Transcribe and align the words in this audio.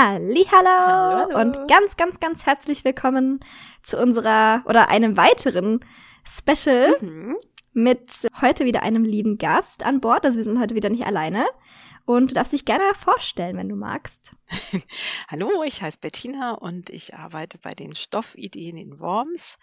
Hallo, 0.00 0.44
Hallo, 0.52 1.32
hallo. 1.34 1.40
und 1.40 1.66
ganz, 1.66 1.96
ganz, 1.96 2.20
ganz 2.20 2.46
herzlich 2.46 2.84
willkommen 2.84 3.40
zu 3.82 3.98
unserer 4.00 4.62
oder 4.66 4.90
einem 4.90 5.16
weiteren 5.16 5.84
Special 6.24 6.94
Mhm. 7.00 7.36
mit 7.72 8.28
heute 8.40 8.64
wieder 8.64 8.84
einem 8.84 9.02
lieben 9.02 9.38
Gast 9.38 9.82
an 9.84 10.00
Bord. 10.00 10.24
Also 10.24 10.36
wir 10.36 10.44
sind 10.44 10.60
heute 10.60 10.76
wieder 10.76 10.88
nicht 10.88 11.04
alleine. 11.04 11.46
Und 12.04 12.30
du 12.30 12.34
darfst 12.34 12.52
dich 12.52 12.64
gerne 12.64 12.84
vorstellen, 12.94 13.56
wenn 13.56 13.68
du 13.68 13.74
magst. 13.74 14.36
Hallo, 15.28 15.64
ich 15.66 15.82
heiße 15.82 15.98
Bettina 16.00 16.52
und 16.52 16.90
ich 16.90 17.16
arbeite 17.16 17.58
bei 17.58 17.74
den 17.74 17.96
Stoffideen 17.96 18.76
in 18.76 19.00
Worms, 19.00 19.58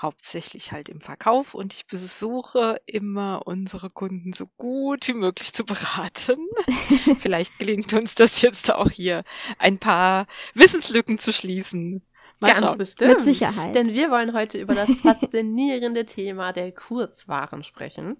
hauptsächlich 0.00 0.72
halt 0.72 0.88
im 0.88 1.00
Verkauf 1.00 1.54
und 1.54 1.74
ich 1.74 1.84
versuche 1.86 2.80
immer 2.86 3.42
unsere 3.46 3.90
Kunden 3.90 4.32
so 4.32 4.46
gut 4.56 5.06
wie 5.08 5.14
möglich 5.14 5.52
zu 5.52 5.64
beraten. 5.64 6.38
Vielleicht 7.18 7.58
gelingt 7.58 7.92
uns 7.92 8.14
das 8.14 8.40
jetzt 8.40 8.72
auch 8.72 8.90
hier, 8.90 9.24
ein 9.58 9.78
paar 9.78 10.26
Wissenslücken 10.54 11.18
zu 11.18 11.32
schließen. 11.32 12.02
Mal 12.40 12.48
Ganz 12.48 12.60
schauen. 12.60 12.78
bestimmt. 12.78 13.16
Mit 13.16 13.24
Sicherheit. 13.24 13.74
Denn 13.74 13.92
wir 13.92 14.10
wollen 14.10 14.32
heute 14.32 14.58
über 14.58 14.74
das 14.74 14.90
faszinierende 15.02 16.06
Thema 16.06 16.52
der 16.52 16.72
Kurzwaren 16.72 17.62
sprechen. 17.62 18.16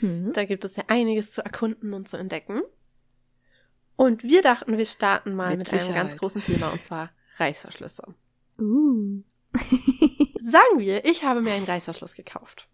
Mhm. 0.00 0.32
Da 0.32 0.46
gibt 0.46 0.64
es 0.64 0.76
ja 0.76 0.84
einiges 0.88 1.32
zu 1.32 1.44
erkunden 1.44 1.92
und 1.92 2.08
zu 2.08 2.16
entdecken. 2.16 2.62
Und 3.96 4.22
wir 4.22 4.40
dachten, 4.40 4.78
wir 4.78 4.86
starten 4.86 5.34
mal 5.34 5.50
Mit 5.50 5.70
mit, 5.70 5.82
einem 5.82 5.94
ganz 5.94 6.16
großen 6.16 6.42
Thema 6.42 6.70
und 6.72 6.82
zwar 6.82 7.10
Reißverschlüsse. 7.36 8.14
Uh. 8.58 9.22
Sagen 10.42 10.78
wir, 10.78 11.04
ich 11.04 11.24
habe 11.24 11.42
mir 11.42 11.52
einen 11.52 11.66
Reißverschluss 11.66 12.14
gekauft, 12.14 12.68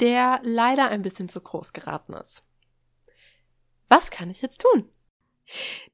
der 0.00 0.40
leider 0.44 0.88
ein 0.88 1.02
bisschen 1.02 1.28
zu 1.28 1.40
groß 1.40 1.72
geraten 1.72 2.14
ist. 2.14 2.44
Was 3.88 4.10
kann 4.10 4.30
ich 4.30 4.40
jetzt 4.40 4.60
tun? 4.60 4.88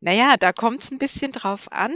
Naja, 0.01 0.37
da 0.37 0.53
kommt 0.53 0.83
es 0.83 0.91
ein 0.91 0.99
bisschen 0.99 1.33
drauf 1.33 1.71
an, 1.73 1.93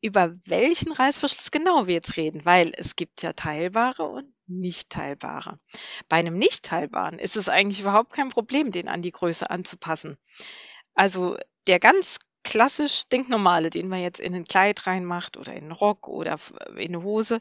über 0.00 0.34
welchen 0.46 0.90
Reißverschluss 0.90 1.52
genau 1.52 1.86
wir 1.86 1.94
jetzt 1.94 2.16
reden, 2.16 2.44
weil 2.44 2.72
es 2.74 2.96
gibt 2.96 3.22
ja 3.22 3.34
teilbare 3.34 4.02
und 4.02 4.26
nicht 4.46 4.90
teilbare. 4.90 5.60
Bei 6.08 6.16
einem 6.16 6.36
nicht 6.36 6.64
teilbaren 6.64 7.20
ist 7.20 7.36
es 7.36 7.48
eigentlich 7.48 7.80
überhaupt 7.80 8.12
kein 8.12 8.30
Problem, 8.30 8.72
den 8.72 8.88
an 8.88 9.02
die 9.02 9.12
Größe 9.12 9.48
anzupassen. 9.48 10.16
Also 10.94 11.36
der 11.68 11.78
ganz 11.78 12.18
klassisch 12.42 12.94
stinknormale, 12.94 13.70
den 13.70 13.86
man 13.86 14.02
jetzt 14.02 14.18
in 14.18 14.34
ein 14.34 14.44
Kleid 14.44 14.88
reinmacht 14.88 15.36
oder 15.36 15.52
in 15.52 15.62
einen 15.62 15.72
Rock 15.72 16.08
oder 16.08 16.36
in 16.76 16.96
eine 16.96 17.04
Hose, 17.04 17.38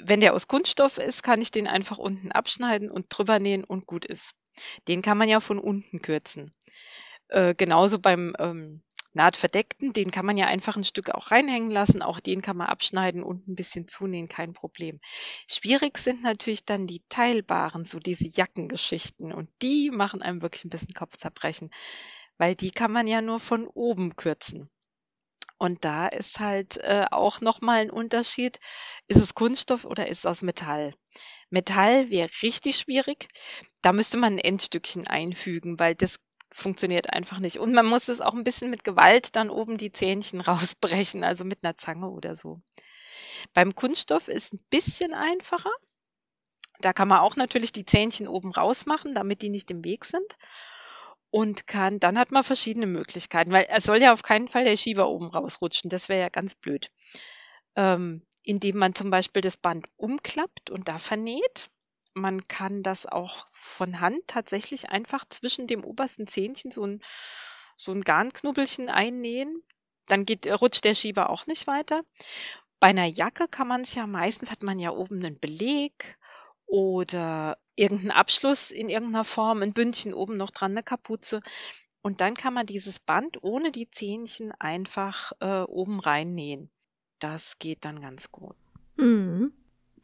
wenn 0.00 0.20
der 0.20 0.34
aus 0.34 0.48
Kunststoff 0.48 0.98
ist, 0.98 1.22
kann 1.22 1.40
ich 1.40 1.50
den 1.50 1.66
einfach 1.66 1.98
unten 1.98 2.32
abschneiden 2.32 2.90
und 2.90 3.06
drüber 3.08 3.38
nähen 3.38 3.64
und 3.64 3.86
gut 3.86 4.04
ist. 4.04 4.34
Den 4.88 5.02
kann 5.02 5.18
man 5.18 5.28
ja 5.28 5.40
von 5.40 5.58
unten 5.58 6.00
kürzen. 6.00 6.52
Äh, 7.28 7.54
genauso 7.54 7.98
beim 7.98 8.34
ähm, 8.38 8.82
Nahtverdeckten, 9.14 9.92
den 9.92 10.10
kann 10.10 10.26
man 10.26 10.36
ja 10.36 10.46
einfach 10.46 10.76
ein 10.76 10.84
Stück 10.84 11.10
auch 11.10 11.30
reinhängen 11.30 11.70
lassen. 11.70 12.02
Auch 12.02 12.18
den 12.20 12.42
kann 12.42 12.56
man 12.56 12.66
abschneiden 12.66 13.22
und 13.22 13.46
ein 13.46 13.54
bisschen 13.54 13.86
zunähen, 13.86 14.28
kein 14.28 14.52
Problem. 14.52 15.00
Schwierig 15.48 15.98
sind 15.98 16.22
natürlich 16.22 16.64
dann 16.64 16.86
die 16.86 17.02
teilbaren, 17.08 17.84
so 17.84 17.98
diese 17.98 18.26
Jackengeschichten. 18.26 19.32
Und 19.32 19.50
die 19.62 19.90
machen 19.90 20.22
einem 20.22 20.42
wirklich 20.42 20.64
ein 20.64 20.70
bisschen 20.70 20.94
Kopfzerbrechen, 20.94 21.70
weil 22.38 22.56
die 22.56 22.72
kann 22.72 22.90
man 22.90 23.06
ja 23.06 23.20
nur 23.20 23.38
von 23.38 23.66
oben 23.68 24.16
kürzen. 24.16 24.68
Und 25.58 25.84
da 25.84 26.08
ist 26.08 26.40
halt 26.40 26.78
äh, 26.78 27.06
auch 27.10 27.40
nochmal 27.40 27.80
ein 27.80 27.90
Unterschied. 27.90 28.58
Ist 29.06 29.20
es 29.20 29.34
Kunststoff 29.34 29.84
oder 29.84 30.08
ist 30.08 30.18
es 30.18 30.26
aus 30.26 30.42
Metall? 30.42 30.92
Metall 31.50 32.10
wäre 32.10 32.28
richtig 32.42 32.76
schwierig. 32.76 33.28
Da 33.82 33.92
müsste 33.92 34.16
man 34.16 34.34
ein 34.34 34.38
Endstückchen 34.38 35.06
einfügen, 35.06 35.78
weil 35.78 35.94
das 35.94 36.18
funktioniert 36.52 37.12
einfach 37.12 37.40
nicht. 37.40 37.58
Und 37.58 37.72
man 37.72 37.86
muss 37.86 38.08
es 38.08 38.20
auch 38.20 38.34
ein 38.34 38.44
bisschen 38.44 38.70
mit 38.70 38.84
Gewalt 38.84 39.36
dann 39.36 39.50
oben 39.50 39.76
die 39.76 39.92
Zähnchen 39.92 40.40
rausbrechen, 40.40 41.24
also 41.24 41.44
mit 41.44 41.60
einer 41.62 41.76
Zange 41.76 42.10
oder 42.10 42.34
so. 42.34 42.60
Beim 43.52 43.74
Kunststoff 43.74 44.28
ist 44.28 44.54
ein 44.54 44.60
bisschen 44.70 45.14
einfacher. 45.14 45.72
Da 46.80 46.92
kann 46.92 47.08
man 47.08 47.20
auch 47.20 47.36
natürlich 47.36 47.72
die 47.72 47.84
Zähnchen 47.84 48.28
oben 48.28 48.52
rausmachen, 48.52 49.14
damit 49.14 49.42
die 49.42 49.48
nicht 49.48 49.70
im 49.70 49.84
Weg 49.84 50.04
sind. 50.04 50.36
Und 51.34 51.66
kann, 51.66 51.98
dann 51.98 52.16
hat 52.16 52.30
man 52.30 52.44
verschiedene 52.44 52.86
Möglichkeiten, 52.86 53.50
weil 53.50 53.66
es 53.68 53.82
soll 53.82 54.00
ja 54.00 54.12
auf 54.12 54.22
keinen 54.22 54.46
Fall 54.46 54.62
der 54.62 54.76
Schieber 54.76 55.08
oben 55.08 55.26
rausrutschen. 55.26 55.90
Das 55.90 56.08
wäre 56.08 56.20
ja 56.20 56.28
ganz 56.28 56.54
blöd. 56.54 56.92
Ähm, 57.74 58.24
indem 58.44 58.78
man 58.78 58.94
zum 58.94 59.10
Beispiel 59.10 59.42
das 59.42 59.56
Band 59.56 59.88
umklappt 59.96 60.70
und 60.70 60.86
da 60.86 60.96
vernäht. 60.96 61.70
Man 62.12 62.46
kann 62.46 62.84
das 62.84 63.06
auch 63.06 63.48
von 63.50 63.98
Hand 63.98 64.20
tatsächlich 64.28 64.90
einfach 64.90 65.24
zwischen 65.28 65.66
dem 65.66 65.82
obersten 65.82 66.28
Zähnchen 66.28 66.70
so 66.70 66.86
ein, 66.86 67.02
so 67.76 67.90
ein 67.90 68.02
Garnknubbelchen 68.02 68.88
einnähen. 68.88 69.60
Dann 70.06 70.26
geht, 70.26 70.46
rutscht 70.46 70.84
der 70.84 70.94
Schieber 70.94 71.30
auch 71.30 71.48
nicht 71.48 71.66
weiter. 71.66 72.04
Bei 72.78 72.90
einer 72.90 73.06
Jacke 73.06 73.48
kann 73.48 73.66
man 73.66 73.80
es 73.80 73.96
ja 73.96 74.06
meistens, 74.06 74.52
hat 74.52 74.62
man 74.62 74.78
ja 74.78 74.90
oben 74.90 75.16
einen 75.16 75.40
Beleg 75.40 76.16
oder 76.66 77.58
irgendeinen 77.76 78.12
Abschluss 78.12 78.70
in 78.70 78.88
irgendeiner 78.88 79.24
Form, 79.24 79.62
ein 79.62 79.72
Bündchen 79.72 80.14
oben 80.14 80.36
noch 80.36 80.50
dran, 80.50 80.72
eine 80.72 80.82
Kapuze. 80.82 81.40
Und 82.02 82.20
dann 82.20 82.34
kann 82.34 82.54
man 82.54 82.66
dieses 82.66 83.00
Band 83.00 83.42
ohne 83.42 83.72
die 83.72 83.88
Zähnchen 83.88 84.52
einfach 84.58 85.32
äh, 85.40 85.62
oben 85.62 86.00
reinnähen. 86.00 86.70
Das 87.18 87.58
geht 87.58 87.84
dann 87.84 88.00
ganz 88.00 88.30
gut. 88.30 88.56
Mhm. 88.96 89.52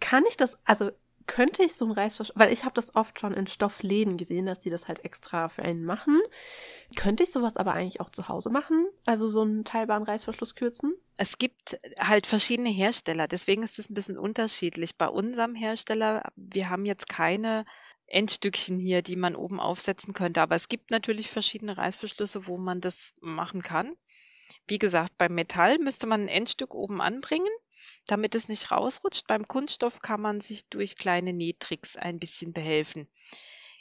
Kann 0.00 0.24
ich 0.26 0.36
das, 0.36 0.56
also 0.64 0.90
könnte 1.30 1.62
ich 1.62 1.74
so 1.76 1.84
einen 1.84 1.94
Reißverschluss, 1.94 2.36
weil 2.36 2.52
ich 2.52 2.64
habe 2.64 2.74
das 2.74 2.96
oft 2.96 3.20
schon 3.20 3.32
in 3.32 3.46
Stoffläden 3.46 4.16
gesehen, 4.16 4.46
dass 4.46 4.58
die 4.58 4.68
das 4.68 4.88
halt 4.88 5.04
extra 5.04 5.48
für 5.48 5.62
einen 5.62 5.84
machen. 5.84 6.20
Könnte 6.96 7.22
ich 7.22 7.30
sowas 7.30 7.56
aber 7.56 7.72
eigentlich 7.72 8.00
auch 8.00 8.10
zu 8.10 8.26
Hause 8.26 8.50
machen? 8.50 8.88
Also 9.06 9.30
so 9.30 9.42
einen 9.42 9.64
teilbaren 9.64 10.02
Reißverschluss 10.02 10.56
kürzen? 10.56 10.92
Es 11.16 11.38
gibt 11.38 11.78
halt 12.00 12.26
verschiedene 12.26 12.70
Hersteller, 12.70 13.28
deswegen 13.28 13.62
ist 13.62 13.78
es 13.78 13.88
ein 13.88 13.94
bisschen 13.94 14.18
unterschiedlich. 14.18 14.96
Bei 14.96 15.06
unserem 15.06 15.54
Hersteller, 15.54 16.32
wir 16.34 16.68
haben 16.68 16.84
jetzt 16.84 17.08
keine 17.08 17.64
Endstückchen 18.08 18.80
hier, 18.80 19.00
die 19.00 19.14
man 19.14 19.36
oben 19.36 19.60
aufsetzen 19.60 20.14
könnte, 20.14 20.42
aber 20.42 20.56
es 20.56 20.68
gibt 20.68 20.90
natürlich 20.90 21.30
verschiedene 21.30 21.78
Reißverschlüsse, 21.78 22.48
wo 22.48 22.58
man 22.58 22.80
das 22.80 23.14
machen 23.20 23.62
kann. 23.62 23.94
Wie 24.66 24.80
gesagt, 24.80 25.16
beim 25.16 25.36
Metall 25.36 25.78
müsste 25.78 26.08
man 26.08 26.22
ein 26.22 26.28
Endstück 26.28 26.74
oben 26.74 27.00
anbringen, 27.00 27.52
damit 28.06 28.34
es 28.34 28.48
nicht 28.48 28.70
rausrutscht. 28.70 29.26
Beim 29.26 29.46
Kunststoff 29.46 30.00
kann 30.00 30.20
man 30.20 30.40
sich 30.40 30.68
durch 30.68 30.96
kleine 30.96 31.32
Nähtricks 31.32 31.96
ein 31.96 32.18
bisschen 32.18 32.52
behelfen, 32.52 33.08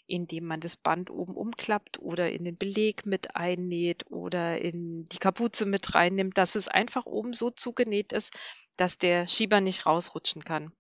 indem 0.08 0.46
man 0.46 0.60
das 0.60 0.78
Band 0.78 1.10
oben 1.10 1.36
umklappt 1.36 2.00
oder 2.00 2.32
in 2.32 2.46
den 2.46 2.58
Beleg 2.58 3.06
mit 3.06 3.36
einnäht 3.36 4.06
oder 4.10 4.60
in 4.60 5.06
die 5.06 5.20
Kapuze 5.20 5.66
mit 5.66 5.96
reinnimmt, 5.96 6.38
dass 6.38 6.56
es 6.56 6.68
einfach 6.68 7.06
oben 7.06 7.34
so 7.34 7.50
zugenäht 7.52 8.14
ist, 8.14 8.38
dass 8.78 8.98
der 8.98 9.28
Schieber 9.28 9.62
nicht 9.62 9.86
rausrutschen 9.86 10.44
kann. 10.44 10.72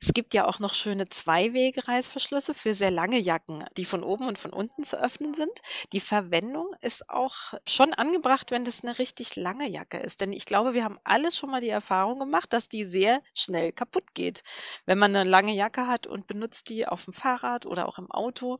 Es 0.00 0.12
gibt 0.14 0.34
ja 0.34 0.46
auch 0.46 0.58
noch 0.58 0.74
schöne 0.74 1.08
Zweiwege-Reißverschlüsse 1.08 2.54
für 2.54 2.74
sehr 2.74 2.90
lange 2.90 3.18
Jacken, 3.18 3.64
die 3.76 3.84
von 3.84 4.02
oben 4.02 4.26
und 4.26 4.38
von 4.38 4.52
unten 4.52 4.82
zu 4.82 4.98
öffnen 5.00 5.34
sind. 5.34 5.52
Die 5.92 6.00
Verwendung 6.00 6.74
ist 6.80 7.08
auch 7.10 7.54
schon 7.66 7.92
angebracht, 7.94 8.50
wenn 8.50 8.64
das 8.64 8.82
eine 8.82 8.98
richtig 8.98 9.36
lange 9.36 9.68
Jacke 9.68 9.98
ist. 9.98 10.20
Denn 10.20 10.32
ich 10.32 10.46
glaube, 10.46 10.74
wir 10.74 10.84
haben 10.84 10.98
alle 11.04 11.32
schon 11.32 11.50
mal 11.50 11.60
die 11.60 11.68
Erfahrung 11.68 12.18
gemacht, 12.18 12.52
dass 12.52 12.68
die 12.68 12.84
sehr 12.84 13.22
schnell 13.34 13.72
kaputt 13.72 14.14
geht. 14.14 14.42
Wenn 14.86 14.98
man 14.98 15.14
eine 15.14 15.28
lange 15.28 15.52
Jacke 15.52 15.86
hat 15.86 16.06
und 16.06 16.26
benutzt 16.26 16.68
die 16.68 16.86
auf 16.86 17.04
dem 17.04 17.14
Fahrrad 17.14 17.66
oder 17.66 17.88
auch 17.88 17.98
im 17.98 18.10
Auto. 18.10 18.58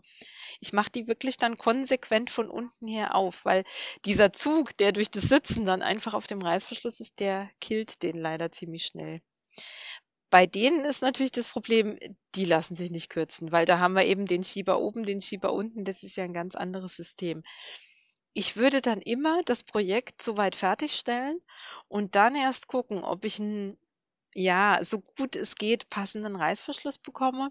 Ich 0.61 0.73
mache 0.73 0.91
die 0.91 1.07
wirklich 1.07 1.37
dann 1.37 1.57
konsequent 1.57 2.31
von 2.31 2.51
unten 2.51 2.87
her 2.87 3.15
auf, 3.15 3.45
weil 3.45 3.65
dieser 4.05 4.33
Zug, 4.33 4.77
der 4.77 4.93
durch 4.93 5.11
das 5.11 5.25
Sitzen 5.25 5.65
dann 5.65 5.83
einfach 5.83 6.15
auf 6.15 6.27
dem 6.27 6.43
Reißverschluss 6.43 7.01
ist, 7.01 7.21
der 7.21 7.51
killt 7.61 8.03
den 8.03 8.19
leider 8.19 8.53
ziemlich 8.53 8.87
schnell. 8.87 9.21
Bei 10.31 10.47
denen 10.47 10.85
ist 10.85 11.03
natürlich 11.03 11.33
das 11.33 11.49
Problem, 11.49 11.99
die 12.37 12.45
lassen 12.45 12.77
sich 12.77 12.93
nicht 12.93 13.11
kürzen, 13.11 13.51
weil 13.51 13.67
da 13.67 13.81
haben 13.81 13.95
wir 13.95 14.05
eben 14.05 14.27
den 14.27 14.45
Schieber 14.45 14.79
oben, 14.79 15.03
den 15.03 15.21
Schieber 15.21 15.53
unten. 15.53 15.85
Das 15.85 16.05
ist 16.05 16.17
ja 16.17 16.25
ein 16.25 16.33
ganz 16.33 16.55
anderes 16.55 16.95
System. 16.97 17.43
Ich 18.33 18.57
würde 18.57 18.81
dann 18.81 19.01
immer 19.01 19.43
das 19.45 19.65
Projekt 19.65 20.23
soweit 20.23 20.55
fertigstellen 20.55 21.41
und 21.89 22.15
dann 22.15 22.37
erst 22.37 22.69
gucken, 22.69 23.03
ob 23.03 23.25
ich 23.25 23.41
einen, 23.41 23.77
ja, 24.33 24.79
so 24.83 25.01
gut 25.01 25.35
es 25.35 25.57
geht, 25.57 25.91
passenden 25.91 26.37
Reißverschluss 26.37 26.99
bekomme. 26.99 27.51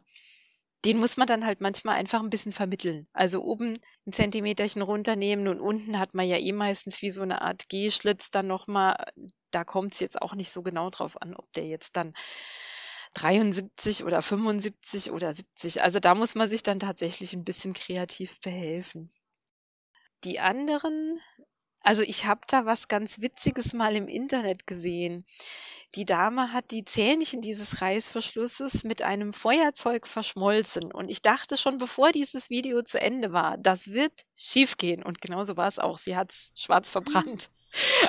Den 0.86 0.98
muss 0.98 1.18
man 1.18 1.28
dann 1.28 1.46
halt 1.46 1.60
manchmal 1.60 1.96
einfach 1.96 2.22
ein 2.22 2.30
bisschen 2.30 2.54
vermitteln. 2.54 3.10
Also 3.12 3.44
oben 3.44 3.78
ein 4.08 4.14
Zentimeterchen 4.14 4.82
runternehmen 4.82 5.50
und 5.50 5.60
unten 5.60 6.00
hat 6.00 6.14
man 6.14 6.26
ja 6.26 6.38
eh 6.38 6.54
meistens 6.54 7.02
wie 7.02 7.10
so 7.10 7.22
eine 7.22 7.42
Art 7.42 7.68
G-Schlitz 7.68 8.32
dann 8.32 8.48
nochmal. 8.48 9.12
Da 9.52 9.66
kommt 9.66 9.94
es 9.94 10.00
jetzt 10.00 10.22
auch 10.22 10.36
nicht 10.36 10.54
so 10.54 10.62
genau 10.62 10.90
drauf 10.90 11.22
an, 11.22 11.36
ob 11.36 11.52
der 11.52 11.66
jetzt 11.68 11.98
dann 11.98 12.14
73 13.14 14.04
oder 14.04 14.22
75 14.22 15.12
oder 15.12 15.34
70. 15.34 15.82
Also 15.82 16.00
da 16.00 16.16
muss 16.16 16.36
man 16.36 16.48
sich 16.48 16.64
dann 16.64 16.80
tatsächlich 16.80 17.34
ein 17.34 17.44
bisschen 17.44 17.74
kreativ 17.74 18.40
behelfen. 18.42 19.12
Die 20.24 20.40
anderen, 20.40 21.20
also 21.82 22.02
ich 22.02 22.26
habe 22.26 22.42
da 22.48 22.66
was 22.66 22.88
ganz 22.88 23.20
Witziges 23.22 23.74
mal 23.74 23.96
im 23.96 24.08
Internet 24.08 24.68
gesehen. 24.68 25.26
Die 25.96 26.06
Dame 26.06 26.54
hat 26.54 26.70
die 26.70 26.86
Zähnchen 26.86 27.42
dieses 27.42 27.82
Reißverschlusses 27.82 28.84
mit 28.84 29.02
einem 29.02 29.34
Feuerzeug 29.34 30.06
verschmolzen. 30.06 30.92
Und 30.92 31.10
ich 31.10 31.24
dachte 31.24 31.58
schon, 31.58 31.80
bevor 31.80 32.12
dieses 32.12 32.52
Video 32.52 32.84
zu 32.84 33.02
Ende 33.02 33.32
war, 33.34 33.58
das 33.58 33.92
wird 33.92 34.14
schiefgehen. 34.36 35.04
Und 35.04 35.20
genauso 35.20 35.58
war 35.58 35.68
es 35.68 35.80
auch. 35.80 35.98
Sie 35.98 36.16
hat 36.16 36.32
es 36.32 36.52
schwarz 36.56 36.90
verbrannt. 36.90 37.50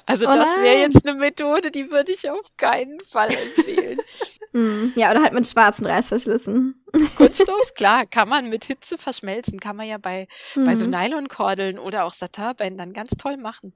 Also 0.06 0.26
Oh 0.26 0.32
das 0.32 0.56
wäre 0.56 0.78
jetzt 0.80 1.06
eine 1.06 1.18
Methode, 1.18 1.70
die 1.70 1.90
würde 1.92 2.12
ich 2.12 2.28
auf 2.30 2.46
keinen 2.56 3.00
Fall 3.00 3.30
empfehlen. 3.30 3.98
Hm, 4.52 4.92
ja, 4.96 5.12
oder 5.12 5.22
halt 5.22 5.32
mit 5.32 5.46
schwarzen 5.46 5.86
Reißverschlüssen. 5.86 6.84
Kunststoff, 7.16 7.72
klar, 7.74 8.04
kann 8.04 8.28
man 8.28 8.48
mit 8.48 8.64
Hitze 8.64 8.98
verschmelzen, 8.98 9.60
kann 9.60 9.76
man 9.76 9.86
ja 9.86 9.96
bei, 9.98 10.26
bei 10.56 10.74
so 10.74 10.86
Mhm. 10.86 10.90
Nylonkordeln 10.90 11.78
oder 11.78 12.04
auch 12.04 12.10
Satinbändern 12.12 12.92
ganz 12.92 13.10
toll 13.10 13.36
machen. 13.36 13.74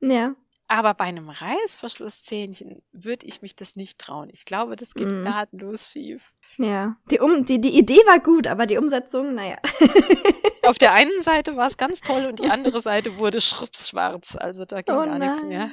Ja. 0.00 0.36
Aber 0.68 0.94
bei 0.94 1.06
einem 1.06 1.30
Reißverschlusszähnchen 1.30 2.80
würde 2.92 3.26
ich 3.26 3.42
mich 3.42 3.56
das 3.56 3.74
nicht 3.74 3.98
trauen. 3.98 4.28
Ich 4.32 4.44
glaube, 4.44 4.76
das 4.76 4.94
geht 4.94 5.10
Mhm. 5.10 5.22
gnadenlos 5.22 5.90
schief. 5.90 6.32
Ja. 6.58 6.94
Die, 7.10 7.18
um 7.18 7.44
die, 7.44 7.60
die 7.60 7.76
Idee 7.76 7.98
war 8.06 8.20
gut, 8.20 8.46
aber 8.46 8.66
die 8.66 8.78
Umsetzung, 8.78 9.34
naja. 9.34 9.56
Auf 10.66 10.78
der 10.78 10.92
einen 10.92 11.22
Seite 11.22 11.56
war 11.56 11.66
es 11.66 11.76
ganz 11.76 12.00
toll 12.00 12.26
und 12.26 12.40
die 12.40 12.46
andere 12.50 12.80
Seite 12.80 13.18
wurde 13.18 13.40
schrubbsschwarz. 13.40 14.36
Also 14.36 14.64
da 14.64 14.82
ging 14.82 14.94
Oh 14.94 15.04
gar 15.04 15.18
nichts 15.18 15.42
mehr. 15.44 15.68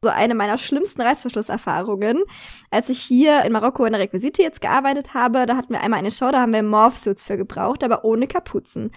So 0.00 0.10
eine 0.10 0.34
meiner 0.34 0.58
schlimmsten 0.58 1.02
Reißverschlusserfahrungen, 1.02 2.22
als 2.70 2.88
ich 2.88 3.00
hier 3.00 3.42
in 3.42 3.52
Marokko 3.52 3.84
in 3.84 3.92
der 3.92 4.00
Requisite 4.00 4.42
jetzt 4.42 4.60
gearbeitet 4.60 5.12
habe, 5.12 5.44
da 5.44 5.56
hatten 5.56 5.72
wir 5.72 5.80
einmal 5.80 5.98
eine 5.98 6.12
Show, 6.12 6.30
da 6.30 6.40
haben 6.40 6.52
wir 6.52 6.62
Morphsuits 6.62 7.24
für 7.24 7.36
gebraucht, 7.36 7.82
aber 7.82 8.04
ohne 8.04 8.28
Kapuzen. 8.28 8.92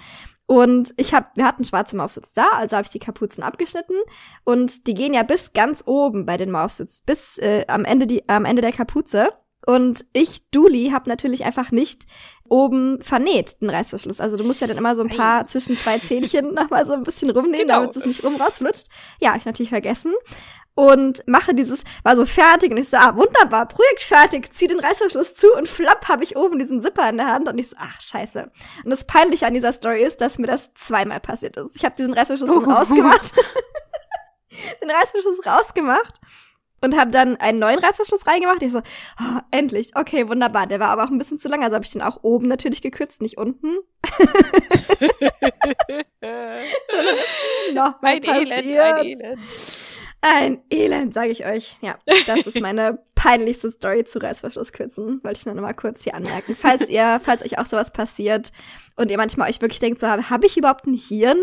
Und 0.46 0.94
ich 0.98 1.14
habe, 1.14 1.28
wir 1.36 1.46
hatten 1.46 1.64
schwarze 1.64 1.96
Morphsuits 1.96 2.34
da, 2.34 2.48
also 2.54 2.76
habe 2.76 2.86
ich 2.86 2.92
die 2.92 3.00
Kapuzen 3.00 3.44
abgeschnitten 3.44 3.96
und 4.44 4.88
die 4.88 4.94
gehen 4.94 5.14
ja 5.14 5.24
bis 5.24 5.54
ganz 5.54 5.84
oben 5.86 6.26
bei 6.26 6.38
den 6.38 6.52
Morphsuits, 6.52 7.02
bis 7.02 7.38
äh, 7.38 7.66
am 7.68 7.86
Ende 7.86 8.08
die, 8.08 8.28
am 8.28 8.46
Ende 8.46 8.62
der 8.62 8.72
Kapuze. 8.72 9.30
Und 9.66 10.06
ich, 10.14 10.50
Duli, 10.52 10.92
habe 10.92 11.10
natürlich 11.10 11.44
einfach 11.44 11.72
nicht 11.72 12.06
oben 12.48 13.02
vernäht, 13.04 13.62
den 13.62 13.70
Reißverschluss. 13.70 14.20
Also 14.20 14.38
du 14.38 14.44
musst 14.44 14.62
ja 14.62 14.68
dann 14.68 14.78
immer 14.78 14.96
so 14.96 15.04
ein 15.04 15.10
paar 15.10 15.46
zwischen 15.48 15.78
zwei 15.78 16.00
Zähnchen 16.00 16.54
nochmal 16.54 16.86
so 16.86 16.94
ein 16.94 17.04
bisschen 17.04 17.30
rumnähen, 17.30 17.68
Genau. 17.68 17.82
damit 17.82 17.96
es 17.96 18.06
nicht 18.06 18.24
rum 18.24 18.36
rausflutscht. 18.38 18.88
Ja, 19.20 19.36
ich 19.36 19.46
natürlich 19.46 19.70
vergessen. 19.70 20.14
Und 20.76 21.28
mache 21.28 21.54
dieses, 21.54 21.84
war 22.04 22.16
so 22.16 22.26
fertig 22.26 22.72
und 22.72 22.78
ich 22.78 22.88
so, 22.88 22.96
ah, 22.96 23.14
wunderbar, 23.18 23.68
Projekt 23.68 24.02
fertig, 24.02 24.54
zieh 24.54 24.68
den 24.68 24.80
Reißverschluss 24.80 25.34
zu 25.36 25.54
und 25.54 25.68
flapp 25.68 26.08
habe 26.08 26.24
ich 26.24 26.38
oben 26.38 26.58
diesen 26.58 26.82
Zipper 26.82 27.10
in 27.10 27.18
der 27.18 27.28
Hand 27.28 27.50
und 27.50 27.58
ich 27.58 27.70
so, 27.70 27.76
ach, 27.78 28.00
scheiße. 28.00 28.50
Und 28.86 28.90
das 28.90 29.06
Peinliche 29.06 29.46
an 29.46 29.54
dieser 29.54 29.74
Story 29.74 30.02
ist, 30.04 30.22
dass 30.22 30.38
mir 30.38 30.48
das 30.48 30.74
zweimal 30.76 31.20
passiert 31.20 31.58
ist. 31.58 31.76
Ich 31.76 31.84
habe 31.84 31.98
diesen 31.98 32.14
Reißverschluss 32.14 32.50
dann 32.50 32.72
rausgemacht, 32.72 33.34
den 34.82 34.90
Reißverschluss 34.90 35.46
rausgemacht 35.46 36.14
und 36.82 36.98
habe 36.98 37.12
dann 37.12 37.38
einen 37.38 37.60
neuen 37.60 37.80
Reißverschluss 37.80 38.28
reingemacht. 38.28 38.62
Ich 38.62 38.72
so, 38.72 38.80
oh, 38.80 39.40
endlich, 39.52 39.92
okay, 39.96 40.28
wunderbar. 40.28 40.68
Der 40.68 40.80
war 40.80 40.90
aber 40.90 41.04
auch 41.04 41.10
ein 41.10 41.18
bisschen 41.18 41.38
zu 41.38 41.48
lang, 41.48 41.64
also 41.64 41.76
habe 41.76 41.86
ich 41.86 41.92
den 41.92 42.02
auch 42.02 42.20
oben 42.24 42.48
natürlich 42.48 42.82
gekürzt, 42.82 43.22
nicht 43.22 43.38
unten. 43.38 43.68
Noch 47.74 48.02
ein 48.02 48.24
Elend, 48.24 48.52
ein 48.52 49.06
Elend. 49.06 49.40
Ein 50.22 50.62
Elend, 50.70 51.14
sage 51.14 51.30
ich 51.30 51.46
euch. 51.46 51.78
Ja, 51.82 51.98
das 52.26 52.46
ist 52.46 52.60
meine 52.60 53.00
peinlichste 53.16 53.72
Story 53.72 54.04
zu 54.04 54.20
Reißverschlusskürzen. 54.20 55.24
Wollte 55.24 55.40
ich 55.40 55.46
nur 55.46 55.56
noch 55.56 55.62
mal 55.62 55.74
kurz 55.74 56.04
hier 56.04 56.14
anmerken. 56.14 56.58
Falls 56.60 56.90
ihr, 56.90 57.22
falls 57.24 57.42
euch 57.42 57.58
auch 57.58 57.66
sowas 57.66 57.92
passiert 57.94 58.52
und 58.98 59.12
ihr 59.12 59.18
manchmal 59.18 59.50
euch 59.50 59.62
wirklich 59.62 59.80
denkt, 59.80 60.00
so 60.00 60.08
habe 60.08 60.30
hab 60.30 60.44
ich 60.44 60.58
überhaupt 60.58 60.88
ein 60.88 60.94
Hirn 60.94 61.38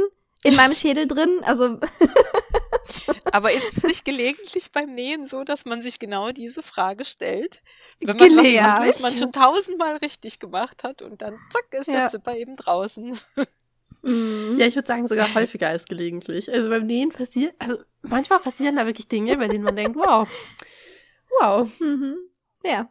in 0.44 0.56
meinem 0.56 0.74
Schädel 0.74 1.06
drin? 1.06 1.40
Also 1.44 1.78
Aber 3.32 3.52
ist 3.52 3.76
es 3.76 3.82
nicht 3.84 4.04
gelegentlich 4.04 4.72
beim 4.72 4.90
Nähen 4.90 5.26
so, 5.26 5.42
dass 5.44 5.64
man 5.64 5.82
sich 5.82 5.98
genau 5.98 6.30
diese 6.32 6.62
Frage 6.62 7.04
stellt? 7.04 7.62
Wenn 8.00 8.16
man 8.16 8.36
was 8.36 8.52
macht, 8.54 8.88
was 8.88 9.00
man 9.00 9.16
schon 9.16 9.32
tausendmal 9.32 9.96
richtig 9.98 10.38
gemacht 10.38 10.84
hat 10.84 11.02
und 11.02 11.22
dann 11.22 11.38
zack 11.50 11.66
ist 11.72 11.88
Ja. 11.88 11.94
der 11.94 12.08
Zipper 12.08 12.36
eben 12.36 12.56
draußen. 12.56 13.18
mm, 14.02 14.58
Ja, 14.58 14.66
ich 14.66 14.74
würde 14.74 14.86
sagen, 14.86 15.08
sogar 15.08 15.34
häufiger 15.34 15.68
als 15.68 15.84
gelegentlich. 15.86 16.50
Also 16.52 16.68
beim 16.68 16.86
Nähen 16.86 17.10
passiert, 17.10 17.54
also 17.58 17.78
manchmal 18.02 18.38
passieren 18.40 18.76
da 18.76 18.86
wirklich 18.86 19.08
Dinge, 19.08 19.36
bei 19.36 19.48
denen 19.48 19.64
man 19.64 19.76
denkt, 19.76 19.96
wow, 19.96 20.28
wow. 21.40 21.68
mhm. 21.80 22.16
ja. 22.64 22.90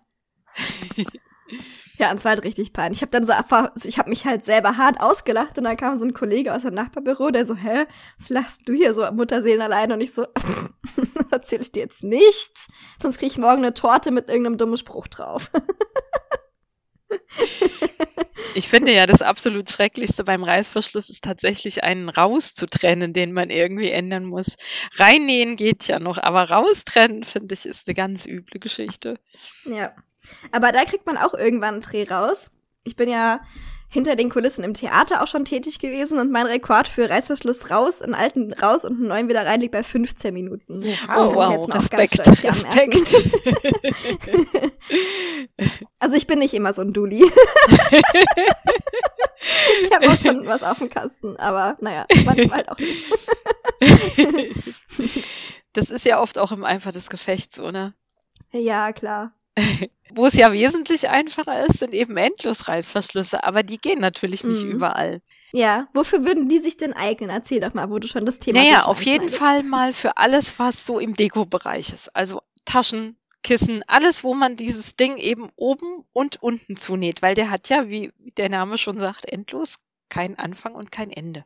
Ja, 1.97 2.11
und 2.11 2.17
es 2.17 2.25
war 2.25 2.31
halt 2.31 2.43
richtig 2.43 2.73
peinlich. 2.73 2.97
Ich 2.97 3.01
habe 3.01 3.11
dann 3.11 3.23
so 3.23 3.31
also 3.31 3.87
ich 3.87 3.97
habe 3.97 4.09
mich 4.09 4.25
halt 4.25 4.43
selber 4.43 4.77
hart 4.77 4.99
ausgelacht 4.99 5.57
und 5.57 5.63
dann 5.63 5.77
kam 5.77 5.97
so 5.97 6.05
ein 6.05 6.13
Kollege 6.13 6.53
aus 6.53 6.63
dem 6.63 6.73
Nachbarbüro, 6.73 7.31
der 7.31 7.45
so, 7.45 7.55
hä, 7.55 7.85
was 8.17 8.29
lachst 8.29 8.61
du 8.65 8.73
hier 8.73 8.93
so 8.93 9.09
Mutterseelen 9.11 9.61
allein? 9.61 9.91
Und 9.91 10.01
ich 10.01 10.13
so, 10.13 10.25
erzähle 11.31 11.61
ich 11.61 11.71
dir 11.71 11.83
jetzt 11.83 12.03
nicht, 12.03 12.51
sonst 13.01 13.17
krieg 13.19 13.31
ich 13.31 13.37
morgen 13.37 13.63
eine 13.63 13.73
Torte 13.73 14.11
mit 14.11 14.29
irgendeinem 14.29 14.57
dummen 14.57 14.77
Spruch 14.77 15.07
drauf. 15.07 15.51
Ich 18.55 18.69
finde 18.69 18.93
ja, 18.93 19.05
das 19.05 19.21
absolut 19.21 19.69
Schrecklichste 19.69 20.23
beim 20.23 20.41
Reißverschluss 20.41 21.09
ist 21.09 21.25
tatsächlich 21.25 21.83
einen 21.83 22.07
rauszutrennen, 22.07 23.11
den 23.11 23.33
man 23.33 23.49
irgendwie 23.49 23.89
ändern 23.89 24.23
muss. 24.23 24.55
Reinnähen 24.95 25.57
geht 25.57 25.87
ja 25.87 25.99
noch, 25.99 26.17
aber 26.17 26.49
raustrennen, 26.49 27.25
finde 27.25 27.53
ich, 27.53 27.65
ist 27.65 27.87
eine 27.87 27.95
ganz 27.95 28.25
üble 28.25 28.61
Geschichte. 28.61 29.19
ja. 29.65 29.93
Aber 30.51 30.71
da 30.71 30.85
kriegt 30.85 31.05
man 31.05 31.17
auch 31.17 31.33
irgendwann 31.33 31.75
einen 31.75 31.81
Dreh 31.81 32.07
raus. 32.09 32.51
Ich 32.83 32.95
bin 32.95 33.09
ja 33.09 33.39
hinter 33.89 34.15
den 34.15 34.29
Kulissen 34.29 34.63
im 34.63 34.73
Theater 34.73 35.21
auch 35.23 35.27
schon 35.27 35.45
tätig 35.45 35.79
gewesen 35.79 36.19
und 36.19 36.31
mein 36.31 36.45
Rekord 36.47 36.87
für 36.87 37.09
Reißverschluss 37.09 37.69
raus, 37.69 38.01
einen 38.01 38.13
alten 38.13 38.51
raus 38.53 38.83
und 38.83 38.97
einen 38.97 39.07
neuen 39.07 39.29
wieder 39.29 39.45
rein 39.45 39.61
liegt 39.61 39.71
bei 39.71 39.83
15 39.83 40.33
Minuten. 40.33 40.83
Oh, 40.83 40.83
ich 40.83 41.07
wow, 41.07 41.73
Respekt. 41.73 42.19
Respekt. 42.19 43.23
Also 45.99 46.17
ich 46.17 46.27
bin 46.27 46.39
nicht 46.39 46.53
immer 46.53 46.73
so 46.73 46.81
ein 46.81 46.91
Duli. 46.93 47.23
ich 49.83 49.91
habe 49.93 50.09
auch 50.09 50.17
schon 50.17 50.45
was 50.45 50.63
auf 50.63 50.79
dem 50.79 50.89
Kasten, 50.89 51.37
aber 51.37 51.77
naja, 51.79 52.05
manchmal 52.25 52.57
halt 52.57 52.69
auch 52.69 52.77
nicht. 52.77 53.05
Das 55.73 55.89
ist 55.91 56.05
ja 56.05 56.21
oft 56.21 56.37
auch 56.37 56.53
im 56.53 56.63
Eifer 56.63 56.93
des 56.93 57.09
Gefechts, 57.09 57.59
oder? 57.59 57.93
Ja, 58.53 58.93
klar. 58.93 59.33
Wo 60.11 60.27
es 60.27 60.33
ja 60.35 60.51
wesentlich 60.53 61.09
einfacher 61.09 61.65
ist, 61.65 61.79
sind 61.79 61.93
eben 61.93 62.15
Endlosreißverschlüsse, 62.17 63.43
aber 63.43 63.63
die 63.63 63.77
gehen 63.77 63.99
natürlich 63.99 64.43
nicht 64.43 64.63
Mhm. 64.63 64.71
überall. 64.71 65.21
Ja, 65.53 65.87
wofür 65.93 66.25
würden 66.25 66.49
die 66.49 66.59
sich 66.59 66.77
denn 66.77 66.93
eignen? 66.93 67.29
Erzähl 67.29 67.61
doch 67.61 67.73
mal, 67.73 67.89
wo 67.89 67.99
du 67.99 68.07
schon 68.07 68.25
das 68.25 68.39
Thema 68.39 68.59
Naja, 68.59 68.83
auf 68.85 69.01
jeden. 69.03 69.29
Fall 69.29 69.63
mal 69.63 69.93
für 69.93 70.17
alles, 70.17 70.59
was 70.59 70.85
so 70.85 70.99
im 70.99 71.15
Dekobereich 71.15 71.89
ist. 71.89 72.15
Also 72.15 72.41
Taschen, 72.65 73.17
Kissen, 73.41 73.83
alles, 73.87 74.23
wo 74.23 74.33
man 74.33 74.57
dieses 74.57 74.95
Ding 74.95 75.17
eben 75.17 75.49
oben 75.55 76.03
und 76.11 76.41
unten 76.41 76.75
zunäht, 76.75 77.21
weil 77.21 77.35
der 77.35 77.51
hat 77.51 77.69
ja, 77.69 77.87
wie 77.87 78.11
der 78.37 78.49
Name 78.49 78.77
schon 78.77 78.99
sagt, 78.99 79.25
endlos 79.25 79.75
kein 80.15 80.39
Anfang 80.39 80.75
und 80.75 80.93
kein 80.93 81.11
Ende. 81.11 81.43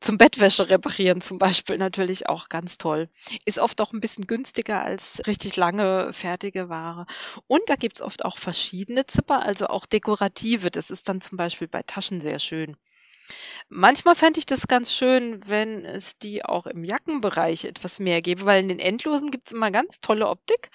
Zum 0.00 0.16
Bettwäsche 0.16 0.70
reparieren 0.70 1.20
zum 1.20 1.36
Beispiel 1.36 1.76
natürlich 1.76 2.30
auch 2.30 2.48
ganz 2.48 2.78
toll. 2.78 3.10
Ist 3.44 3.58
oft 3.58 3.78
auch 3.82 3.92
ein 3.92 4.00
bisschen 4.00 4.26
günstiger 4.26 4.82
als 4.82 5.20
richtig 5.26 5.56
lange 5.56 6.10
fertige 6.14 6.70
Ware. 6.70 7.04
Und 7.46 7.60
da 7.66 7.76
gibt's 7.76 8.00
oft 8.00 8.24
auch 8.24 8.38
verschiedene 8.38 9.04
Zipper, 9.04 9.44
also 9.44 9.66
auch 9.66 9.84
dekorative. 9.84 10.70
Das 10.70 10.90
ist 10.90 11.10
dann 11.10 11.20
zum 11.20 11.36
Beispiel 11.36 11.68
bei 11.68 11.82
Taschen 11.82 12.22
sehr 12.22 12.38
schön. 12.38 12.74
Manchmal 13.68 14.14
fände 14.14 14.38
ich 14.38 14.46
das 14.46 14.66
ganz 14.66 14.94
schön, 14.94 15.46
wenn 15.46 15.84
es 15.84 16.16
die 16.16 16.42
auch 16.42 16.66
im 16.66 16.84
Jackenbereich 16.84 17.66
etwas 17.66 17.98
mehr 17.98 18.22
gäbe, 18.22 18.46
weil 18.46 18.62
in 18.62 18.70
den 18.70 18.78
Endlosen 18.78 19.30
gibt's 19.30 19.52
immer 19.52 19.70
ganz 19.70 20.00
tolle 20.00 20.26
Optik 20.26 20.70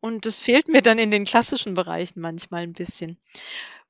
und 0.00 0.26
das 0.26 0.38
fehlt 0.38 0.68
mir 0.68 0.82
dann 0.82 0.98
in 0.98 1.10
den 1.10 1.24
klassischen 1.24 1.72
Bereichen 1.72 2.20
manchmal 2.20 2.64
ein 2.64 2.74
bisschen. 2.74 3.18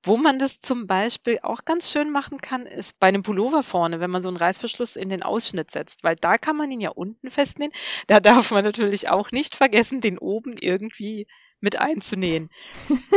Wo 0.02 0.16
man 0.16 0.38
das 0.38 0.60
zum 0.60 0.86
Beispiel 0.86 1.38
auch 1.42 1.64
ganz 1.64 1.90
schön 1.90 2.10
machen 2.10 2.38
kann, 2.38 2.64
ist 2.66 2.98
bei 2.98 3.08
einem 3.08 3.22
Pullover 3.22 3.62
vorne, 3.62 4.00
wenn 4.00 4.10
man 4.10 4.22
so 4.22 4.28
einen 4.28 4.38
Reißverschluss 4.38 4.96
in 4.96 5.10
den 5.10 5.22
Ausschnitt 5.22 5.70
setzt, 5.70 6.04
weil 6.04 6.16
da 6.16 6.38
kann 6.38 6.56
man 6.56 6.70
ihn 6.70 6.80
ja 6.80 6.90
unten 6.90 7.30
festnähen. 7.30 7.72
Da 8.06 8.20
darf 8.20 8.50
man 8.50 8.64
natürlich 8.64 9.10
auch 9.10 9.30
nicht 9.30 9.56
vergessen, 9.56 10.00
den 10.00 10.18
oben 10.18 10.56
irgendwie 10.58 11.26
mit 11.60 11.78
einzunähen. 11.78 12.48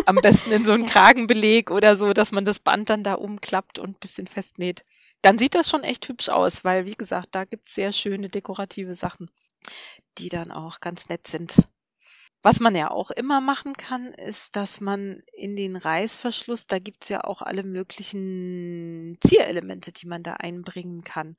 Am 0.05 0.21
besten 0.21 0.51
in 0.51 0.65
so 0.65 0.73
einen 0.73 0.83
Ja. 0.87 0.91
Kragenbeleg 0.91 1.71
oder 1.71 1.95
so, 1.95 2.13
dass 2.13 2.31
man 2.31 2.45
das 2.45 2.59
Band 2.59 2.89
dann 2.89 3.03
da 3.03 3.13
umklappt 3.13 3.79
und 3.79 3.91
ein 3.91 3.99
bisschen 3.99 4.27
festnäht. 4.27 4.81
Dann 5.21 5.37
sieht 5.37 5.55
das 5.55 5.69
schon 5.69 5.83
echt 5.83 6.07
hübsch 6.09 6.29
aus, 6.29 6.65
weil, 6.65 6.85
wie 6.85 6.95
gesagt, 6.95 7.29
da 7.31 7.45
gibt's 7.45 7.75
sehr 7.75 7.93
schöne 7.93 8.27
dekorative 8.27 8.93
Sachen, 8.93 9.29
die 10.17 10.29
dann 10.29 10.51
auch 10.51 10.79
ganz 10.81 11.09
nett 11.09 11.27
sind. 11.27 11.55
Was 12.43 12.59
man 12.59 12.75
ja 12.75 12.91
auch 12.91 13.09
immer 13.09 13.39
machen 13.39 13.71
kann, 13.71 14.13
ist, 14.13 14.57
dass 14.57 14.81
man 14.81 15.23
in 15.31 15.55
den 15.55 15.77
Reißverschluss, 15.77 16.67
da 16.67 16.77
gibt's 16.77 17.07
ja 17.07 17.23
auch 17.23 17.41
alle 17.41 17.63
möglichen 17.63 19.17
Zierelemente, 19.25 19.93
die 19.93 20.07
man 20.07 20.23
da 20.23 20.33
einbringen 20.33 21.03
kann. 21.05 21.37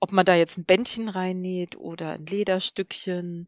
Ob 0.00 0.10
man 0.10 0.24
da 0.26 0.34
jetzt 0.34 0.58
ein 0.58 0.64
Bändchen 0.64 1.08
reinnäht 1.08 1.76
oder 1.76 2.14
ein 2.14 2.26
Lederstückchen 2.26 3.46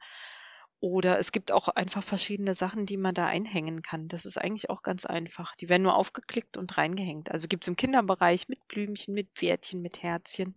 oder 0.78 1.18
es 1.18 1.32
gibt 1.32 1.50
auch 1.50 1.66
einfach 1.66 2.04
verschiedene 2.04 2.54
Sachen, 2.54 2.86
die 2.86 2.96
man 2.96 3.14
da 3.14 3.26
einhängen 3.26 3.82
kann. 3.82 4.06
Das 4.06 4.24
ist 4.24 4.38
eigentlich 4.38 4.70
auch 4.70 4.82
ganz 4.82 5.04
einfach. 5.04 5.56
Die 5.56 5.68
werden 5.68 5.82
nur 5.82 5.96
aufgeklickt 5.96 6.56
und 6.56 6.78
reingehängt. 6.78 7.32
Also 7.32 7.48
gibt's 7.48 7.66
im 7.66 7.74
Kinderbereich 7.74 8.48
mit 8.48 8.68
Blümchen, 8.68 9.14
mit 9.14 9.30
Pferdchen, 9.34 9.82
mit 9.82 10.02
Herzchen. 10.04 10.54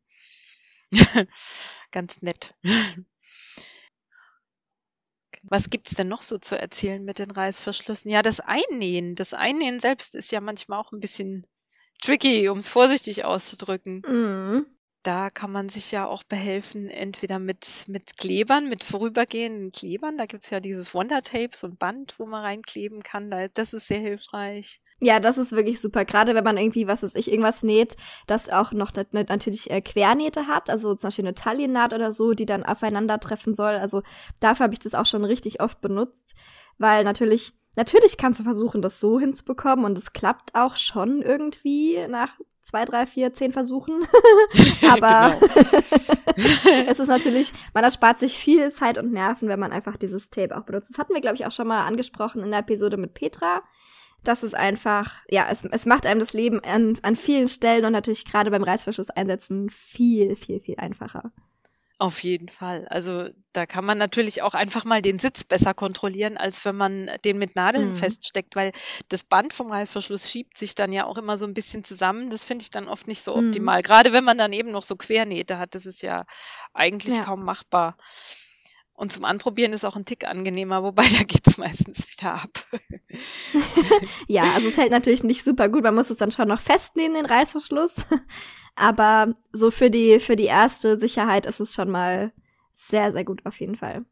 Ganz 1.92 2.22
nett. 2.22 2.54
Was 5.44 5.70
gibt's 5.70 5.96
denn 5.96 6.08
noch 6.08 6.22
so 6.22 6.38
zu 6.38 6.60
erzählen 6.60 7.04
mit 7.04 7.20
den 7.20 7.32
Reißverschlüssen? 7.32 8.12
Ja, 8.12 8.22
das 8.22 8.40
Einnähen. 8.40 9.16
Das 9.16 9.34
Einnähen 9.34 9.80
selbst 9.80 10.16
ist 10.16 10.32
ja 10.32 10.42
manchmal 10.42 10.80
auch 10.80 10.92
ein 10.92 11.00
bisschen 11.00 11.46
tricky, 12.02 12.50
um 12.50 12.60
es 12.60 12.70
vorsichtig 12.70 13.26
auszudrücken. 13.26 14.02
Mhm. 14.08 14.66
da 15.04 15.30
kann 15.30 15.52
man 15.52 15.70
sich 15.70 15.92
ja 15.92 16.06
auch 16.06 16.24
behelfen, 16.24 16.90
entweder 16.90 17.40
mit, 17.40 17.86
mit 17.88 18.18
Klebern, 18.18 18.68
mit 18.68 18.84
vorübergehenden 18.84 19.72
Klebern. 19.72 20.18
Da 20.18 20.26
gibt's 20.26 20.50
ja 20.50 20.60
dieses 20.60 20.94
Wonder 20.94 21.22
Tape, 21.22 21.52
so 21.56 21.68
ein 21.68 21.78
Band, 21.78 22.20
wo 22.20 22.26
man 22.26 22.44
reinkleben 22.44 23.04
kann. 23.04 23.32
Das 23.54 23.74
ist 23.74 23.88
sehr 23.88 24.00
hilfreich. 24.00 24.82
Ja, 25.00 25.20
das 25.20 25.38
ist 25.38 25.52
wirklich 25.52 25.80
super. 25.80 26.06
Gerade 26.06 26.34
wenn 26.34 26.44
man 26.44 26.58
irgendwie, 26.58 26.88
was 26.88 27.04
weiß 27.04 27.16
ich, 27.16 27.32
irgendwas 27.32 27.62
näht, 27.62 27.98
das 28.26 28.50
auch 28.50 28.72
noch 28.72 28.92
natürlich 29.12 29.70
äh, 29.70 29.82
Quernähte 29.82 30.48
hat, 30.48 30.70
also 30.70 30.96
zum 30.96 31.08
Beispiel 31.08 31.26
eine 31.26 31.36
Taillennaht 31.36 31.94
oder 31.94 32.14
so, 32.14 32.34
die 32.34 32.48
dann 32.48 32.64
aufeinandertreffen 32.64 33.54
soll. 33.54 33.74
Also 33.74 34.02
dafür 34.40 34.66
habe 34.66 34.74
ich 34.74 34.80
das 34.80 34.96
auch 34.96 35.06
schon 35.06 35.24
richtig 35.24 35.62
oft 35.62 35.82
benutzt, 35.82 36.34
weil 36.78 37.04
natürlich 37.04 37.54
Natürlich 37.78 38.18
kannst 38.18 38.40
du 38.40 38.44
versuchen, 38.44 38.82
das 38.82 39.00
so 39.00 39.20
hinzubekommen 39.20 39.86
und 39.86 40.00
es 40.00 40.12
klappt 40.12 40.56
auch 40.56 40.76
schon 40.76 41.22
irgendwie 41.22 42.08
nach 42.08 42.32
zwei, 42.64 42.86
drei, 42.86 43.06
vier, 43.06 43.36
zehn 43.36 43.52
Versuchen. 43.52 44.02
Aber 44.90 45.38
es 46.88 47.00
ist 47.00 47.08
natürlich, 47.08 47.54
man 47.76 47.84
erspart 47.84 48.18
sich 48.18 48.36
viel 48.36 48.72
Zeit 48.74 48.98
und 48.98 49.14
Nerven, 49.14 49.48
wenn 49.48 49.60
man 49.60 49.72
einfach 49.72 49.96
dieses 49.96 50.32
Tape 50.32 50.58
auch 50.58 50.64
benutzt. 50.64 50.90
Das 50.90 50.98
hatten 50.98 51.14
wir, 51.14 51.22
glaube 51.22 51.36
ich, 51.36 51.46
auch 51.46 51.52
schon 51.52 51.68
mal 51.68 51.86
angesprochen 51.86 52.42
in 52.42 52.50
der 52.50 52.62
Episode 52.62 52.98
mit 52.98 53.14
Petra. 53.14 53.62
Das 54.24 54.44
ist 54.44 54.56
einfach, 54.56 55.16
ja, 55.30 55.48
es, 55.50 55.64
es 55.64 55.86
macht 55.86 56.06
einem 56.06 56.20
das 56.20 56.34
Leben 56.34 56.64
an, 56.64 57.00
an 57.02 57.16
vielen 57.16 57.48
Stellen 57.48 57.86
und 57.86 57.94
natürlich 57.94 58.26
gerade 58.26 58.52
beim 58.52 58.64
Reißverschluss 58.64 59.10
einsetzen 59.10 59.70
viel, 59.70 60.36
viel, 60.36 60.60
viel 60.60 60.76
einfacher. 60.78 61.32
Auf 62.00 62.22
jeden 62.22 62.48
Fall. 62.48 62.88
Also 62.90 63.30
da 63.54 63.66
kann 63.66 63.84
man 63.84 63.98
natürlich 63.98 64.44
auch 64.44 64.54
einfach 64.54 64.86
mal 64.86 65.02
den 65.02 65.18
Sitz 65.18 65.44
besser 65.44 65.74
kontrollieren, 65.74 66.38
als 66.38 66.64
wenn 66.64 66.76
man 66.76 67.10
den 67.26 67.40
mit 67.40 67.56
Nadeln 67.56 67.94
mhm. 67.94 67.96
feststeckt, 67.96 68.56
weil 68.56 68.72
das 69.10 69.24
Band 69.24 69.52
vom 69.52 69.72
Reißverschluss 69.72 70.30
schiebt 70.30 70.60
sich 70.60 70.76
dann 70.76 70.94
ja 70.94 71.06
auch 71.06 71.18
immer 71.18 71.38
so 71.38 71.48
ein 71.48 71.56
bisschen 71.56 71.84
zusammen. 71.84 72.30
Das 72.30 72.44
finde 72.44 72.62
ich 72.62 72.70
dann 72.70 72.88
oft 72.88 73.08
nicht 73.08 73.24
so 73.24 73.36
mhm. 73.36 73.48
optimal. 73.48 73.82
Gerade 73.82 74.14
wenn 74.14 74.24
man 74.24 74.38
dann 74.38 74.54
eben 74.54 74.70
noch 74.70 74.84
so 74.84 74.96
Quernähte 74.96 75.58
hat, 75.58 75.74
das 75.74 75.88
ist 75.88 76.04
ja 76.04 76.26
eigentlich 76.72 77.16
ja. 77.16 77.24
kaum 77.24 77.44
machbar. 77.44 77.98
Und 78.98 79.12
zum 79.12 79.26
Anprobieren 79.26 79.74
ist 79.74 79.86
auch 79.86 79.96
ein 79.96 80.06
Tick 80.06 80.28
angenehmer, 80.28 80.82
wobei 80.82 81.04
da 81.18 81.24
geht 81.24 81.46
es 81.46 81.60
meistens 81.60 82.12
wieder 82.12 82.34
ab. 82.34 82.66
ja, 84.28 84.44
also 84.56 84.68
es 84.68 84.78
hält 84.78 84.92
natürlich 84.92 85.24
nicht 85.24 85.44
super 85.44 85.70
gut. 85.70 85.84
Man 85.84 85.94
muss 85.94 86.10
es 86.10 86.18
dann 86.18 86.32
schon 86.32 86.48
noch 86.48 86.60
festnehmen, 86.60 87.14
den 87.14 87.28
Reißverschluss. 87.28 88.08
Aber 88.76 89.36
so 89.54 89.70
für 89.70 89.92
die, 89.92 90.20
für 90.20 90.36
die 90.36 90.46
erste 90.46 90.98
Sicherheit 90.98 91.46
ist 91.46 91.60
es 91.60 91.76
schon 91.76 91.92
mal 91.92 92.34
sehr, 92.74 93.12
sehr 93.12 93.24
gut 93.24 93.46
auf 93.46 93.60
jeden 93.60 93.76
Fall. 93.76 94.04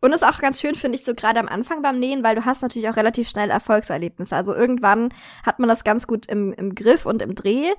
Und 0.00 0.12
ist 0.12 0.24
auch 0.24 0.40
ganz 0.40 0.60
schön, 0.60 0.74
finde 0.74 0.98
ich, 0.98 1.04
so 1.04 1.14
gerade 1.14 1.38
am 1.38 1.48
Anfang 1.48 1.82
beim 1.82 2.00
Nähen, 2.00 2.24
weil 2.24 2.34
du 2.34 2.44
hast 2.44 2.62
natürlich 2.62 2.88
auch 2.88 2.96
relativ 2.96 3.28
schnell 3.28 3.50
Erfolgserlebnisse. 3.50 4.34
Also 4.34 4.52
irgendwann 4.52 5.14
hat 5.44 5.60
man 5.60 5.68
das 5.68 5.84
ganz 5.84 6.08
gut 6.08 6.26
im, 6.26 6.52
im 6.52 6.74
Griff 6.74 7.06
und 7.06 7.22
im 7.22 7.36
Dreh, 7.36 7.70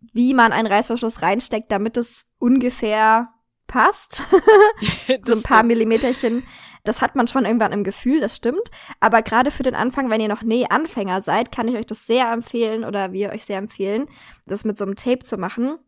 wie 0.00 0.32
man 0.32 0.52
einen 0.52 0.68
Reißverschluss 0.68 1.20
reinsteckt, 1.20 1.70
damit 1.70 1.98
es 1.98 2.26
ungefähr 2.38 3.28
passt. 3.72 4.22
so 5.26 5.32
ein 5.32 5.42
paar 5.42 5.62
Millimeterchen. 5.62 6.44
Das 6.84 7.00
hat 7.00 7.16
man 7.16 7.28
schon 7.28 7.44
irgendwann 7.44 7.72
im 7.72 7.84
Gefühl, 7.84 8.20
das 8.20 8.36
stimmt. 8.36 8.70
Aber 9.00 9.22
gerade 9.22 9.50
für 9.50 9.62
den 9.62 9.74
Anfang, 9.74 10.10
wenn 10.10 10.20
ihr 10.20 10.28
noch 10.28 10.42
Nähanfänger 10.42 11.22
seid, 11.22 11.52
kann 11.52 11.68
ich 11.68 11.76
euch 11.76 11.86
das 11.86 12.06
sehr 12.06 12.30
empfehlen 12.32 12.84
oder 12.84 13.12
wir 13.12 13.30
euch 13.30 13.44
sehr 13.44 13.58
empfehlen, 13.58 14.06
das 14.46 14.64
mit 14.64 14.76
so 14.76 14.84
einem 14.84 14.96
Tape 14.96 15.20
zu 15.20 15.36
machen. 15.36 15.78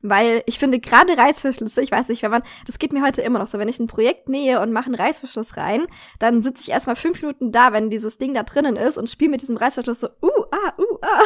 Weil 0.00 0.42
ich 0.46 0.58
finde 0.58 0.80
gerade 0.80 1.16
Reißverschlüsse, 1.16 1.80
ich 1.80 1.92
weiß 1.92 2.08
nicht, 2.08 2.22
wenn 2.22 2.30
man, 2.32 2.42
das 2.66 2.80
geht 2.80 2.92
mir 2.92 3.04
heute 3.04 3.22
immer 3.22 3.38
noch 3.38 3.46
so, 3.46 3.58
wenn 3.58 3.68
ich 3.68 3.78
ein 3.78 3.86
Projekt 3.86 4.28
nähe 4.28 4.60
und 4.60 4.72
mache 4.72 4.86
einen 4.86 4.96
Reißverschluss 4.96 5.56
rein, 5.56 5.86
dann 6.18 6.42
sitze 6.42 6.62
ich 6.62 6.70
erstmal 6.70 6.96
fünf 6.96 7.22
Minuten 7.22 7.52
da, 7.52 7.72
wenn 7.72 7.88
dieses 7.88 8.18
Ding 8.18 8.34
da 8.34 8.42
drinnen 8.42 8.74
ist 8.74 8.98
und 8.98 9.10
spiele 9.10 9.30
mit 9.30 9.42
diesem 9.42 9.56
Reißverschluss 9.56 10.00
so, 10.00 10.08
uh, 10.08 10.44
ah, 10.50 10.72
uh, 10.76 10.98
ah. 11.02 11.22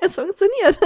es 0.02 0.14
funktioniert. 0.14 0.78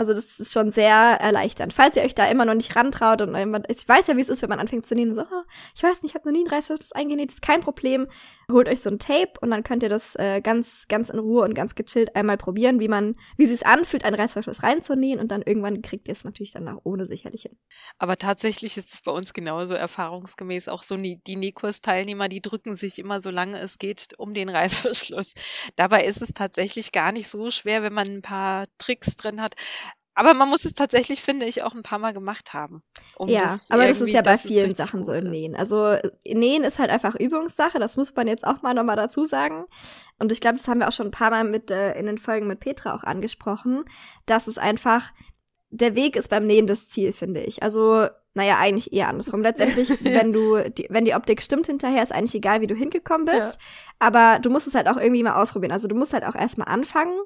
Also 0.00 0.14
das 0.14 0.40
ist 0.40 0.54
schon 0.54 0.70
sehr 0.70 0.94
erleichternd. 1.20 1.74
Falls 1.74 1.94
ihr 1.94 2.02
euch 2.02 2.14
da 2.14 2.24
immer 2.24 2.46
noch 2.46 2.54
nicht 2.54 2.74
rantraut 2.74 3.20
und 3.20 3.36
ich 3.68 3.86
weiß 3.86 4.06
ja, 4.06 4.16
wie 4.16 4.22
es 4.22 4.30
ist, 4.30 4.40
wenn 4.40 4.48
man 4.48 4.58
anfängt 4.58 4.86
zu 4.86 4.94
nähen, 4.94 5.12
so, 5.12 5.20
oh, 5.20 5.42
ich 5.74 5.82
weiß 5.82 6.02
nicht, 6.02 6.12
ich 6.12 6.14
habe 6.14 6.26
noch 6.26 6.32
nie 6.32 6.42
einen 6.42 6.54
Reißverschluss 6.54 6.92
eingenäht, 6.92 7.30
ist 7.30 7.42
kein 7.42 7.60
Problem. 7.60 8.06
Holt 8.50 8.68
euch 8.68 8.80
so 8.80 8.90
ein 8.90 8.98
Tape 8.98 9.32
und 9.40 9.50
dann 9.50 9.62
könnt 9.62 9.82
ihr 9.82 9.88
das 9.88 10.14
äh, 10.16 10.40
ganz, 10.40 10.86
ganz 10.88 11.10
in 11.10 11.18
Ruhe 11.18 11.44
und 11.44 11.54
ganz 11.54 11.74
gechillt 11.74 12.16
einmal 12.16 12.36
probieren, 12.36 12.80
wie 12.80 12.88
man, 12.88 13.16
wie 13.36 13.44
es 13.44 13.50
sich 13.50 13.66
anfühlt, 13.66 14.04
einen 14.04 14.16
Reißverschluss 14.16 14.62
reinzunähen 14.62 15.20
und 15.20 15.28
dann 15.28 15.42
irgendwann 15.42 15.82
kriegt 15.82 16.08
ihr 16.08 16.12
es 16.12 16.24
natürlich 16.24 16.52
dann 16.52 16.68
auch 16.68 16.80
ohne 16.84 17.06
sicherlich 17.06 17.42
hin. 17.42 17.56
Aber 17.98 18.16
tatsächlich 18.16 18.76
ist 18.76 18.94
es 18.94 19.02
bei 19.02 19.12
uns 19.12 19.32
genauso 19.32 19.74
erfahrungsgemäß. 19.74 20.68
Auch 20.68 20.82
so 20.82 20.96
die, 20.96 21.20
die 21.26 21.36
Nähkursteilnehmer, 21.36 22.28
die 22.28 22.42
drücken 22.42 22.74
sich 22.74 22.98
immer 22.98 23.20
so 23.20 23.30
lange 23.30 23.58
es 23.58 23.78
geht 23.78 24.18
um 24.18 24.34
den 24.34 24.48
Reißverschluss. 24.50 25.34
Dabei 25.76 26.04
ist 26.04 26.22
es 26.22 26.32
tatsächlich 26.34 26.92
gar 26.92 27.12
nicht 27.12 27.28
so 27.28 27.50
schwer, 27.50 27.82
wenn 27.82 27.92
man 27.92 28.08
ein 28.08 28.22
paar 28.22 28.66
Tricks 28.78 29.16
drin 29.16 29.40
hat. 29.40 29.54
Aber 30.14 30.34
man 30.34 30.48
muss 30.48 30.64
es 30.64 30.74
tatsächlich, 30.74 31.22
finde 31.22 31.46
ich, 31.46 31.62
auch 31.62 31.74
ein 31.74 31.82
paar 31.82 31.98
Mal 31.98 32.12
gemacht 32.12 32.52
haben. 32.52 32.82
Um 33.16 33.28
ja, 33.28 33.42
das 33.42 33.70
aber 33.70 33.86
das 33.86 34.00
ist 34.00 34.12
ja 34.12 34.22
bei 34.22 34.36
vielen 34.36 34.74
Sachen 34.74 35.04
so 35.04 35.12
im 35.12 35.30
Nähen. 35.30 35.54
Also 35.54 35.96
Nähen 36.26 36.64
ist 36.64 36.78
halt 36.78 36.90
einfach 36.90 37.14
Übungssache, 37.14 37.78
das 37.78 37.96
muss 37.96 38.14
man 38.14 38.26
jetzt 38.26 38.44
auch 38.44 38.62
mal 38.62 38.74
nochmal 38.74 38.96
dazu 38.96 39.24
sagen. 39.24 39.66
Und 40.18 40.32
ich 40.32 40.40
glaube, 40.40 40.56
das 40.56 40.66
haben 40.66 40.80
wir 40.80 40.88
auch 40.88 40.92
schon 40.92 41.08
ein 41.08 41.12
paar 41.12 41.30
Mal 41.30 41.44
mit 41.44 41.70
äh, 41.70 41.92
in 41.98 42.06
den 42.06 42.18
Folgen 42.18 42.48
mit 42.48 42.60
Petra 42.60 42.94
auch 42.94 43.04
angesprochen, 43.04 43.84
dass 44.26 44.48
es 44.48 44.58
einfach, 44.58 45.12
der 45.70 45.94
Weg 45.94 46.16
ist 46.16 46.28
beim 46.28 46.46
Nähen 46.46 46.66
das 46.66 46.88
Ziel, 46.88 47.12
finde 47.12 47.40
ich. 47.40 47.62
Also, 47.62 48.08
naja, 48.34 48.58
eigentlich 48.58 48.92
eher 48.92 49.08
andersrum. 49.08 49.42
Letztendlich, 49.42 49.90
wenn 50.04 50.32
du, 50.32 50.58
die, 50.70 50.88
wenn 50.90 51.04
die 51.04 51.14
Optik 51.14 51.40
stimmt 51.40 51.66
hinterher, 51.66 52.02
ist 52.02 52.12
eigentlich 52.12 52.34
egal, 52.34 52.60
wie 52.60 52.66
du 52.66 52.74
hingekommen 52.74 53.26
bist. 53.26 53.58
Ja. 53.60 53.66
Aber 54.00 54.40
du 54.40 54.50
musst 54.50 54.66
es 54.66 54.74
halt 54.74 54.88
auch 54.88 54.96
irgendwie 54.96 55.22
mal 55.22 55.40
ausprobieren. 55.40 55.72
Also 55.72 55.86
du 55.86 55.94
musst 55.94 56.12
halt 56.12 56.24
auch 56.24 56.34
erstmal 56.34 56.68
anfangen 56.68 57.16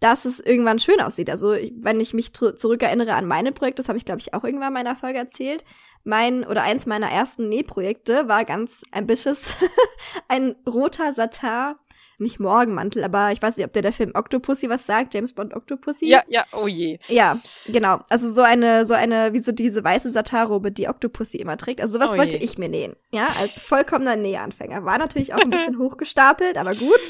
dass 0.00 0.24
es 0.24 0.40
irgendwann 0.40 0.78
schön 0.78 1.00
aussieht. 1.00 1.30
Also 1.30 1.54
wenn 1.76 2.00
ich 2.00 2.14
mich 2.14 2.32
zurückerinnere 2.32 3.14
an 3.14 3.26
meine 3.26 3.52
Projekte, 3.52 3.82
das 3.82 3.88
habe 3.88 3.98
ich 3.98 4.04
glaube 4.04 4.20
ich 4.20 4.34
auch 4.34 4.44
irgendwann 4.44 4.68
in 4.68 4.74
meiner 4.74 4.96
Folge 4.96 5.18
erzählt. 5.18 5.62
Mein 6.02 6.44
oder 6.44 6.62
eins 6.62 6.86
meiner 6.86 7.10
ersten 7.10 7.50
Nähprojekte 7.50 8.26
war 8.26 8.46
ganz 8.46 8.82
ambitious, 8.90 9.54
ein 10.28 10.56
roter 10.66 11.12
Satar, 11.12 11.78
nicht 12.16 12.40
Morgenmantel, 12.40 13.04
aber 13.04 13.32
ich 13.32 13.42
weiß 13.42 13.56
nicht, 13.56 13.66
ob 13.66 13.72
der 13.72 13.82
der 13.82 13.92
Film 13.92 14.12
Octopussy 14.14 14.68
was 14.68 14.86
sagt, 14.86 15.14
James 15.14 15.34
Bond 15.34 15.54
Octopussy. 15.54 16.06
Ja, 16.06 16.22
ja, 16.28 16.44
oh 16.52 16.66
je. 16.66 16.98
Ja, 17.08 17.38
genau. 17.66 18.00
Also 18.08 18.30
so 18.30 18.42
eine 18.42 18.86
so 18.86 18.94
eine 18.94 19.32
wie 19.32 19.38
so 19.40 19.52
diese 19.52 19.82
weiße 19.82 20.10
Satarrobe, 20.10 20.72
die 20.72 20.88
Octopussy 20.88 21.38
immer 21.38 21.56
trägt. 21.56 21.80
Also 21.80 21.98
sowas 21.98 22.12
oh 22.14 22.18
wollte 22.18 22.36
ich 22.36 22.56
mir 22.58 22.68
nähen, 22.68 22.94
ja, 23.10 23.26
als 23.40 23.52
vollkommener 23.52 24.16
Nähanfänger. 24.16 24.84
War 24.84 24.98
natürlich 24.98 25.34
auch 25.34 25.40
ein 25.40 25.50
bisschen 25.50 25.78
hochgestapelt, 25.78 26.56
aber 26.56 26.74
gut. 26.74 27.00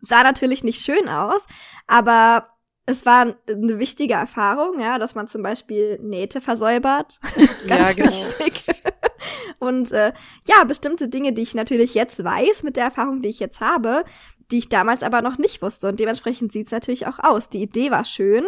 Sah 0.00 0.22
natürlich 0.22 0.64
nicht 0.64 0.84
schön 0.84 1.08
aus, 1.08 1.46
aber 1.86 2.48
es 2.86 3.04
war 3.04 3.34
eine 3.46 3.78
wichtige 3.78 4.14
Erfahrung, 4.14 4.80
ja, 4.80 4.98
dass 4.98 5.14
man 5.14 5.28
zum 5.28 5.42
Beispiel 5.42 5.98
Nähte 6.00 6.40
versäubert. 6.40 7.20
Ganz 7.66 7.68
ja, 7.68 8.04
genau. 8.04 8.10
wichtig. 8.10 8.64
Und 9.58 9.92
äh, 9.92 10.12
ja, 10.46 10.64
bestimmte 10.64 11.08
Dinge, 11.08 11.32
die 11.32 11.42
ich 11.42 11.54
natürlich 11.54 11.92
jetzt 11.94 12.22
weiß, 12.24 12.62
mit 12.62 12.76
der 12.76 12.84
Erfahrung, 12.84 13.20
die 13.20 13.28
ich 13.28 13.40
jetzt 13.40 13.60
habe, 13.60 14.04
die 14.50 14.58
ich 14.58 14.68
damals 14.70 15.02
aber 15.02 15.20
noch 15.20 15.36
nicht 15.36 15.60
wusste. 15.60 15.88
Und 15.88 16.00
dementsprechend 16.00 16.52
sieht's 16.52 16.70
natürlich 16.70 17.06
auch 17.06 17.18
aus. 17.18 17.50
Die 17.50 17.60
Idee 17.60 17.90
war 17.90 18.06
schön. 18.06 18.44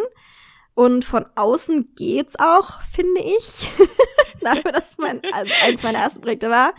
Und 0.73 1.05
von 1.05 1.25
außen 1.35 1.93
geht's 1.95 2.35
auch, 2.39 2.81
finde 2.83 3.21
ich. 3.21 3.69
Dafür, 4.41 4.71
dass 4.71 4.97
mein, 4.97 5.21
also 5.33 5.53
eins 5.63 5.83
meiner 5.83 5.99
ersten 5.99 6.21
Projekte 6.21 6.49
war. 6.49 6.73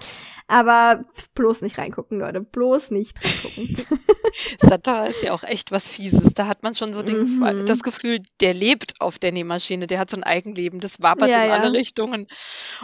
Aber 0.46 1.04
bloß 1.34 1.62
nicht 1.62 1.78
reingucken, 1.78 2.18
Leute. 2.18 2.40
Bloß 2.40 2.90
nicht 2.90 3.18
reingucken. 3.25 3.87
Satar 4.58 5.08
ist 5.08 5.22
ja 5.22 5.32
auch 5.32 5.42
echt 5.42 5.72
was 5.72 5.88
Fieses. 5.88 6.34
Da 6.34 6.46
hat 6.46 6.62
man 6.62 6.75
schon 6.75 6.92
so 6.92 7.02
den, 7.02 7.38
mhm. 7.38 7.66
das 7.66 7.82
Gefühl, 7.82 8.20
der 8.40 8.54
lebt 8.54 9.00
auf 9.00 9.18
der 9.18 9.32
Nähmaschine. 9.32 9.87
Der 9.87 9.99
hat 9.99 10.11
so 10.11 10.16
ein 10.16 10.25
Eigenleben. 10.25 10.80
Das 10.80 11.00
wabert 11.00 11.30
ja, 11.30 11.42
in 11.42 11.50
ja. 11.50 11.56
alle 11.56 11.72
Richtungen 11.72 12.26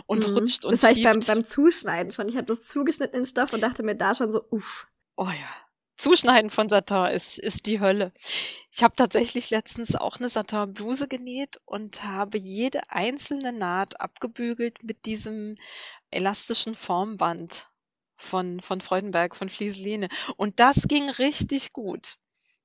und 0.07 0.27
mhm. 0.27 0.35
rutscht 0.35 0.65
und 0.65 0.73
Das 0.73 0.83
heißt 0.83 1.03
beim, 1.03 1.21
beim 1.21 1.45
Zuschneiden 1.45 2.12
schon. 2.12 2.29
Ich 2.29 2.37
habe 2.37 2.47
das 2.47 2.62
zugeschnitten 2.62 3.19
in 3.19 3.27
Stoff 3.27 3.53
und 3.53 3.61
dachte 3.61 3.83
mir 3.83 3.97
da 3.97 4.15
schon 4.15 4.31
so, 4.31 4.43
uff. 4.50 4.87
Oh 5.17 5.27
ja. 5.27 5.69
Zuschneiden 5.99 6.49
von 6.49 6.69
Satin 6.69 7.07
ist, 7.07 7.41
ist 7.41 7.67
die 7.67 7.81
Hölle. 7.81 8.12
Ich 8.71 8.85
habe 8.85 8.95
tatsächlich 8.95 9.50
letztens 9.50 9.97
auch 9.97 10.19
eine 10.19 10.29
Satin-Bluse 10.29 11.09
genäht 11.09 11.61
und 11.65 12.05
habe 12.05 12.38
jede 12.38 12.83
einzelne 12.88 13.53
Naht 13.53 14.00
abgebügelt 14.00 14.85
mit 14.85 15.07
diesem 15.07 15.57
elastischen 16.11 16.75
Formband 16.75 17.69
von, 18.17 18.61
von 18.61 18.81
Freudenberg, 18.81 19.37
von 19.37 19.49
Flieseline. 19.49 20.09
Und 20.37 20.61
das 20.61 20.88
ging 20.88 21.09
richtig 21.09 21.73
gut. 21.73 22.17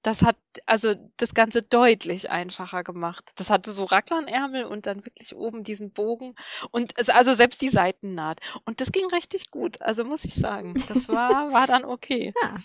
Das 0.03 0.21
hat 0.21 0.35
also 0.65 0.95
das 1.15 1.33
Ganze 1.33 1.61
deutlich 1.61 2.29
einfacher 2.29 2.83
gemacht. 2.83 3.31
Das 3.37 3.49
hatte 3.49 3.71
so 3.71 3.85
Racklernärmel 3.85 4.65
und 4.65 4.85
dann 4.85 5.05
wirklich 5.05 5.33
oben 5.33 5.63
diesen 5.63 5.93
Bogen 5.93 6.35
und 6.71 6.91
es, 6.97 7.07
also 7.09 7.33
selbst 7.35 7.61
die 7.61 7.69
Seitennaht. 7.69 8.41
Und 8.65 8.81
das 8.81 8.91
ging 8.91 9.05
richtig 9.07 9.49
gut. 9.49 9.81
Also 9.81 10.03
muss 10.03 10.25
ich 10.25 10.35
sagen, 10.35 10.83
das 10.89 11.07
war, 11.07 11.53
war 11.53 11.67
dann 11.67 11.85
okay. 11.85 12.33
Ja, 12.43 12.55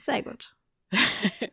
sehr 0.00 0.22
gut. 0.24 0.56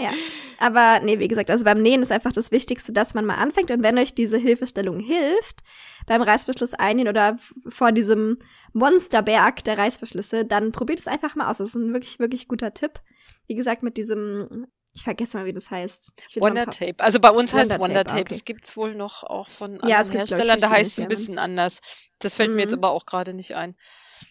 ja, 0.00 0.10
aber 0.58 1.00
nee, 1.04 1.18
wie 1.18 1.28
gesagt, 1.28 1.50
also 1.50 1.64
beim 1.64 1.82
Nähen 1.82 2.02
ist 2.02 2.12
einfach 2.12 2.32
das 2.32 2.50
Wichtigste, 2.50 2.92
dass 2.92 3.14
man 3.14 3.24
mal 3.24 3.36
anfängt 3.36 3.70
und 3.70 3.82
wenn 3.82 3.98
euch 3.98 4.14
diese 4.14 4.38
Hilfestellung 4.38 5.00
hilft, 5.00 5.62
beim 6.06 6.22
Reißverschluss 6.22 6.74
einnehmen 6.74 7.10
oder 7.10 7.38
vor 7.68 7.92
diesem 7.92 8.38
Monsterberg 8.72 9.64
der 9.64 9.78
Reißverschlüsse, 9.78 10.44
dann 10.44 10.72
probiert 10.72 10.98
es 10.98 11.08
einfach 11.08 11.34
mal 11.36 11.50
aus. 11.50 11.58
Das 11.58 11.68
ist 11.68 11.74
ein 11.74 11.92
wirklich, 11.92 12.18
wirklich 12.18 12.48
guter 12.48 12.74
Tipp 12.74 13.00
wie 13.48 13.54
gesagt, 13.54 13.82
mit 13.82 13.96
diesem 13.96 14.66
Ich 14.92 15.04
vergesse 15.04 15.36
mal, 15.36 15.46
wie 15.46 15.52
das 15.52 15.70
heißt. 15.70 16.12
Wonder 16.36 16.66
Tape. 16.66 16.94
Also 16.98 17.20
bei 17.20 17.30
uns 17.30 17.54
heißt 17.54 17.78
Wonder 17.78 17.94
Tape, 17.96 18.00
ah, 18.00 18.04
Tape. 18.04 18.20
okay. 18.22 18.34
Das 18.34 18.44
gibt's 18.44 18.76
wohl 18.76 18.94
noch 18.94 19.22
auch 19.24 19.48
von 19.48 19.74
Ja, 19.74 19.78
anderen 19.78 20.00
es 20.00 20.08
ich, 20.08 20.14
Herstellern. 20.16 20.60
Da 20.60 20.70
heißt 20.70 20.92
es 20.92 20.98
ein 20.98 21.08
bisschen 21.08 21.38
anders. 21.38 21.80
Das 22.18 22.34
fällt 22.34 22.54
mir 22.54 22.62
jetzt 22.62 22.72
Mhm. 22.72 22.78
aber 22.78 22.90
auch 22.90 23.06
gerade 23.06 23.34
nicht 23.34 23.54
ein. 23.54 23.76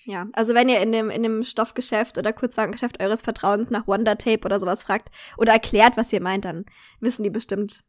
Ja, 0.05 0.27
also 0.33 0.53
wenn 0.53 0.69
ihr 0.69 0.79
in 0.81 0.91
dem, 0.91 1.09
in 1.09 1.23
dem 1.23 1.43
Stoffgeschäft 1.43 2.17
oder 2.17 2.33
Kurzwarengeschäft 2.33 2.99
eures 3.01 3.21
Vertrauens 3.21 3.69
nach 3.69 3.87
Wonder 3.87 4.17
Tape 4.17 4.45
oder 4.45 4.59
sowas 4.59 4.83
fragt 4.83 5.09
oder 5.37 5.53
erklärt, 5.53 5.97
was 5.97 6.13
ihr 6.13 6.21
meint, 6.21 6.45
dann 6.45 6.65
wissen 6.99 7.23
die 7.23 7.29
bestimmt, 7.29 7.83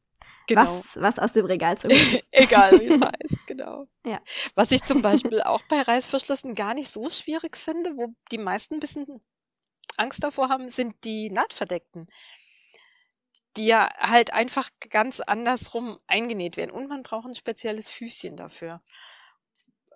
Genau. 0.48 0.60
was, 0.62 0.96
was 1.00 1.18
aus 1.18 1.32
dem 1.32 1.46
Regal 1.46 1.76
zu 1.76 1.88
holen 1.90 2.14
ist. 2.14 2.28
Egal, 2.30 2.78
wie 2.80 2.86
es 2.86 3.00
heißt, 3.02 3.46
genau. 3.46 3.88
Ja. 4.04 4.20
Was 4.54 4.70
ich 4.70 4.82
zum 4.84 5.02
Beispiel 5.02 5.40
auch 5.42 5.62
bei 5.68 5.80
Reißverschlüssen 5.80 6.54
gar 6.54 6.74
nicht 6.74 6.88
so 6.90 7.10
schwierig 7.10 7.56
finde, 7.56 7.96
wo 7.96 8.14
die 8.30 8.38
meisten 8.38 8.74
ein 8.74 8.80
bisschen 8.80 9.06
Angst 9.96 10.22
davor 10.22 10.48
haben, 10.48 10.68
sind 10.68 10.94
die 11.04 11.30
Nahtverdeckten, 11.30 12.06
die 13.56 13.66
ja 13.66 13.88
halt 13.98 14.32
einfach 14.32 14.68
ganz 14.90 15.20
andersrum 15.20 15.98
eingenäht 16.06 16.56
werden. 16.56 16.70
Und 16.70 16.88
man 16.88 17.02
braucht 17.02 17.26
ein 17.26 17.34
spezielles 17.34 17.88
Füßchen 17.88 18.36
dafür. 18.36 18.82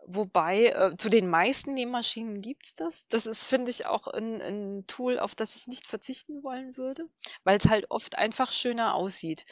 Wobei, 0.07 0.67
äh, 0.67 0.97
zu 0.97 1.09
den 1.09 1.29
meisten 1.29 1.75
Nähmaschinen 1.75 2.41
gibt's 2.41 2.75
das. 2.75 3.07
Das 3.09 3.27
ist, 3.27 3.45
finde 3.45 3.71
ich, 3.71 3.87
auch 3.87 4.07
ein, 4.09 4.41
ein 4.41 4.87
Tool, 4.87 5.19
auf 5.19 5.35
das 5.35 5.55
ich 5.57 5.67
nicht 5.69 5.87
verzichten 5.87 6.43
wollen 6.43 6.77
würde, 6.77 7.05
weil 7.45 7.59
es 7.59 7.67
halt 7.69 7.91
oft 7.91 8.19
einfach 8.19 8.53
schöner 8.53 8.95
aussieht. 8.95 9.45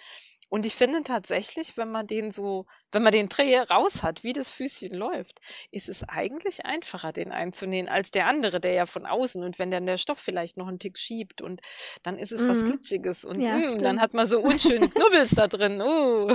Und 0.50 0.64
ich 0.64 0.74
finde 0.74 1.02
tatsächlich, 1.02 1.76
wenn 1.76 1.90
man 1.90 2.06
den 2.06 2.30
so, 2.30 2.64
wenn 2.90 3.02
man 3.02 3.12
den 3.12 3.28
Dreh 3.28 3.58
raus 3.58 4.02
hat, 4.02 4.24
wie 4.24 4.32
das 4.32 4.50
Füßchen 4.50 4.94
läuft, 4.94 5.40
ist 5.70 5.90
es 5.90 6.08
eigentlich 6.08 6.64
einfacher, 6.64 7.12
den 7.12 7.32
einzunähen, 7.32 7.86
als 7.88 8.10
der 8.10 8.26
andere, 8.26 8.58
der 8.58 8.72
ja 8.72 8.86
von 8.86 9.04
außen 9.04 9.44
und 9.44 9.58
wenn 9.58 9.70
dann 9.70 9.84
der 9.84 9.98
Stoff 9.98 10.18
vielleicht 10.18 10.56
noch 10.56 10.66
einen 10.68 10.78
Tick 10.78 10.98
schiebt 10.98 11.42
und 11.42 11.60
dann 12.02 12.18
ist 12.18 12.32
es 12.32 12.48
was 12.48 12.60
Mhm. 12.60 12.64
Glitschiges 12.64 13.24
und 13.26 13.42
Ja, 13.42 13.58
mm, 13.60 13.82
dann 13.82 14.00
stimmt. 14.00 14.00
hat 14.00 14.14
man 14.14 14.26
so 14.26 14.40
unschöne 14.40 14.88
Knubbels 14.90 15.30
da 15.32 15.46
drin. 15.48 15.82
Uh. 15.82 16.34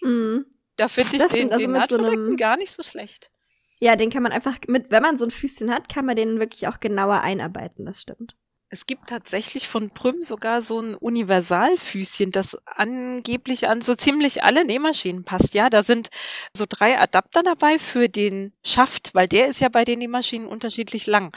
Mhm. 0.00 0.46
Da 0.76 0.88
finde 0.88 1.16
ich 1.16 1.22
Das 1.22 1.32
den, 1.32 1.52
stimmt, 1.52 1.52
also 1.52 1.64
den 1.64 1.72
mit 1.72 1.88
so 1.88 1.96
einem- 1.98 2.36
gar 2.36 2.56
nicht 2.56 2.72
so 2.72 2.82
schlecht. 2.82 3.30
Ja, 3.80 3.96
den 3.96 4.10
kann 4.10 4.22
man 4.22 4.32
einfach 4.32 4.56
mit, 4.66 4.90
wenn 4.90 5.02
man 5.02 5.16
so 5.16 5.24
ein 5.24 5.30
Füßchen 5.30 5.70
hat, 5.70 5.88
kann 5.88 6.06
man 6.06 6.16
den 6.16 6.38
wirklich 6.40 6.66
auch 6.68 6.80
genauer 6.80 7.20
einarbeiten, 7.20 7.84
das 7.84 8.00
stimmt. 8.00 8.36
Es 8.70 8.86
gibt 8.86 9.08
tatsächlich 9.10 9.68
von 9.68 9.90
Prüm 9.90 10.22
sogar 10.24 10.60
so 10.60 10.80
ein 10.80 10.96
Universalfüßchen, 10.96 12.32
das 12.32 12.58
angeblich 12.66 13.68
an 13.68 13.82
so 13.82 13.94
ziemlich 13.94 14.42
alle 14.42 14.64
Nähmaschinen 14.64 15.22
passt. 15.22 15.54
Ja, 15.54 15.70
da 15.70 15.82
sind 15.82 16.10
so 16.56 16.64
drei 16.68 16.98
Adapter 16.98 17.44
dabei 17.44 17.78
für 17.78 18.08
den 18.08 18.52
Schaft, 18.64 19.14
weil 19.14 19.28
der 19.28 19.46
ist 19.46 19.60
ja 19.60 19.68
bei 19.68 19.84
den 19.84 20.00
Nähmaschinen 20.00 20.48
unterschiedlich 20.48 21.06
lang. 21.06 21.32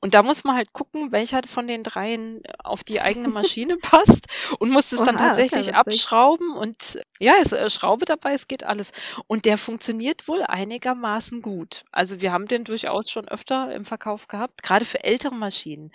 Und 0.00 0.12
da 0.12 0.22
muss 0.22 0.44
man 0.44 0.56
halt 0.56 0.74
gucken, 0.74 1.12
welcher 1.12 1.40
von 1.46 1.66
den 1.66 1.82
dreien 1.82 2.42
auf 2.62 2.84
die 2.84 3.00
eigene 3.00 3.28
Maschine 3.28 3.78
passt 3.78 4.26
und 4.58 4.70
muss 4.70 4.92
es 4.92 5.02
dann 5.02 5.16
Oha, 5.16 5.22
ja 5.22 5.28
tatsächlich 5.28 5.68
witzig. 5.68 5.74
abschrauben 5.74 6.54
und 6.54 7.00
ja, 7.20 7.34
es 7.40 7.52
ist 7.52 7.72
Schraube 7.74 8.04
dabei, 8.04 8.34
es 8.34 8.48
geht 8.48 8.64
alles. 8.64 8.92
Und 9.26 9.46
der 9.46 9.56
funktioniert 9.56 10.28
wohl 10.28 10.42
einigermaßen 10.42 11.40
gut. 11.40 11.84
Also 11.90 12.20
wir 12.20 12.32
haben 12.32 12.48
den 12.48 12.64
durchaus 12.64 13.08
schon 13.08 13.28
öfter 13.28 13.72
im 13.72 13.84
Verkauf 13.86 14.28
gehabt, 14.28 14.62
gerade 14.62 14.84
für 14.84 15.02
ältere 15.04 15.34
Maschinen. 15.34 15.90